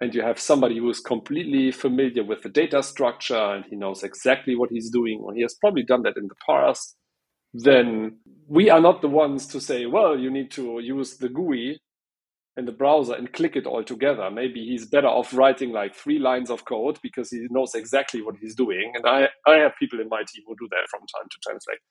and 0.01 0.13
you 0.15 0.21
have 0.21 0.39
somebody 0.39 0.77
who 0.77 0.89
is 0.89 0.99
completely 0.99 1.71
familiar 1.71 2.23
with 2.23 2.41
the 2.41 2.49
data 2.49 2.81
structure 2.81 3.35
and 3.35 3.65
he 3.69 3.75
knows 3.75 4.03
exactly 4.03 4.55
what 4.55 4.69
he's 4.71 4.89
doing, 4.89 5.21
or 5.23 5.33
he 5.33 5.41
has 5.41 5.55
probably 5.55 5.83
done 5.83 6.03
that 6.03 6.17
in 6.17 6.27
the 6.27 6.35
past, 6.45 6.95
then 7.53 8.17
we 8.47 8.69
are 8.69 8.81
not 8.81 9.01
the 9.01 9.07
ones 9.07 9.47
to 9.47 9.61
say, 9.61 9.85
well, 9.85 10.17
you 10.17 10.29
need 10.29 10.51
to 10.51 10.79
use 10.79 11.17
the 11.17 11.29
GUI 11.29 11.79
in 12.57 12.65
the 12.65 12.71
browser 12.71 13.13
and 13.13 13.33
click 13.33 13.55
it 13.55 13.65
all 13.65 13.83
together. 13.83 14.29
Maybe 14.31 14.65
he's 14.65 14.85
better 14.85 15.07
off 15.07 15.33
writing 15.33 15.71
like 15.71 15.93
three 15.93 16.19
lines 16.19 16.49
of 16.49 16.65
code 16.65 16.99
because 17.03 17.29
he 17.29 17.47
knows 17.49 17.75
exactly 17.75 18.21
what 18.21 18.35
he's 18.39 18.55
doing. 18.55 18.93
And 18.95 19.05
I, 19.05 19.27
I 19.45 19.57
have 19.57 19.73
people 19.77 19.99
in 19.99 20.07
my 20.09 20.23
team 20.27 20.43
who 20.47 20.55
do 20.57 20.67
that 20.71 20.87
from 20.89 21.01
time 21.01 21.27
to 21.29 21.37
time. 21.45 21.57
It's 21.57 21.67
like, 21.67 21.81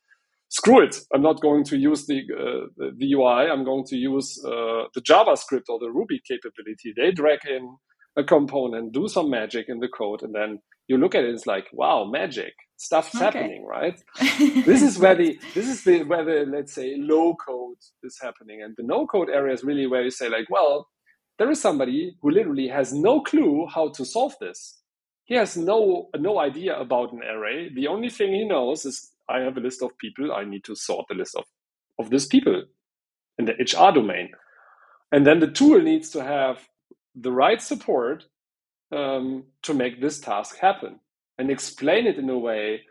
screw 0.48 0.82
it. 0.82 0.96
I'm 1.12 1.22
not 1.22 1.42
going 1.42 1.64
to 1.64 1.76
use 1.76 2.06
the, 2.06 2.22
uh, 2.32 2.92
the, 2.96 3.12
UI. 3.12 3.50
I'm 3.50 3.64
going 3.64 3.84
to 3.86 3.96
use 3.96 4.42
uh, 4.44 4.84
the 4.94 5.02
JavaScript 5.02 5.68
or 5.68 5.78
the 5.78 5.90
Ruby 5.90 6.20
capability. 6.26 6.94
They 6.96 7.10
drag 7.10 7.40
in 7.46 7.76
a 8.16 8.24
component, 8.24 8.92
do 8.92 9.08
some 9.08 9.28
magic 9.28 9.66
in 9.68 9.80
the 9.80 9.88
code, 9.88 10.22
and 10.22 10.34
then 10.34 10.60
you 10.88 10.98
look 10.98 11.14
at 11.14 11.24
it, 11.24 11.34
it's 11.34 11.46
like, 11.46 11.66
wow, 11.72 12.04
magic 12.04 12.54
stuff's 12.76 13.14
okay. 13.14 13.24
happening, 13.24 13.64
right? 13.64 14.00
this 14.66 14.82
is 14.82 14.98
where 14.98 15.14
the 15.14 15.38
this 15.54 15.68
is 15.68 15.84
the 15.84 16.04
where 16.04 16.24
the 16.24 16.50
let's 16.50 16.74
say 16.74 16.96
low 16.98 17.34
code 17.34 17.78
is 18.02 18.18
happening, 18.20 18.62
and 18.62 18.74
the 18.76 18.82
no 18.82 19.06
code 19.06 19.30
area 19.30 19.54
is 19.54 19.64
really 19.64 19.86
where 19.86 20.02
you 20.02 20.10
say 20.10 20.28
like, 20.28 20.48
well, 20.50 20.88
there 21.38 21.50
is 21.50 21.60
somebody 21.60 22.16
who 22.20 22.30
literally 22.30 22.68
has 22.68 22.92
no 22.92 23.20
clue 23.20 23.66
how 23.72 23.88
to 23.90 24.04
solve 24.04 24.34
this. 24.40 24.80
He 25.24 25.34
has 25.34 25.56
no 25.56 26.08
no 26.18 26.38
idea 26.38 26.78
about 26.78 27.12
an 27.12 27.22
array. 27.22 27.70
The 27.74 27.88
only 27.88 28.10
thing 28.10 28.32
he 28.32 28.44
knows 28.44 28.84
is 28.84 29.10
I 29.28 29.40
have 29.40 29.56
a 29.56 29.60
list 29.60 29.82
of 29.82 29.96
people. 29.98 30.32
I 30.32 30.44
need 30.44 30.64
to 30.64 30.76
sort 30.76 31.06
the 31.08 31.14
list 31.14 31.34
of 31.34 31.44
of 31.98 32.10
these 32.10 32.26
people 32.26 32.64
in 33.38 33.46
the 33.46 33.52
HR 33.52 33.92
domain, 33.92 34.30
and 35.10 35.26
then 35.26 35.40
the 35.40 35.50
tool 35.50 35.80
needs 35.80 36.10
to 36.10 36.22
have 36.22 36.68
the 37.14 37.32
right 37.32 37.62
support 37.62 38.24
um, 38.94 39.44
to 39.62 39.74
make 39.74 40.00
this 40.00 40.20
task 40.20 40.58
happen 40.58 41.00
and 41.38 41.50
explain 41.50 42.06
it 42.06 42.16
in 42.16 42.30
a 42.30 42.38
way 42.38 42.82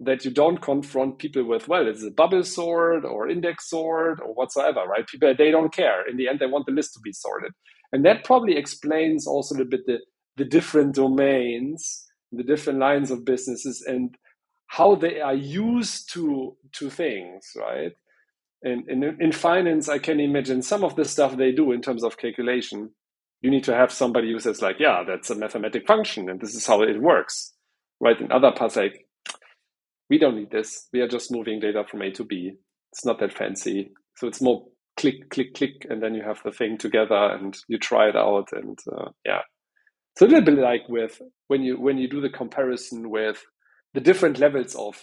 that 0.00 0.24
you 0.24 0.30
don't 0.30 0.60
confront 0.60 1.18
people 1.18 1.44
with, 1.44 1.68
well, 1.68 1.86
it's 1.86 2.02
a 2.02 2.10
bubble 2.10 2.42
sort 2.42 3.04
or 3.04 3.28
index 3.28 3.70
sort 3.70 4.20
or 4.20 4.34
whatsoever, 4.34 4.84
right? 4.86 5.06
People, 5.06 5.34
they 5.36 5.50
don't 5.50 5.72
care. 5.72 6.06
In 6.08 6.16
the 6.16 6.28
end, 6.28 6.40
they 6.40 6.46
want 6.46 6.66
the 6.66 6.72
list 6.72 6.94
to 6.94 7.00
be 7.00 7.12
sorted. 7.12 7.52
And 7.92 8.04
that 8.04 8.24
probably 8.24 8.56
explains 8.56 9.26
also 9.26 9.54
a 9.60 9.64
bit 9.64 9.86
the, 9.86 9.98
the 10.36 10.44
different 10.44 10.96
domains, 10.96 12.06
the 12.32 12.42
different 12.42 12.80
lines 12.80 13.10
of 13.10 13.24
businesses 13.24 13.84
and 13.86 14.16
how 14.66 14.96
they 14.96 15.20
are 15.20 15.34
used 15.34 16.12
to, 16.14 16.56
to 16.72 16.90
things, 16.90 17.52
right? 17.56 17.92
And, 18.64 18.88
and 18.88 19.04
in 19.20 19.30
finance, 19.30 19.88
I 19.88 19.98
can 19.98 20.18
imagine 20.18 20.62
some 20.62 20.82
of 20.82 20.96
the 20.96 21.04
stuff 21.04 21.36
they 21.36 21.52
do 21.52 21.70
in 21.70 21.82
terms 21.82 22.02
of 22.02 22.16
calculation. 22.16 22.90
You 23.44 23.52
need 23.52 23.64
to 23.66 23.76
have 23.76 23.92
somebody 23.92 24.32
who 24.32 24.40
says 24.40 24.62
like, 24.62 24.78
yeah, 24.80 25.04
that's 25.06 25.30
a 25.30 25.36
mathematic 25.36 25.86
function 25.86 26.30
and 26.30 26.40
this 26.40 26.56
is 26.56 26.66
how 26.66 26.82
it 26.82 27.00
works 27.02 27.52
right? 28.00 28.20
In 28.20 28.32
other 28.32 28.52
parts, 28.52 28.76
like 28.76 29.06
we 30.10 30.18
don't 30.18 30.36
need 30.36 30.52
this. 30.52 30.88
We 30.92 31.02
are 31.02 31.08
just 31.08 31.32
moving 31.32 31.60
data 31.60 31.84
from 31.90 32.02
A 32.02 32.12
to 32.12 32.24
B. 32.24 32.52
It's 32.92 33.06
not 33.06 33.20
that 33.20 33.36
fancy. 33.36 33.92
So 34.16 34.28
it's 34.28 34.42
more 34.42 34.66
click, 34.98 35.30
click, 35.30 35.54
click, 35.54 35.86
and 35.90 36.02
then 36.02 36.14
you 36.14 36.22
have 36.22 36.40
the 36.44 36.52
thing 36.52 36.78
together 36.78 37.16
and 37.16 37.56
you 37.68 37.78
try 37.78 38.08
it 38.10 38.16
out. 38.16 38.50
And 38.52 38.78
uh, 38.92 39.10
yeah, 39.26 39.42
so 40.18 40.26
a 40.26 40.28
little 40.28 40.44
bit 40.44 40.58
like 40.58 40.88
with 40.88 41.20
when 41.48 41.62
you 41.62 41.80
when 41.80 41.98
you 41.98 42.08
do 42.08 42.20
the 42.20 42.30
comparison 42.30 43.10
with 43.10 43.42
the 43.94 44.00
different 44.00 44.38
levels 44.40 44.74
of 44.74 45.00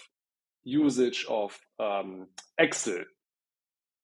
usage 0.63 1.25
of 1.29 1.57
um, 1.79 2.27
Excel. 2.59 2.99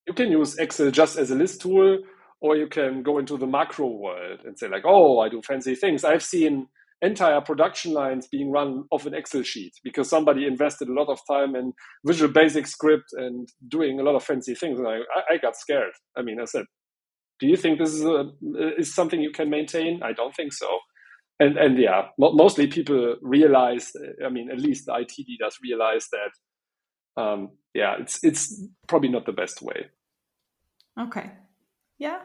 You 0.08 0.14
can 0.14 0.32
use 0.32 0.58
Excel 0.58 0.92
just 0.92 1.18
as 1.18 1.32
a 1.32 1.36
list 1.36 1.62
tool, 1.62 2.00
or 2.42 2.56
you 2.56 2.68
can 2.68 3.04
go 3.04 3.18
into 3.18 3.38
the 3.38 3.48
macro 3.48 3.88
world 3.88 4.42
and 4.46 4.58
say 4.58 4.68
like, 4.68 4.84
oh, 4.86 5.20
I 5.20 5.30
do 5.30 5.42
fancy 5.42 5.76
things. 5.76 6.04
I've 6.04 6.24
seen 6.24 6.68
entire 7.02 7.42
production 7.42 7.94
lines 7.94 8.28
being 8.28 8.52
run 8.52 8.86
off 8.92 9.06
an 9.06 9.14
Excel 9.14 9.44
sheet 9.44 9.74
because 9.84 10.10
somebody 10.10 10.46
invested 10.46 10.88
a 10.88 10.94
lot 10.94 11.10
of 11.10 11.20
time 11.30 11.56
in 11.56 11.74
Visual 12.06 12.32
Basic 12.32 12.66
script 12.68 13.14
and 13.14 13.48
doing 13.68 14.00
a 14.00 14.04
lot 14.04 14.16
of 14.16 14.24
fancy 14.24 14.56
things. 14.56 14.80
And 14.80 14.88
I, 14.88 15.00
I 15.30 15.38
got 15.38 15.56
scared. 15.56 15.94
I 16.16 16.22
mean, 16.22 16.40
I 16.40 16.46
said, 16.46 16.66
"Do 17.40 17.48
you 17.48 17.56
think 17.56 17.80
this 17.80 17.94
is 17.94 18.04
a, 18.04 18.32
is 18.78 18.94
something 18.94 19.22
you 19.22 19.32
can 19.32 19.50
maintain?" 19.50 20.02
I 20.04 20.14
don't 20.14 20.36
think 20.36 20.54
so. 20.54 20.80
And 21.40 21.58
and 21.58 21.78
yeah, 21.78 22.08
mostly 22.18 22.68
people 22.68 23.16
realize. 23.22 23.92
I 24.26 24.30
mean, 24.30 24.50
at 24.52 24.60
least 24.60 24.88
the 24.88 24.96
IT 24.96 25.14
leaders 25.28 25.58
realize 25.62 26.08
that. 26.12 27.22
Um, 27.22 27.50
yeah, 27.74 27.96
it's 28.00 28.24
it's 28.24 28.64
probably 28.88 29.10
not 29.10 29.26
the 29.26 29.32
best 29.32 29.62
way. 29.62 29.88
Okay. 31.00 31.32
Yeah, 31.98 32.20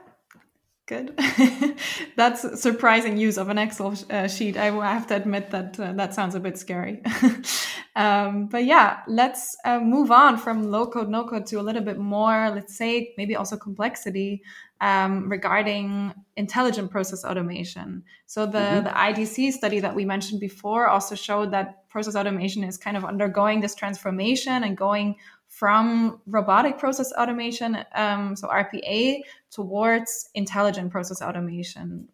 Good. 0.87 1.17
That's 2.17 2.61
surprising 2.61 3.17
use 3.17 3.39
of 3.39 3.49
an 3.49 3.57
Excel 3.57 3.95
uh, 4.11 4.27
sheet. 4.27 4.57
I 4.57 4.67
have 4.93 5.07
to 5.07 5.17
admit 5.17 5.51
that 5.51 5.79
uh, 5.79 5.93
that 5.93 6.13
sounds 6.13 6.35
a 6.35 6.41
bit 6.41 6.59
scary. 6.59 7.01
um, 7.97 8.49
but 8.49 8.65
yeah, 8.65 8.99
let's 9.07 9.57
uh, 9.65 9.79
move 9.79 10.11
on 10.11 10.37
from 10.37 10.71
low 10.71 10.89
code, 10.89 11.09
no 11.09 11.25
code 11.25 11.47
to 11.47 11.61
a 11.61 11.63
little 11.63 11.83
bit 11.83 11.99
more, 11.99 12.51
let's 12.51 12.77
say, 12.77 13.15
maybe 13.17 13.37
also 13.37 13.57
complexity 13.57 14.43
um, 14.81 15.31
regarding 15.31 16.13
intelligent 16.37 16.91
process 16.91 17.25
automation. 17.25 18.03
So 18.27 18.45
the, 18.45 18.59
mm-hmm. 18.59 18.85
the 18.85 18.91
IDC 18.91 19.53
study 19.53 19.79
that 19.79 19.95
we 19.95 20.05
mentioned 20.05 20.41
before 20.41 20.89
also 20.89 21.15
showed 21.15 21.53
that 21.53 21.89
process 21.91 22.17
automation 22.17 22.65
is 22.65 22.77
kind 22.77 22.97
of 22.97 23.05
undergoing 23.05 23.61
this 23.61 23.77
transformation 23.77 24.65
and 24.65 24.77
going 24.77 25.15
from 25.53 26.19
robotic 26.27 26.79
process 26.79 27.13
automation, 27.13 27.77
um, 27.95 28.35
so 28.35 28.49
RPA, 28.49 29.21
towards 29.51 30.31
intelligent 30.35 30.91
process 30.91 31.21
automation. 31.21 32.09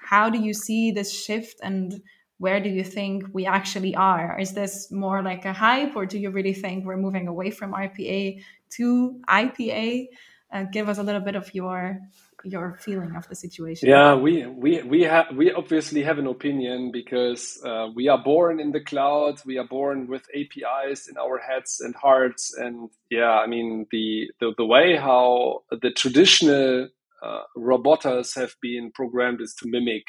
How 0.00 0.30
do 0.30 0.38
you 0.40 0.54
see 0.54 0.90
this 0.90 1.12
shift 1.12 1.60
and 1.62 2.02
where 2.38 2.60
do 2.60 2.70
you 2.70 2.82
think 2.82 3.24
we 3.34 3.44
actually 3.44 3.94
are? 3.94 4.40
Is 4.40 4.54
this 4.54 4.90
more 4.90 5.22
like 5.22 5.44
a 5.44 5.52
hype 5.52 5.96
or 5.96 6.06
do 6.06 6.18
you 6.18 6.30
really 6.30 6.54
think 6.54 6.86
we're 6.86 6.96
moving 6.96 7.28
away 7.28 7.50
from 7.50 7.74
RPA 7.74 8.42
to 8.70 9.20
IPA? 9.28 10.06
Uh, 10.50 10.64
give 10.72 10.88
us 10.88 10.96
a 10.96 11.02
little 11.02 11.20
bit 11.20 11.36
of 11.36 11.54
your 11.54 12.00
your 12.44 12.76
feeling 12.80 13.16
of 13.16 13.28
the 13.28 13.34
situation? 13.34 13.88
Yeah 13.88 14.14
we 14.14 14.46
we 14.46 14.82
we 14.82 15.02
have 15.02 15.26
we 15.34 15.52
obviously 15.52 16.02
have 16.02 16.18
an 16.18 16.26
opinion 16.26 16.90
because 16.92 17.60
uh, 17.64 17.88
we 17.94 18.08
are 18.08 18.22
born 18.22 18.60
in 18.60 18.72
the 18.72 18.80
cloud. 18.80 19.40
We 19.44 19.58
are 19.58 19.66
born 19.66 20.06
with 20.06 20.22
apis 20.34 21.08
in 21.08 21.16
our 21.16 21.38
heads 21.38 21.80
and 21.80 21.94
hearts. 21.94 22.54
And 22.56 22.90
yeah 23.10 23.38
i 23.44 23.46
mean 23.46 23.86
the 23.90 24.30
the, 24.40 24.52
the 24.56 24.64
way 24.64 24.96
how 24.96 25.64
the 25.70 25.90
traditional 25.90 26.88
uh, 27.22 27.42
robots 27.56 28.34
have 28.34 28.54
been 28.62 28.92
programmed 28.94 29.40
is 29.40 29.54
to 29.54 29.68
mimic 29.68 30.04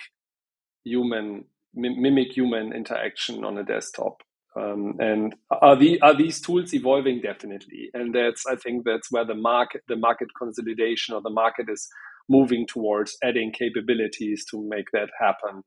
human 0.83 1.45
mimic 1.73 2.31
human 2.33 2.73
interaction 2.73 3.43
on 3.43 3.57
a 3.57 3.63
desktop. 3.63 4.21
Um, 4.55 4.95
and 4.99 5.35
are 5.51 5.75
the 5.75 6.01
are 6.01 6.15
these 6.15 6.41
tools 6.41 6.73
evolving? 6.73 7.21
Definitely. 7.21 7.89
And 7.93 8.13
that's 8.13 8.45
i 8.47 8.55
think 8.55 8.83
that's 8.83 9.11
where 9.11 9.25
the 9.25 9.35
market 9.35 9.81
the 9.87 9.95
market 9.95 10.29
consolidation 10.37 11.13
or 11.13 11.21
the 11.21 11.29
market 11.29 11.67
is 11.69 11.87
moving 12.29 12.65
towards 12.67 13.17
adding 13.23 13.51
capabilities 13.51 14.45
to 14.51 14.63
make 14.69 14.85
that 14.93 15.09
happen. 15.19 15.63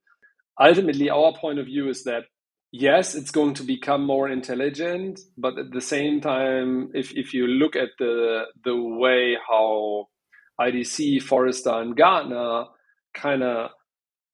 Ultimately, 0.60 1.10
our 1.10 1.32
point 1.34 1.58
of 1.58 1.66
view 1.66 1.88
is 1.88 2.04
that 2.04 2.24
yes, 2.72 3.14
it's 3.14 3.30
going 3.30 3.54
to 3.54 3.62
become 3.62 4.04
more 4.04 4.28
intelligent, 4.28 5.20
but 5.36 5.58
at 5.58 5.72
the 5.72 5.80
same 5.80 6.20
time, 6.20 6.90
if, 6.94 7.12
if 7.14 7.34
you 7.34 7.46
look 7.46 7.76
at 7.76 7.90
the 7.98 8.44
the 8.64 8.76
way 8.76 9.36
how 9.48 10.06
IDC, 10.60 11.22
Forrester, 11.22 11.70
and 11.70 11.96
Gartner 11.96 12.64
kind 13.14 13.42
of 13.42 13.70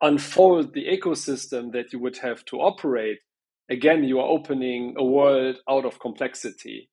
unfold 0.01 0.73
the 0.75 0.87
ecosystem 0.87 1.73
that 1.73 1.93
you 1.93 1.99
would 1.99 2.19
have 2.19 2.45
to 2.47 2.59
operate, 2.59 3.19
again, 3.71 4.05
you 4.05 4.21
are 4.21 4.29
opening 4.29 4.95
a 4.97 5.05
world 5.05 5.57
out 5.69 5.85
of 5.85 5.99
complexity. 5.99 6.89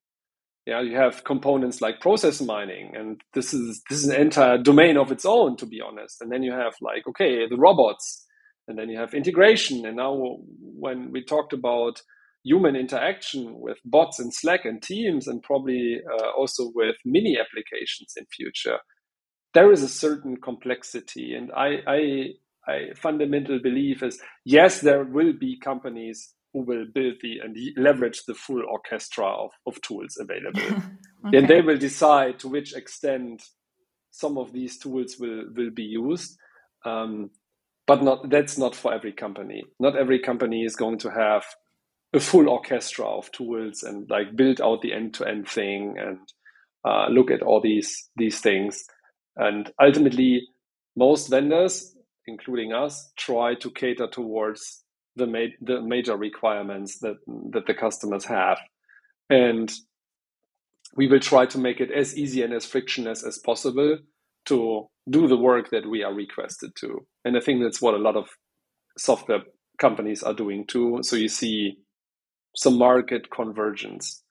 Yeah, 0.65 0.81
you 0.81 0.95
have 0.97 1.25
components 1.25 1.81
like 1.81 2.01
process 2.01 2.41
mining, 2.41 2.95
and 2.95 3.21
this 3.35 3.53
is 3.53 3.83
this 3.89 3.99
is 4.03 4.09
an 4.09 4.21
entire 4.21 4.57
domain 4.59 4.97
of 4.97 5.11
its 5.11 5.25
own, 5.25 5.57
to 5.57 5.67
be 5.67 5.81
honest. 5.81 6.21
And 6.21 6.31
then 6.31 6.43
you 6.43 6.53
have 6.53 6.75
like, 6.81 7.07
okay, 7.09 7.47
the 7.49 7.57
robots, 7.57 8.25
and 8.69 8.79
then 8.79 8.89
you 8.89 8.97
have 8.99 9.13
integration. 9.13 9.85
And 9.85 9.97
now 9.97 10.37
when 10.59 11.11
we 11.11 11.23
talked 11.23 11.53
about 11.53 12.01
human 12.45 12.77
interaction 12.77 13.59
with 13.59 13.77
bots 13.85 14.19
and 14.19 14.33
Slack 14.33 14.65
and 14.65 14.81
Teams, 14.81 15.27
and 15.27 15.43
probably 15.43 15.99
uh, 16.11 16.31
also 16.37 16.71
with 16.75 16.95
mini 17.05 17.37
applications 17.39 18.13
in 18.17 18.25
future, 18.35 18.79
there 19.53 19.71
is 19.71 19.83
a 19.83 19.89
certain 19.89 20.37
complexity. 20.37 21.35
And 21.35 21.51
I, 21.53 21.79
I 21.87 22.25
I 22.67 22.79
fundamental 22.95 23.59
belief 23.61 24.03
is 24.03 24.19
yes, 24.45 24.81
there 24.81 25.03
will 25.03 25.33
be 25.39 25.59
companies 25.59 26.34
who 26.55 26.61
will 26.61 26.85
build 26.85 27.15
the 27.21 27.39
and 27.43 27.57
leverage 27.75 28.23
the 28.23 28.33
full 28.33 28.63
orchestra 28.69 29.25
of, 29.25 29.51
of 29.67 29.81
tools 29.81 30.17
available. 30.17 30.61
okay. 31.27 31.37
And 31.37 31.49
they 31.49 31.61
will 31.61 31.77
decide 31.77 32.39
to 32.39 32.47
which 32.47 32.73
extent 32.73 33.43
some 34.11 34.37
of 34.37 34.53
these 34.53 34.77
tools 34.77 35.17
will, 35.19 35.43
will 35.53 35.71
be 35.71 35.83
used. 35.83 36.37
Um, 36.85 37.31
but 37.87 38.01
not 38.01 38.29
that's 38.29 38.57
not 38.57 38.73
for 38.73 38.93
every 38.93 39.11
company. 39.11 39.63
Not 39.81 39.97
every 39.97 40.19
company 40.19 40.63
is 40.63 40.77
going 40.77 40.99
to 40.99 41.11
have 41.11 41.43
a 42.13 42.21
full 42.21 42.47
orchestra 42.49 43.05
of 43.05 43.29
tools 43.33 43.83
and 43.83 44.09
like 44.09 44.37
build 44.37 44.61
out 44.61 44.81
the 44.81 44.93
end-to-end 44.93 45.49
thing 45.49 45.95
and 45.99 46.19
uh, 46.87 47.07
look 47.09 47.31
at 47.31 47.41
all 47.41 47.59
these 47.59 48.09
these 48.15 48.39
things. 48.39 48.85
And 49.35 49.69
ultimately, 49.77 50.47
most 50.95 51.27
vendors 51.27 51.95
including 52.27 52.73
us, 52.73 53.11
try 53.17 53.55
to 53.55 53.69
cater 53.71 54.07
towards 54.07 54.83
the, 55.15 55.27
ma- 55.27 55.55
the 55.61 55.81
major 55.81 56.17
requirements 56.17 56.99
that, 56.99 57.17
that 57.51 57.67
the 57.67 57.73
customers 57.73 58.25
have. 58.25 58.59
And 59.29 59.71
we 60.95 61.07
will 61.07 61.19
try 61.19 61.45
to 61.47 61.57
make 61.57 61.81
it 61.81 61.91
as 61.91 62.17
easy 62.17 62.41
and 62.43 62.53
as 62.53 62.65
frictionless 62.65 63.23
as 63.23 63.37
possible 63.39 63.97
to 64.45 64.87
do 65.09 65.27
the 65.27 65.37
work 65.37 65.71
that 65.71 65.89
we 65.89 66.03
are 66.03 66.13
requested 66.13 66.71
to. 66.77 67.05
And 67.23 67.37
I 67.37 67.39
think 67.39 67.61
that's 67.61 67.81
what 67.81 67.93
a 67.95 67.99
lot 67.99 68.15
of 68.15 68.29
software 68.97 69.41
companies 69.79 70.23
are 70.23 70.33
doing 70.33 70.65
too. 70.67 70.99
So 71.01 71.15
you 71.15 71.27
see 71.27 71.77
some 72.55 72.77
market 72.77 73.29
convergence 73.31 74.23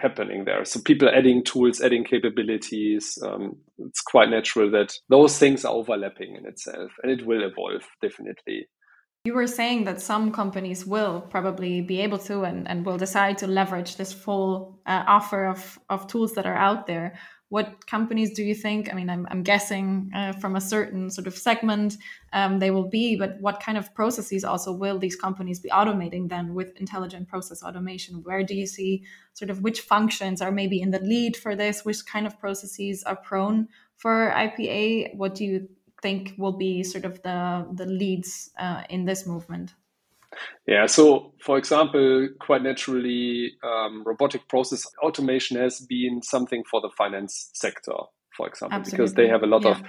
happening 0.00 0.44
there. 0.44 0.64
So 0.64 0.80
people 0.80 1.08
adding 1.08 1.44
tools, 1.44 1.80
adding 1.80 2.04
capabilities. 2.04 3.18
Um, 3.24 3.56
it's 3.78 4.00
quite 4.00 4.30
natural 4.30 4.70
that 4.72 4.94
those 5.08 5.38
things 5.38 5.64
are 5.64 5.72
overlapping 5.72 6.36
in 6.36 6.46
itself, 6.46 6.90
and 7.02 7.12
it 7.12 7.26
will 7.26 7.42
evolve 7.44 7.82
definitely. 8.02 8.68
You 9.26 9.34
were 9.34 9.48
saying 9.48 9.84
that 9.84 10.00
some 10.00 10.30
companies 10.30 10.86
will 10.86 11.20
probably 11.20 11.80
be 11.80 12.00
able 12.00 12.18
to 12.30 12.42
and, 12.42 12.68
and 12.68 12.86
will 12.86 12.96
decide 12.96 13.38
to 13.38 13.48
leverage 13.48 13.96
this 13.96 14.12
full 14.12 14.78
uh, 14.86 15.02
offer 15.06 15.46
of, 15.46 15.78
of 15.90 16.06
tools 16.06 16.34
that 16.34 16.46
are 16.46 16.54
out 16.54 16.86
there 16.86 17.18
what 17.48 17.86
companies 17.86 18.32
do 18.32 18.42
you 18.42 18.54
think? 18.54 18.90
I 18.90 18.96
mean, 18.96 19.08
I'm, 19.08 19.26
I'm 19.30 19.44
guessing 19.44 20.10
uh, 20.14 20.32
from 20.32 20.56
a 20.56 20.60
certain 20.60 21.10
sort 21.10 21.28
of 21.28 21.38
segment 21.38 21.96
um, 22.32 22.58
they 22.58 22.72
will 22.72 22.88
be, 22.88 23.16
but 23.16 23.40
what 23.40 23.60
kind 23.60 23.78
of 23.78 23.94
processes 23.94 24.44
also 24.44 24.72
will 24.72 24.98
these 24.98 25.14
companies 25.14 25.60
be 25.60 25.68
automating 25.68 26.28
then 26.28 26.54
with 26.54 26.76
intelligent 26.76 27.28
process 27.28 27.62
automation? 27.62 28.22
Where 28.24 28.42
do 28.42 28.54
you 28.54 28.66
see 28.66 29.04
sort 29.34 29.50
of 29.50 29.62
which 29.62 29.82
functions 29.82 30.42
are 30.42 30.50
maybe 30.50 30.80
in 30.80 30.90
the 30.90 30.98
lead 30.98 31.36
for 31.36 31.54
this? 31.54 31.84
Which 31.84 32.04
kind 32.04 32.26
of 32.26 32.38
processes 32.40 33.04
are 33.04 33.16
prone 33.16 33.68
for 33.96 34.32
IPA? 34.34 35.14
What 35.14 35.36
do 35.36 35.44
you 35.44 35.68
think 36.06 36.34
will 36.38 36.56
be 36.56 36.84
sort 36.84 37.04
of 37.04 37.20
the 37.22 37.66
the 37.80 37.86
leads 37.86 38.50
uh, 38.58 38.82
in 38.88 39.06
this 39.06 39.26
movement? 39.26 39.74
Yeah, 40.66 40.86
so 40.86 41.32
for 41.40 41.56
example, 41.58 42.28
quite 42.38 42.62
naturally, 42.62 43.52
um, 43.62 44.02
robotic 44.04 44.48
process 44.48 44.86
automation 45.02 45.56
has 45.56 45.80
been 45.80 46.22
something 46.22 46.62
for 46.70 46.80
the 46.80 46.90
finance 46.96 47.50
sector, 47.54 47.96
for 48.36 48.46
example, 48.46 48.78
Absolutely. 48.78 48.96
because 48.96 49.14
they 49.14 49.28
have 49.28 49.42
a 49.42 49.46
lot 49.46 49.64
yeah. 49.64 49.70
of, 49.70 49.82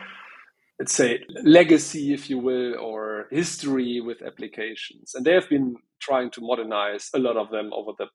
let's 0.80 0.94
say, 0.94 1.24
legacy, 1.44 2.14
if 2.14 2.30
you 2.30 2.40
will, 2.40 2.76
or 2.80 3.28
history 3.30 4.00
with 4.00 4.22
applications. 4.22 5.16
And 5.16 5.26
they 5.26 5.34
have 5.34 5.50
been 5.50 5.76
trying 6.00 6.32
to 6.32 6.42
modernize 6.42 7.10
a 7.14 7.20
lot 7.20 7.36
of 7.36 7.50
them 7.50 7.72
over 7.74 7.92
the 7.98 8.08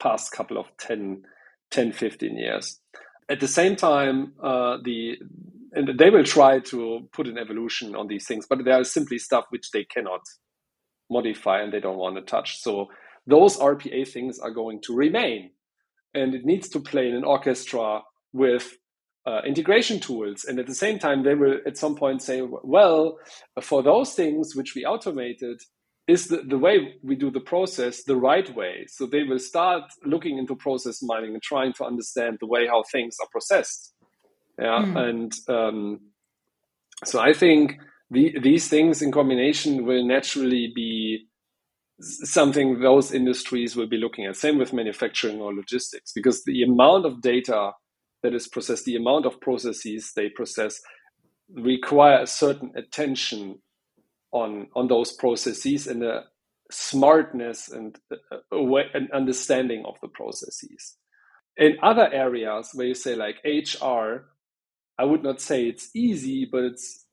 past 0.00 0.32
couple 0.32 0.58
of 0.58 0.66
10, 0.78 1.22
10 1.70 1.92
15 1.92 2.36
years. 2.36 2.80
At 3.28 3.40
the 3.40 3.48
same 3.48 3.76
time, 3.76 4.32
uh, 4.42 4.78
the 4.82 5.18
and 5.72 5.98
they 5.98 6.10
will 6.10 6.24
try 6.24 6.60
to 6.60 7.08
put 7.12 7.26
an 7.26 7.38
evolution 7.38 7.94
on 7.94 8.06
these 8.06 8.26
things, 8.26 8.46
but 8.48 8.64
there 8.64 8.80
is 8.80 8.92
simply 8.92 9.18
stuff 9.18 9.44
which 9.50 9.70
they 9.70 9.84
cannot 9.84 10.20
modify 11.10 11.60
and 11.62 11.72
they 11.72 11.80
don't 11.80 11.98
want 11.98 12.16
to 12.16 12.22
touch. 12.22 12.60
So 12.60 12.88
those 13.26 13.56
RPA 13.58 14.08
things 14.08 14.38
are 14.38 14.50
going 14.50 14.80
to 14.82 14.94
remain. 14.94 15.50
And 16.14 16.34
it 16.34 16.44
needs 16.44 16.68
to 16.70 16.80
play 16.80 17.08
in 17.08 17.14
an 17.14 17.24
orchestra 17.24 18.02
with 18.32 18.76
uh, 19.26 19.42
integration 19.46 20.00
tools. 20.00 20.44
And 20.44 20.58
at 20.58 20.66
the 20.66 20.74
same 20.74 20.98
time, 20.98 21.22
they 21.22 21.34
will 21.34 21.58
at 21.66 21.76
some 21.76 21.94
point 21.94 22.22
say, 22.22 22.40
well, 22.42 23.18
for 23.60 23.82
those 23.82 24.14
things 24.14 24.56
which 24.56 24.74
we 24.74 24.86
automated, 24.86 25.60
is 26.06 26.28
the, 26.28 26.38
the 26.38 26.56
way 26.56 26.94
we 27.02 27.14
do 27.14 27.30
the 27.30 27.40
process 27.40 28.04
the 28.04 28.16
right 28.16 28.54
way? 28.56 28.86
So 28.88 29.04
they 29.04 29.24
will 29.24 29.38
start 29.38 29.82
looking 30.06 30.38
into 30.38 30.56
process 30.56 31.02
mining 31.02 31.34
and 31.34 31.42
trying 31.42 31.74
to 31.74 31.84
understand 31.84 32.38
the 32.40 32.46
way 32.46 32.66
how 32.66 32.82
things 32.90 33.16
are 33.20 33.28
processed. 33.30 33.92
Yeah. 34.58 34.84
Mm. 34.84 35.08
And 35.08 35.32
um, 35.48 36.00
so 37.04 37.20
I 37.20 37.32
think 37.32 37.78
the, 38.10 38.38
these 38.40 38.68
things 38.68 39.02
in 39.02 39.12
combination 39.12 39.84
will 39.84 40.06
naturally 40.06 40.72
be 40.74 41.26
something 42.00 42.80
those 42.80 43.12
industries 43.12 43.76
will 43.76 43.88
be 43.88 43.96
looking 43.96 44.24
at. 44.24 44.36
Same 44.36 44.58
with 44.58 44.72
manufacturing 44.72 45.40
or 45.40 45.54
logistics, 45.54 46.12
because 46.12 46.44
the 46.44 46.62
amount 46.62 47.06
of 47.06 47.20
data 47.20 47.72
that 48.22 48.34
is 48.34 48.48
processed, 48.48 48.84
the 48.84 48.96
amount 48.96 49.26
of 49.26 49.40
processes 49.40 50.12
they 50.14 50.28
process, 50.28 50.80
require 51.54 52.22
a 52.22 52.26
certain 52.26 52.72
attention 52.76 53.58
on 54.32 54.68
on 54.76 54.88
those 54.88 55.12
processes 55.12 55.86
and 55.86 56.02
a 56.02 56.24
smartness 56.70 57.68
and 57.68 57.98
an 58.50 59.08
understanding 59.14 59.84
of 59.86 59.96
the 60.02 60.08
processes. 60.08 60.96
In 61.56 61.76
other 61.82 62.12
areas 62.12 62.70
where 62.74 62.88
you 62.88 62.94
say 62.94 63.16
like 63.16 63.36
HR, 63.44 64.26
I 64.98 65.04
would 65.04 65.22
not 65.22 65.40
say 65.40 65.66
it's 65.66 65.90
easy, 65.96 66.48
but 66.50 66.64
it's 66.64 67.06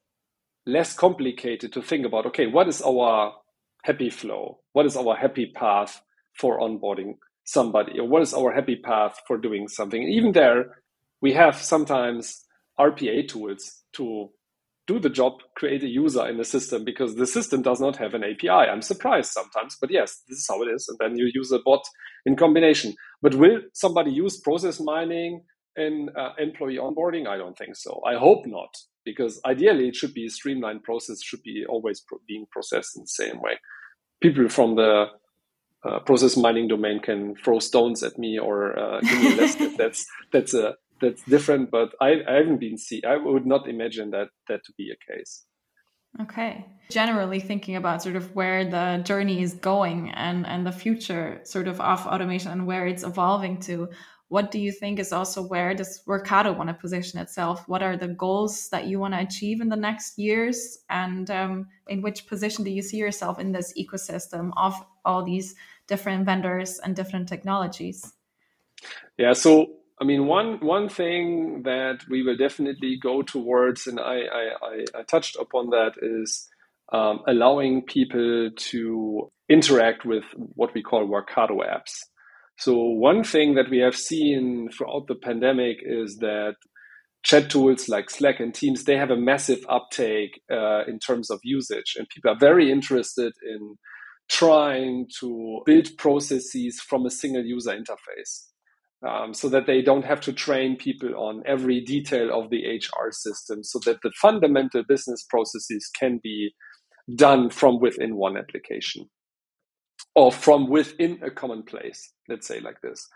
less 0.66 0.96
complicated 0.96 1.74
to 1.74 1.82
think 1.82 2.06
about 2.06 2.26
okay 2.28 2.48
what 2.48 2.68
is 2.70 2.82
our 2.84 3.34
happy 3.84 4.10
flow? 4.10 4.60
What 4.74 4.86
is 4.88 4.98
our 4.98 5.16
happy 5.16 5.48
path 5.56 6.02
for 6.40 6.60
onboarding 6.62 7.16
somebody? 7.46 8.00
Or 8.00 8.08
what 8.08 8.24
is 8.24 8.34
our 8.34 8.54
happy 8.54 8.78
path 8.78 9.20
for 9.28 9.38
doing 9.38 9.68
something? 9.68 10.04
Even 10.04 10.34
there 10.34 10.78
we 11.22 11.34
have 11.34 11.58
sometimes 11.58 12.42
rpa 12.80 13.28
tools 13.28 13.84
to 13.94 14.30
do 14.88 15.00
the 15.00 15.10
job 15.10 15.34
create 15.56 15.84
a 15.84 15.88
user 15.88 16.28
in 16.28 16.38
the 16.38 16.46
system 16.46 16.84
because 16.86 17.16
the 17.16 17.28
system 17.28 17.62
does 17.62 17.80
not 17.80 17.98
have 17.98 18.14
an 18.16 18.24
api 18.24 18.50
i'm 18.50 18.82
surprised 18.82 19.32
sometimes 19.32 19.78
but 19.82 19.92
yes 19.92 20.24
this 20.30 20.40
is 20.40 20.48
how 20.50 20.62
it 20.64 20.68
is. 20.68 20.88
And 20.90 20.98
then 21.00 21.18
you 21.18 21.32
use 21.34 21.52
a 21.52 21.60
bot 21.60 21.84
in 22.26 22.36
combination. 22.36 22.96
But 23.22 23.36
will 23.36 23.62
somebody 23.74 24.12
use 24.12 24.40
process 24.40 24.80
mining 24.82 25.44
in 25.78 26.10
uh, 26.16 26.34
employee 26.40 26.78
onboarding 26.78 27.28
i 27.28 27.38
don't 27.38 27.58
think 27.58 27.76
so 27.76 28.02
i 28.06 28.16
hope 28.16 28.46
not 28.46 28.74
because 29.06 29.40
ideally 29.46 29.88
it 29.88 29.96
should 29.96 30.14
be 30.14 30.26
a 30.26 30.30
streamlined 30.30 30.84
process, 30.84 31.22
should 31.22 31.44
be 31.44 31.64
always 31.70 32.02
pro- 32.02 32.20
being 32.28 32.46
processed 32.52 32.98
in 32.98 33.04
the 33.04 33.08
same 33.08 33.40
way. 33.40 33.60
People 34.22 34.50
from 34.50 34.76
the 34.76 35.06
uh, 35.86 36.00
process 36.00 36.36
mining 36.36 36.68
domain 36.68 37.00
can 37.00 37.36
throw 37.36 37.60
stones 37.60 38.02
at 38.04 38.18
me 38.18 38.40
or 38.40 38.78
uh, 38.78 39.00
give 39.02 39.22
me 39.22 39.34
a 39.34 39.36
list. 39.36 39.60
that's 39.78 40.06
that's 40.34 40.54
a 40.54 40.76
that's 41.00 41.22
different, 41.24 41.72
but 41.72 41.94
I, 42.02 42.16
I 42.28 42.34
haven't 42.36 42.60
been 42.60 42.78
see. 42.78 43.04
I 43.04 43.18
would 43.18 43.46
not 43.46 43.70
imagine 43.70 44.12
that 44.12 44.30
that 44.48 44.64
to 44.66 44.74
be 44.78 44.92
a 44.92 45.14
case. 45.14 45.46
Okay. 46.22 46.66
Generally 46.90 47.42
thinking 47.42 47.76
about 47.76 48.02
sort 48.02 48.16
of 48.16 48.34
where 48.34 48.64
the 48.64 49.04
journey 49.04 49.42
is 49.42 49.54
going 49.54 50.12
and 50.12 50.48
and 50.48 50.66
the 50.66 50.72
future 50.72 51.42
sort 51.44 51.68
of 51.68 51.82
of 51.82 52.08
automation 52.08 52.52
and 52.52 52.66
where 52.66 52.88
it's 52.88 53.04
evolving 53.04 53.60
to, 53.62 53.90
what 54.28 54.52
do 54.52 54.60
you 54.60 54.72
think 54.72 55.00
is 55.00 55.14
also 55.14 55.44
where 55.44 55.76
does 55.76 56.02
Workato 56.08 56.56
want 56.58 56.70
to 56.70 56.74
position 56.74 57.20
itself? 57.20 57.64
What 57.68 57.84
are 57.84 57.96
the 57.96 58.08
goals 58.08 58.70
that 58.70 58.88
you 58.88 59.00
want 59.00 59.14
to 59.14 59.20
achieve 59.20 59.62
in 59.62 59.70
the 59.70 59.76
next 59.76 60.18
years? 60.18 60.80
And 60.90 61.30
um, 61.30 61.68
in 61.88 62.02
which 62.02 62.28
position 62.28 62.64
do 62.64 62.72
you 62.72 62.82
see 62.82 62.98
yourself 62.98 63.40
in 63.40 63.52
this 63.52 63.74
ecosystem 63.78 64.52
of 64.58 64.74
all 65.04 65.24
these 65.24 65.56
different 65.88 66.26
vendors 66.26 66.80
and 66.80 66.96
different 66.96 67.30
technologies? 67.30 68.14
Yeah, 69.18 69.34
so 69.34 69.68
I 70.02 70.04
mean, 70.04 70.26
one 70.26 70.60
one 70.60 70.90
thing 70.90 71.64
that 71.64 72.00
we 72.10 72.24
will 72.24 72.36
definitely 72.36 72.98
go 73.02 73.22
towards, 73.22 73.88
and 73.88 74.00
I 74.00 74.22
I, 74.62 74.86
I 75.00 75.04
touched 75.04 75.38
upon 75.38 75.70
that, 75.70 75.94
is 76.02 76.50
um, 76.92 77.22
allowing 77.28 77.84
people 77.84 78.50
to 78.56 79.32
interact 79.48 80.06
with 80.06 80.24
what 80.36 80.74
we 80.74 80.82
call 80.82 81.08
Workato 81.08 81.60
apps. 81.60 82.04
So, 82.58 82.78
one 82.78 83.24
thing 83.24 83.56
that 83.56 83.70
we 83.70 83.80
have 83.80 83.96
seen 83.96 84.70
throughout 84.72 85.08
the 85.08 85.16
pandemic 85.16 85.78
is 85.82 86.18
that 86.18 86.56
chat 87.24 87.50
tools 87.50 87.90
like 87.90 88.10
Slack 88.10 88.40
and 88.40 88.54
Teams, 88.54 88.84
they 88.84 88.98
have 88.98 89.12
a 89.12 89.18
massive 89.18 89.60
uptake 89.68 90.42
uh, 90.52 90.86
in 90.86 91.00
terms 91.00 91.30
of 91.30 91.40
usage, 91.44 91.96
and 91.98 92.08
people 92.10 92.32
are 92.32 92.40
very 92.40 92.72
interested 92.72 93.34
in 93.44 93.76
trying 94.30 95.08
to 95.20 95.62
build 95.66 95.90
processes 95.98 96.80
from 96.80 97.06
a 97.06 97.12
single 97.12 97.44
user 97.44 97.72
interface. 97.72 98.46
Um, 99.06 99.36
so 99.36 99.50
that 99.50 99.68
they 99.68 99.84
don't 99.84 100.06
have 100.06 100.22
to 100.22 100.34
train 100.34 100.78
people 100.78 101.14
on 101.16 101.44
every 101.46 101.82
detail 101.82 102.34
of 102.34 102.50
the 102.50 102.66
HR 102.66 103.12
system, 103.12 103.64
so 103.64 103.80
that 103.86 104.00
the 104.02 104.12
fundamental 104.20 104.84
business 104.88 105.24
processes 105.30 105.90
can 106.00 106.20
be 106.24 106.56
done 107.16 107.50
from 107.52 107.80
within 107.80 108.16
one 108.16 108.38
application 108.38 109.10
or 110.16 110.32
from 110.32 110.70
within 110.70 111.20
a 111.24 111.30
common 111.30 111.64
place, 111.64 112.14
let's 112.30 112.48
say 112.48 112.60
like 112.60 112.82
this. 112.82 113.08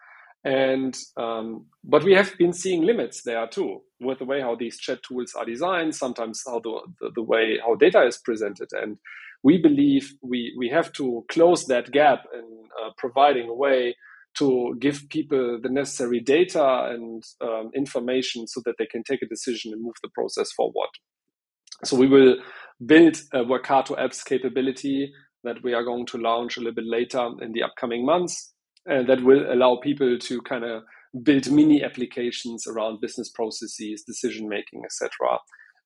And 0.44 0.98
um, 1.18 1.66
but 1.84 2.04
we 2.04 2.14
have 2.14 2.38
been 2.38 2.54
seeing 2.54 2.84
limits 2.84 3.24
there 3.24 3.48
too, 3.48 3.82
with 4.00 4.20
the 4.20 4.26
way 4.26 4.42
how 4.42 4.56
these 4.56 4.80
chat 4.80 5.00
tools 5.04 5.34
are 5.36 5.46
designed, 5.46 5.96
sometimes 5.96 6.44
how 6.46 6.60
the, 6.60 6.80
the, 7.02 7.12
the 7.16 7.24
way 7.24 7.60
how 7.66 7.76
data 7.76 8.04
is 8.04 8.18
presented. 8.18 8.70
And 8.72 8.98
we 9.44 9.58
believe 9.58 10.14
we, 10.22 10.56
we 10.58 10.70
have 10.70 10.92
to 10.94 11.26
close 11.30 11.66
that 11.66 11.92
gap 11.92 12.24
in 12.34 12.64
uh, 12.82 12.92
providing 12.98 13.50
a 13.50 13.54
way 13.54 13.96
to 14.38 14.76
give 14.80 15.10
people 15.10 15.60
the 15.62 15.70
necessary 15.70 16.20
data 16.22 16.88
and 16.90 17.24
um, 17.42 17.72
information 17.76 18.48
so 18.48 18.62
that 18.66 18.76
they 18.78 18.86
can 18.86 19.04
take 19.04 19.22
a 19.22 19.28
decision 19.28 19.74
and 19.74 19.82
move 19.84 19.96
the 20.04 20.10
process 20.14 20.52
forward. 20.52 20.90
So 21.84 21.98
we 21.98 22.08
will 22.08 22.36
build 22.86 23.18
a 23.34 23.40
Workato 23.40 23.98
apps 23.98 24.24
capability 24.24 25.12
that 25.44 25.64
we 25.64 25.74
are 25.74 25.84
going 25.84 26.06
to 26.08 26.18
launch 26.18 26.58
a 26.58 26.60
little 26.60 26.76
bit 26.76 26.86
later 26.86 27.30
in 27.42 27.54
the 27.54 27.64
upcoming 27.64 28.06
months 28.06 28.54
and 28.86 29.08
that 29.08 29.24
will 29.24 29.52
allow 29.52 29.78
people 29.82 30.18
to 30.18 30.42
kind 30.42 30.64
of 30.64 30.84
build 31.24 31.52
mini 31.52 31.84
applications 31.84 32.68
around 32.68 33.02
business 33.02 33.30
processes, 33.30 34.04
decision 34.04 34.48
making, 34.48 34.84
etc. 34.86 35.38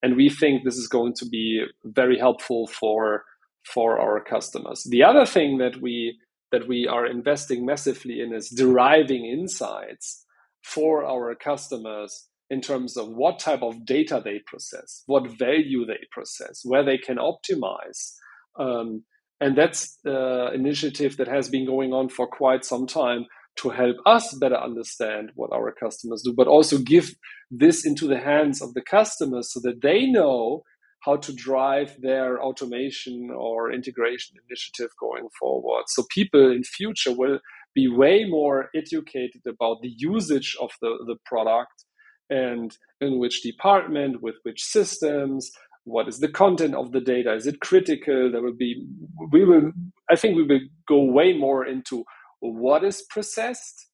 And 0.01 0.15
we 0.15 0.29
think 0.29 0.63
this 0.63 0.77
is 0.77 0.87
going 0.87 1.13
to 1.15 1.25
be 1.25 1.63
very 1.85 2.17
helpful 2.17 2.67
for 2.67 3.23
for 3.63 3.97
our 3.97 4.21
customers. 4.21 4.85
The 4.89 5.03
other 5.03 5.25
thing 5.25 5.57
that 5.59 5.81
we 5.81 6.19
that 6.51 6.67
we 6.67 6.87
are 6.87 7.07
investing 7.07 7.65
massively 7.65 8.21
in 8.21 8.33
is 8.33 8.49
deriving 8.49 9.25
insights 9.25 10.25
for 10.63 11.03
our 11.03 11.33
customers 11.35 12.27
in 12.49 12.61
terms 12.61 12.95
of 12.97 13.09
what 13.09 13.39
type 13.39 13.63
of 13.63 13.85
data 13.85 14.21
they 14.23 14.39
process, 14.45 15.03
what 15.07 15.37
value 15.39 15.85
they 15.85 15.99
process, 16.11 16.61
where 16.63 16.83
they 16.83 16.97
can 16.97 17.17
optimize. 17.17 18.13
Um, 18.59 19.03
and 19.43 19.57
that's 19.57 19.97
the 20.05 20.51
initiative 20.53 21.17
that 21.17 21.27
has 21.27 21.49
been 21.49 21.65
going 21.65 21.91
on 21.91 22.07
for 22.07 22.25
quite 22.25 22.63
some 22.63 22.87
time 22.87 23.25
to 23.57 23.69
help 23.69 23.97
us 24.05 24.33
better 24.39 24.55
understand 24.55 25.31
what 25.35 25.51
our 25.51 25.73
customers 25.73 26.21
do, 26.23 26.33
but 26.33 26.47
also 26.47 26.77
give 26.77 27.13
this 27.51 27.85
into 27.85 28.07
the 28.07 28.19
hands 28.19 28.61
of 28.61 28.73
the 28.73 28.81
customers 28.81 29.51
so 29.51 29.59
that 29.59 29.81
they 29.81 30.05
know 30.05 30.63
how 31.01 31.17
to 31.17 31.33
drive 31.33 31.93
their 31.99 32.41
automation 32.41 33.29
or 33.35 33.69
integration 33.69 34.37
initiative 34.47 34.91
going 34.97 35.27
forward. 35.37 35.83
So 35.87 36.05
people 36.09 36.49
in 36.49 36.63
future 36.63 37.11
will 37.13 37.39
be 37.75 37.89
way 37.89 38.23
more 38.23 38.69
educated 38.73 39.41
about 39.45 39.81
the 39.81 39.93
usage 39.97 40.55
of 40.61 40.71
the, 40.81 40.91
the 41.05 41.17
product 41.25 41.83
and 42.29 42.77
in 43.01 43.19
which 43.19 43.43
department, 43.43 44.21
with 44.21 44.35
which 44.43 44.63
systems, 44.63 45.51
what 45.85 46.07
is 46.07 46.19
the 46.19 46.29
content 46.29 46.75
of 46.75 46.91
the 46.91 47.01
data? 47.01 47.33
Is 47.33 47.47
it 47.47 47.59
critical? 47.59 48.31
There 48.31 48.41
will 48.41 48.55
be, 48.55 48.85
we 49.31 49.45
will, 49.45 49.71
I 50.09 50.15
think 50.15 50.35
we 50.35 50.43
will 50.43 50.61
go 50.87 51.03
way 51.03 51.37
more 51.37 51.65
into 51.65 52.05
what 52.39 52.83
is 52.83 53.01
processed 53.09 53.87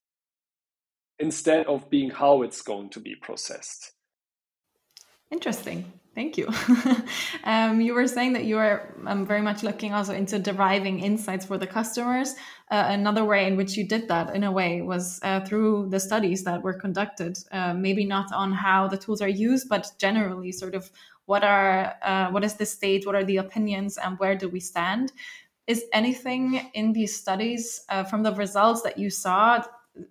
instead 1.20 1.66
of 1.66 1.90
being 1.90 2.10
how 2.10 2.42
it's 2.42 2.62
going 2.62 2.90
to 2.92 3.00
be 3.00 3.16
processed. 3.22 3.94
Interesting. 5.32 5.92
Thank 6.16 6.38
you. 6.38 6.50
um, 7.44 7.82
you 7.82 7.94
were 7.94 8.08
saying 8.08 8.34
that 8.34 8.46
you 8.46 8.58
are 8.58 8.94
um, 9.06 9.28
very 9.28 9.42
much 9.42 9.62
looking 9.62 9.94
also 9.94 10.14
into 10.14 10.40
deriving 10.40 11.00
insights 11.00 11.46
for 11.46 11.58
the 11.58 11.68
customers. 11.68 12.34
Uh, 12.72 12.86
another 12.88 13.24
way 13.24 13.46
in 13.46 13.56
which 13.56 13.78
you 13.78 13.88
did 13.88 14.08
that, 14.08 14.36
in 14.36 14.44
a 14.44 14.52
way, 14.52 14.82
was 14.82 15.20
uh, 15.22 15.40
through 15.42 15.88
the 15.92 16.00
studies 16.00 16.44
that 16.46 16.64
were 16.64 16.74
conducted. 16.74 17.38
Uh, 17.52 17.74
maybe 17.74 18.06
not 18.06 18.34
on 18.34 18.52
how 18.52 18.88
the 18.88 18.98
tools 18.98 19.22
are 19.22 19.30
used, 19.30 19.70
but 19.70 19.92
generally, 20.00 20.52
sort 20.52 20.74
of 20.74 20.92
what 21.30 21.44
are 21.44 21.94
uh, 22.02 22.32
what 22.32 22.44
is 22.44 22.56
the 22.56 22.66
state, 22.66 23.06
what 23.06 23.14
are 23.14 23.24
the 23.24 23.38
opinions, 23.38 23.98
and 23.98 24.18
where 24.18 24.36
do 24.36 24.50
we 24.50 24.60
stand? 24.60 25.12
Is 25.68 25.86
anything 25.94 26.72
in 26.74 26.92
these 26.92 27.16
studies 27.16 27.86
uh, 27.90 28.04
from 28.04 28.24
the 28.24 28.34
results 28.34 28.82
that 28.82 28.98
you 28.98 29.12
saw 29.12 29.64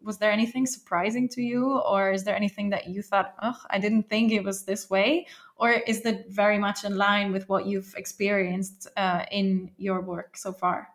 was 0.02 0.18
there 0.18 0.30
anything 0.30 0.66
surprising 0.66 1.28
to 1.30 1.40
you? 1.40 1.80
Or 1.80 2.12
is 2.12 2.22
there 2.24 2.36
anything 2.36 2.68
that 2.70 2.88
you 2.88 3.00
thought 3.02 3.34
oh 3.42 3.58
i 3.70 3.78
didn't 3.78 4.08
think 4.08 4.32
it 4.32 4.44
was 4.44 4.64
this 4.64 4.90
way? 4.90 5.26
Or 5.56 5.70
is 5.92 6.02
that 6.02 6.30
very 6.30 6.58
much 6.58 6.84
in 6.84 6.96
line 6.96 7.32
with 7.32 7.48
what 7.48 7.66
you've 7.66 7.94
experienced 7.96 8.86
uh, 8.96 9.24
in 9.32 9.70
your 9.76 10.00
work 10.00 10.36
so 10.36 10.52
far 10.52 10.88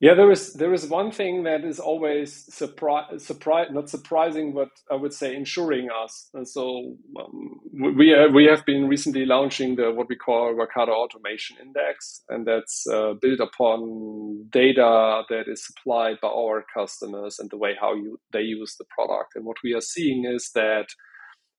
yeah 0.00 0.14
there 0.14 0.30
is 0.30 0.54
there 0.54 0.74
is 0.74 0.86
one 0.88 1.12
thing 1.12 1.44
that 1.44 1.64
is 1.64 1.80
always 1.80 2.46
surprise 2.54 3.24
surprise 3.26 3.68
not 3.72 3.90
surprising 3.90 4.54
but 4.54 4.68
i 4.90 4.96
would 4.96 5.14
say 5.14 5.34
ensuring 5.36 5.88
us 5.90 6.30
and 6.34 6.48
so 6.48 6.96
um, 7.20 7.60
we 7.96 8.14
uh, 8.14 8.28
we 8.28 8.44
have 8.44 8.64
been 8.66 8.88
recently 8.88 9.24
launching 9.26 9.76
the 9.76 9.90
what 9.92 10.08
we 10.08 10.16
call 10.16 10.54
Workato 10.54 10.90
Automation 10.90 11.56
Index, 11.62 12.22
and 12.28 12.46
that's 12.46 12.86
uh, 12.88 13.14
built 13.22 13.40
upon 13.40 14.46
data 14.50 15.22
that 15.30 15.44
is 15.48 15.66
supplied 15.66 16.16
by 16.22 16.28
our 16.28 16.64
customers 16.74 17.38
and 17.38 17.50
the 17.50 17.56
way 17.58 17.74
how 17.80 17.94
you 17.94 18.18
they 18.32 18.42
use 18.42 18.76
the 18.78 18.84
product. 18.90 19.36
And 19.36 19.44
what 19.46 19.58
we 19.64 19.74
are 19.74 19.80
seeing 19.80 20.24
is 20.26 20.50
that 20.54 20.86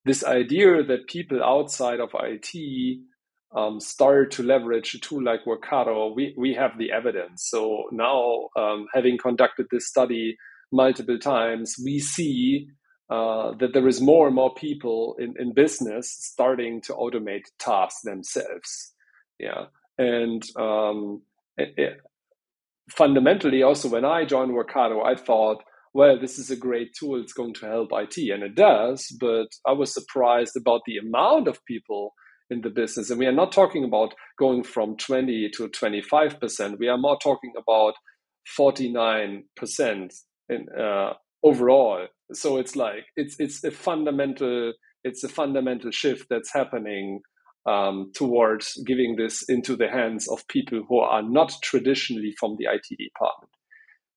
this 0.05 0.23
idea 0.23 0.83
that 0.83 1.07
people 1.07 1.43
outside 1.43 1.99
of 1.99 2.09
IT 2.13 2.99
um, 3.55 3.79
start 3.79 4.31
to 4.31 4.43
leverage 4.43 4.93
a 4.93 4.99
tool 4.99 5.23
like 5.23 5.45
Workato, 5.45 6.15
we, 6.15 6.33
we 6.37 6.53
have 6.53 6.77
the 6.77 6.91
evidence. 6.91 7.47
So 7.49 7.83
now, 7.91 8.49
um, 8.55 8.87
having 8.93 9.17
conducted 9.17 9.67
this 9.71 9.87
study 9.87 10.37
multiple 10.71 11.19
times, 11.19 11.75
we 11.83 11.99
see 11.99 12.67
uh, 13.09 13.51
that 13.59 13.73
there 13.73 13.87
is 13.89 13.99
more 13.99 14.27
and 14.27 14.35
more 14.35 14.53
people 14.53 15.17
in, 15.19 15.33
in 15.37 15.53
business 15.53 16.09
starting 16.09 16.81
to 16.81 16.93
automate 16.93 17.43
tasks 17.59 18.01
themselves. 18.03 18.93
Yeah. 19.37 19.65
And 19.97 20.43
um, 20.55 21.21
it, 21.57 21.73
it, 21.75 21.97
fundamentally, 22.89 23.63
also, 23.63 23.89
when 23.89 24.05
I 24.05 24.23
joined 24.23 24.51
Workato, 24.51 25.05
I 25.05 25.15
thought, 25.15 25.61
well, 25.93 26.17
this 26.17 26.39
is 26.39 26.49
a 26.51 26.55
great 26.55 26.93
tool. 26.97 27.19
It's 27.19 27.33
going 27.33 27.53
to 27.55 27.65
help 27.65 27.89
IT. 27.91 28.17
And 28.31 28.43
it 28.43 28.55
does. 28.55 29.13
But 29.19 29.47
I 29.67 29.73
was 29.73 29.93
surprised 29.93 30.55
about 30.55 30.81
the 30.85 30.97
amount 30.97 31.49
of 31.49 31.65
people 31.65 32.13
in 32.51 32.61
the 32.61 32.71
business. 32.71 33.09
And 33.11 33.19
we 33.19 33.27
are 33.27 33.33
not 33.33 33.53
talking 33.53 33.85
about 33.85 34.15
going 34.39 34.63
from 34.63 34.97
20 34.97 35.51
to 35.55 35.69
25%. 35.69 36.79
We 36.79 36.89
are 36.89 36.99
more 36.99 37.19
talking 37.23 37.53
about 37.57 37.95
49% 38.59 39.43
in, 40.49 40.67
uh, 40.79 41.13
overall 41.43 42.07
so 42.33 42.57
it's 42.57 42.75
like 42.75 43.05
it's 43.17 43.35
it's 43.39 43.63
a 43.63 43.71
fundamental 43.71 44.73
it's 45.03 45.23
a 45.23 45.29
fundamental 45.29 45.91
shift 45.91 46.27
that's 46.29 46.53
happening 46.53 47.21
um, 47.65 48.11
towards 48.15 48.81
giving 48.87 49.17
this 49.17 49.43
into 49.49 49.75
the 49.75 49.89
hands 49.89 50.27
of 50.29 50.47
people 50.47 50.83
who 50.87 50.99
are 50.99 51.23
not 51.23 51.53
traditionally 51.63 52.33
from 52.39 52.55
the 52.57 52.65
IT 52.65 52.87
department. 52.97 53.51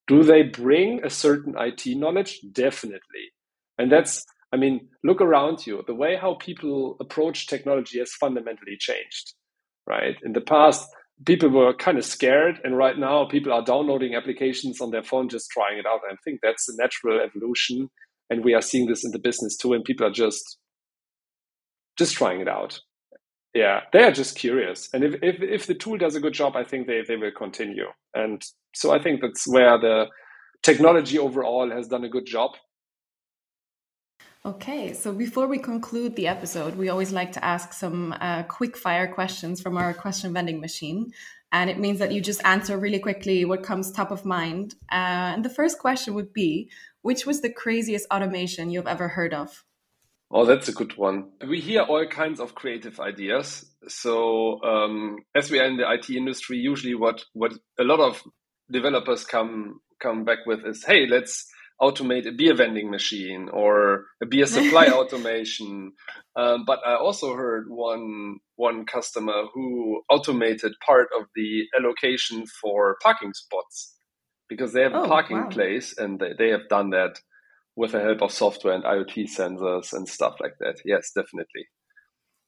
Do 0.06 0.22
they 0.22 0.44
bring 0.44 1.04
a 1.04 1.10
certain 1.10 1.54
IT 1.58 1.84
knowledge? 1.96 2.40
Definitely. 2.52 3.32
And 3.78 3.92
that's, 3.92 4.24
I 4.54 4.58
mean, 4.58 4.88
look 5.04 5.20
around 5.20 5.66
you. 5.66 5.84
The 5.86 5.94
way 5.96 6.16
how 6.16 6.36
people 6.36 6.96
approach 7.00 7.48
technology 7.48 8.00
has 8.00 8.12
fundamentally 8.14 8.78
changed, 8.80 9.34
right? 9.88 10.16
In 10.24 10.34
the 10.34 10.42
past, 10.42 10.88
people 11.26 11.50
were 11.50 11.74
kind 11.74 11.98
of 11.98 12.06
scared, 12.06 12.60
and 12.64 12.78
right 12.78 12.98
now, 12.98 13.26
people 13.26 13.52
are 13.52 13.64
downloading 13.64 14.16
applications 14.16 14.80
on 14.80 14.92
their 14.92 15.04
phone, 15.04 15.28
just 15.28 15.50
trying 15.50 15.78
it 15.78 15.86
out. 15.86 16.00
I 16.10 16.16
think 16.24 16.40
that's 16.42 16.70
a 16.70 16.76
natural 16.76 17.20
evolution 17.20 17.90
and 18.30 18.44
we 18.44 18.54
are 18.54 18.62
seeing 18.62 18.86
this 18.88 19.04
in 19.04 19.10
the 19.12 19.18
business 19.18 19.56
too 19.56 19.72
and 19.72 19.84
people 19.84 20.06
are 20.06 20.12
just 20.12 20.58
just 21.98 22.14
trying 22.14 22.40
it 22.40 22.48
out 22.48 22.80
yeah 23.54 23.80
they 23.92 24.02
are 24.02 24.12
just 24.12 24.36
curious 24.36 24.88
and 24.92 25.04
if, 25.04 25.14
if, 25.22 25.42
if 25.42 25.66
the 25.66 25.74
tool 25.74 25.98
does 25.98 26.16
a 26.16 26.20
good 26.20 26.34
job 26.34 26.56
i 26.56 26.64
think 26.64 26.86
they, 26.86 27.02
they 27.06 27.16
will 27.16 27.32
continue 27.36 27.86
and 28.14 28.42
so 28.74 28.92
i 28.92 29.02
think 29.02 29.20
that's 29.20 29.46
where 29.48 29.78
the 29.78 30.06
technology 30.62 31.18
overall 31.18 31.70
has 31.70 31.88
done 31.88 32.04
a 32.04 32.08
good 32.08 32.26
job 32.26 32.52
Okay, 34.46 34.92
so 34.92 35.10
before 35.10 35.46
we 35.46 35.56
conclude 35.56 36.16
the 36.16 36.28
episode, 36.28 36.76
we 36.76 36.90
always 36.90 37.12
like 37.12 37.32
to 37.32 37.42
ask 37.42 37.72
some 37.72 38.14
uh, 38.20 38.42
quick 38.42 38.76
fire 38.76 39.10
questions 39.10 39.62
from 39.62 39.78
our 39.78 39.94
question 39.94 40.34
vending 40.34 40.60
machine. 40.60 41.12
And 41.50 41.70
it 41.70 41.78
means 41.78 41.98
that 42.00 42.12
you 42.12 42.20
just 42.20 42.44
answer 42.44 42.76
really 42.76 42.98
quickly 42.98 43.46
what 43.46 43.62
comes 43.62 43.90
top 43.90 44.10
of 44.10 44.26
mind. 44.26 44.74
Uh, 44.92 45.32
and 45.32 45.42
the 45.42 45.48
first 45.48 45.78
question 45.78 46.12
would 46.12 46.34
be 46.34 46.70
which 47.00 47.24
was 47.24 47.40
the 47.40 47.50
craziest 47.50 48.06
automation 48.10 48.70
you've 48.70 48.86
ever 48.86 49.08
heard 49.08 49.32
of? 49.32 49.64
Oh, 50.30 50.44
that's 50.44 50.68
a 50.68 50.72
good 50.72 50.96
one. 50.98 51.30
We 51.46 51.60
hear 51.60 51.82
all 51.82 52.06
kinds 52.06 52.38
of 52.38 52.54
creative 52.54 53.00
ideas. 53.00 53.64
So, 53.88 54.62
um, 54.62 55.18
as 55.34 55.50
we 55.50 55.58
are 55.58 55.66
in 55.66 55.76
the 55.78 55.90
IT 55.90 56.10
industry, 56.10 56.58
usually 56.58 56.94
what 56.94 57.22
what 57.32 57.52
a 57.78 57.84
lot 57.84 58.00
of 58.00 58.22
developers 58.70 59.24
come 59.24 59.80
come 60.00 60.24
back 60.24 60.38
with 60.44 60.66
is, 60.66 60.84
hey, 60.84 61.06
let's 61.06 61.46
automate 61.80 62.26
a 62.26 62.32
beer 62.32 62.54
vending 62.54 62.90
machine 62.90 63.48
or 63.52 64.06
a 64.22 64.26
beer 64.26 64.46
supply 64.46 64.86
automation. 64.92 65.92
Um, 66.36 66.64
but 66.64 66.80
I 66.86 66.96
also 66.96 67.34
heard 67.34 67.66
one 67.68 68.38
one 68.56 68.86
customer 68.86 69.44
who 69.52 70.02
automated 70.08 70.72
part 70.86 71.08
of 71.18 71.26
the 71.34 71.64
allocation 71.76 72.46
for 72.46 72.96
parking 73.02 73.32
spots 73.34 73.94
because 74.48 74.72
they 74.72 74.82
have 74.82 74.94
oh, 74.94 75.04
a 75.04 75.08
parking 75.08 75.42
wow. 75.42 75.48
place 75.48 75.96
and 75.98 76.20
they, 76.20 76.32
they 76.38 76.50
have 76.50 76.68
done 76.68 76.90
that 76.90 77.18
with 77.76 77.92
the 77.92 78.00
help 78.00 78.22
of 78.22 78.30
software 78.30 78.74
and 78.74 78.84
IoT 78.84 79.26
sensors 79.36 79.92
and 79.92 80.08
stuff 80.08 80.36
like 80.40 80.54
that. 80.60 80.76
Yes, 80.84 81.10
definitely. 81.14 81.66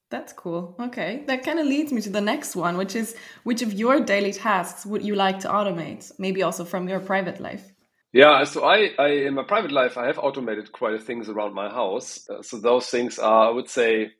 That's 0.08 0.32
cool. 0.32 0.76
Okay. 0.78 1.24
That 1.26 1.42
kind 1.44 1.58
of 1.58 1.66
leads 1.66 1.92
me 1.92 2.00
to 2.02 2.10
the 2.10 2.20
next 2.20 2.54
one, 2.54 2.76
which 2.76 2.94
is 2.94 3.16
which 3.42 3.62
of 3.62 3.72
your 3.72 3.98
daily 4.00 4.32
tasks 4.32 4.86
would 4.86 5.04
you 5.04 5.16
like 5.16 5.40
to 5.40 5.48
automate? 5.48 6.12
Maybe 6.18 6.44
also 6.44 6.64
from 6.64 6.88
your 6.88 7.00
private 7.00 7.40
life. 7.40 7.72
Yeah, 8.16 8.44
so 8.44 8.64
I, 8.64 8.92
I 8.98 9.08
in 9.28 9.34
my 9.34 9.44
private 9.44 9.72
life, 9.72 9.98
I 9.98 10.06
have 10.06 10.18
automated 10.18 10.72
quite 10.72 10.94
a 10.94 10.98
things 10.98 11.28
around 11.28 11.54
my 11.54 11.68
house. 11.68 12.26
Uh, 12.30 12.42
so 12.42 12.58
those 12.58 12.88
things 12.88 13.18
are, 13.18 13.48
I 13.48 13.50
would 13.50 13.68
say, 13.68 14.12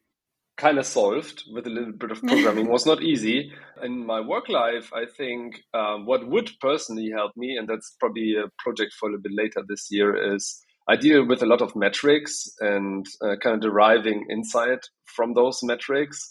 kind 0.59 0.79
of 0.79 0.87
solved 0.87 1.45
with 1.53 1.67
a 1.67 1.71
little 1.71 1.93
bit 1.93 2.11
of 2.11 2.23
programming. 2.27 2.69
was 2.69 2.85
not 2.87 3.03
easy. 3.03 3.53
In 3.83 4.05
my 4.07 4.21
work 4.21 4.51
life, 4.51 4.93
I 4.93 5.07
think 5.07 5.63
um, 5.75 6.07
what 6.07 6.29
would 6.29 6.51
personally 6.61 7.11
help 7.11 7.33
me, 7.37 7.57
and 7.57 7.67
that's 7.67 7.97
probably 7.99 8.35
a 8.37 8.51
project 8.59 8.93
for 9.01 9.09
a 9.09 9.13
little 9.13 9.23
bit 9.23 9.33
later 9.35 9.63
this 9.67 9.89
year, 9.91 10.35
is 10.35 10.63
I 10.89 10.97
deal 10.97 11.27
with 11.27 11.43
a 11.43 11.47
lot 11.47 11.63
of 11.63 11.75
metrics 11.75 12.49
and 12.61 13.07
uh, 13.23 13.37
kind 13.43 13.57
of 13.57 13.63
deriving 13.63 14.27
insight 14.31 14.81
from 15.07 15.35
those 15.35 15.61
metrics. 15.63 16.29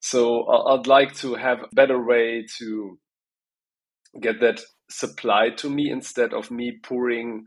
So 0.00 0.46
I'd 0.48 0.88
like 0.88 1.14
to 1.16 1.34
have 1.34 1.60
a 1.62 1.74
better 1.74 2.02
way 2.02 2.46
to 2.58 2.98
get 4.20 4.40
that 4.40 4.62
supplied 4.92 5.58
to 5.58 5.70
me 5.70 5.90
instead 5.90 6.32
of 6.32 6.50
me 6.50 6.78
pouring 6.82 7.46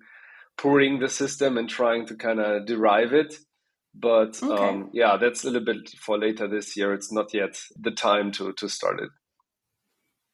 pouring 0.58 1.00
the 1.00 1.10
system 1.10 1.58
and 1.58 1.70
trying 1.70 2.06
to 2.08 2.16
kind 2.16 2.40
of 2.40 2.66
derive 2.66 3.14
it. 3.14 3.36
But 3.94 4.42
okay. 4.44 4.70
um, 4.70 4.90
yeah, 4.94 5.18
that's 5.18 5.44
a 5.44 5.50
little 5.50 5.66
bit 5.66 5.90
for 6.00 6.18
later 6.18 6.48
this 6.48 6.76
year. 6.76 6.94
It's 6.94 7.12
not 7.12 7.34
yet 7.34 7.60
the 7.80 7.92
time 7.92 8.32
to 8.34 8.54
to 8.54 8.68
start 8.68 9.00
it. 9.00 9.10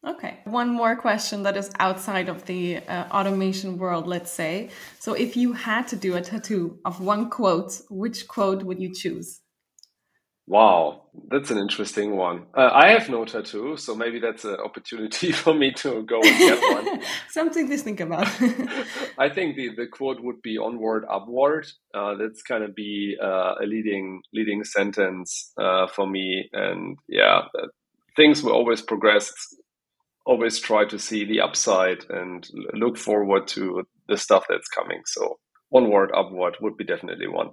Okay. 0.06 0.40
One 0.46 0.70
more 0.70 0.96
question 0.96 1.44
that 1.44 1.56
is 1.56 1.70
outside 1.80 2.28
of 2.28 2.46
the 2.46 2.78
uh, 2.78 3.06
automation 3.12 3.78
world, 3.78 4.08
let's 4.08 4.32
say. 4.32 4.72
So, 5.00 5.14
if 5.14 5.38
you 5.38 5.54
had 5.54 5.88
to 5.90 5.96
do 5.96 6.16
a 6.16 6.22
tattoo 6.22 6.80
of 6.86 7.02
one 7.02 7.30
quote, 7.30 7.80
which 7.90 8.28
quote 8.28 8.64
would 8.64 8.80
you 8.80 8.92
choose? 8.94 9.41
Wow, 10.48 11.04
that's 11.30 11.52
an 11.52 11.58
interesting 11.58 12.18
one. 12.18 12.48
Uh, 12.58 12.70
I 12.74 12.90
have 12.90 13.10
no 13.10 13.24
tattoo, 13.26 13.78
so 13.78 13.96
maybe 13.96 14.20
that's 14.20 14.44
an 14.44 14.56
opportunity 14.56 15.32
for 15.44 15.54
me 15.54 15.72
to 15.74 16.04
go 16.04 16.20
and 16.22 16.38
get 16.38 16.74
one. 16.74 17.02
Something 17.30 17.70
to 17.70 17.78
think 17.78 18.00
about. 18.00 18.28
I 19.18 19.30
think 19.30 19.56
the, 19.56 19.70
the 19.76 19.88
quote 19.88 20.22
would 20.22 20.42
be 20.42 20.58
onward, 20.58 21.06
upward. 21.10 21.68
Uh, 21.94 22.16
that's 22.16 22.42
kind 22.42 22.64
of 22.64 22.76
be 22.76 23.16
uh, 23.22 23.56
a 23.62 23.66
leading 23.66 24.22
leading 24.34 24.64
sentence 24.64 25.54
uh, 25.58 25.88
for 25.88 26.08
me. 26.08 26.50
And 26.54 26.98
yeah, 27.08 27.44
things 28.16 28.44
will 28.44 28.54
always 28.54 28.82
progress 28.82 29.32
always 30.26 30.60
try 30.60 30.86
to 30.86 31.00
see 31.00 31.26
the 31.26 31.42
upside 31.42 32.06
and 32.10 32.48
look 32.74 32.98
forward 32.98 33.48
to 33.48 33.84
the 34.08 34.18
stuff 34.18 34.46
that's 34.48 34.68
coming. 34.68 35.02
So 35.06 35.40
onward, 35.74 36.12
upward 36.16 36.58
would 36.62 36.78
be 36.78 36.84
definitely 36.84 37.28
one. 37.28 37.52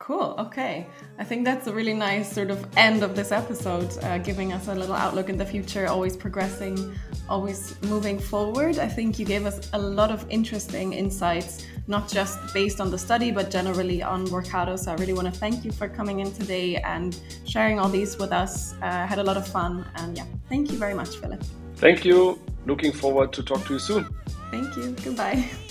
Cool. 0.00 0.36
Okay. 0.38 0.86
I 1.18 1.24
think 1.24 1.44
that's 1.44 1.66
a 1.66 1.72
really 1.72 1.92
nice 1.92 2.32
sort 2.32 2.50
of 2.50 2.64
end 2.76 3.02
of 3.02 3.16
this 3.16 3.32
episode, 3.32 3.90
uh, 4.04 4.18
giving 4.18 4.52
us 4.52 4.68
a 4.68 4.74
little 4.74 4.94
outlook 4.94 5.28
in 5.28 5.36
the 5.36 5.44
future, 5.44 5.88
always 5.88 6.16
progressing, 6.16 6.94
always 7.28 7.74
moving 7.82 8.16
forward. 8.16 8.78
I 8.78 8.86
think 8.86 9.18
you 9.18 9.26
gave 9.26 9.44
us 9.44 9.68
a 9.72 9.78
lot 9.78 10.12
of 10.12 10.24
interesting 10.30 10.92
insights, 10.92 11.66
not 11.88 12.08
just 12.08 12.38
based 12.54 12.80
on 12.80 12.92
the 12.92 12.98
study, 12.98 13.32
but 13.32 13.50
generally 13.50 14.00
on 14.00 14.24
Workato. 14.28 14.78
So 14.78 14.92
I 14.92 14.94
really 14.94 15.14
want 15.14 15.34
to 15.34 15.38
thank 15.38 15.64
you 15.64 15.72
for 15.72 15.88
coming 15.88 16.20
in 16.20 16.32
today 16.32 16.76
and 16.76 17.18
sharing 17.44 17.80
all 17.80 17.88
these 17.88 18.18
with 18.18 18.32
us. 18.32 18.74
Uh, 18.80 19.04
had 19.04 19.18
a 19.18 19.24
lot 19.24 19.36
of 19.36 19.48
fun. 19.48 19.84
And 19.96 20.16
yeah, 20.16 20.26
thank 20.48 20.70
you 20.70 20.78
very 20.78 20.94
much, 20.94 21.16
Philipp. 21.16 21.42
Thank 21.74 22.04
you. 22.04 22.38
Looking 22.66 22.92
forward 22.92 23.32
to 23.32 23.42
talk 23.42 23.66
to 23.66 23.72
you 23.72 23.78
soon. 23.80 24.06
Thank 24.52 24.76
you. 24.76 24.94
Goodbye. 25.02 25.44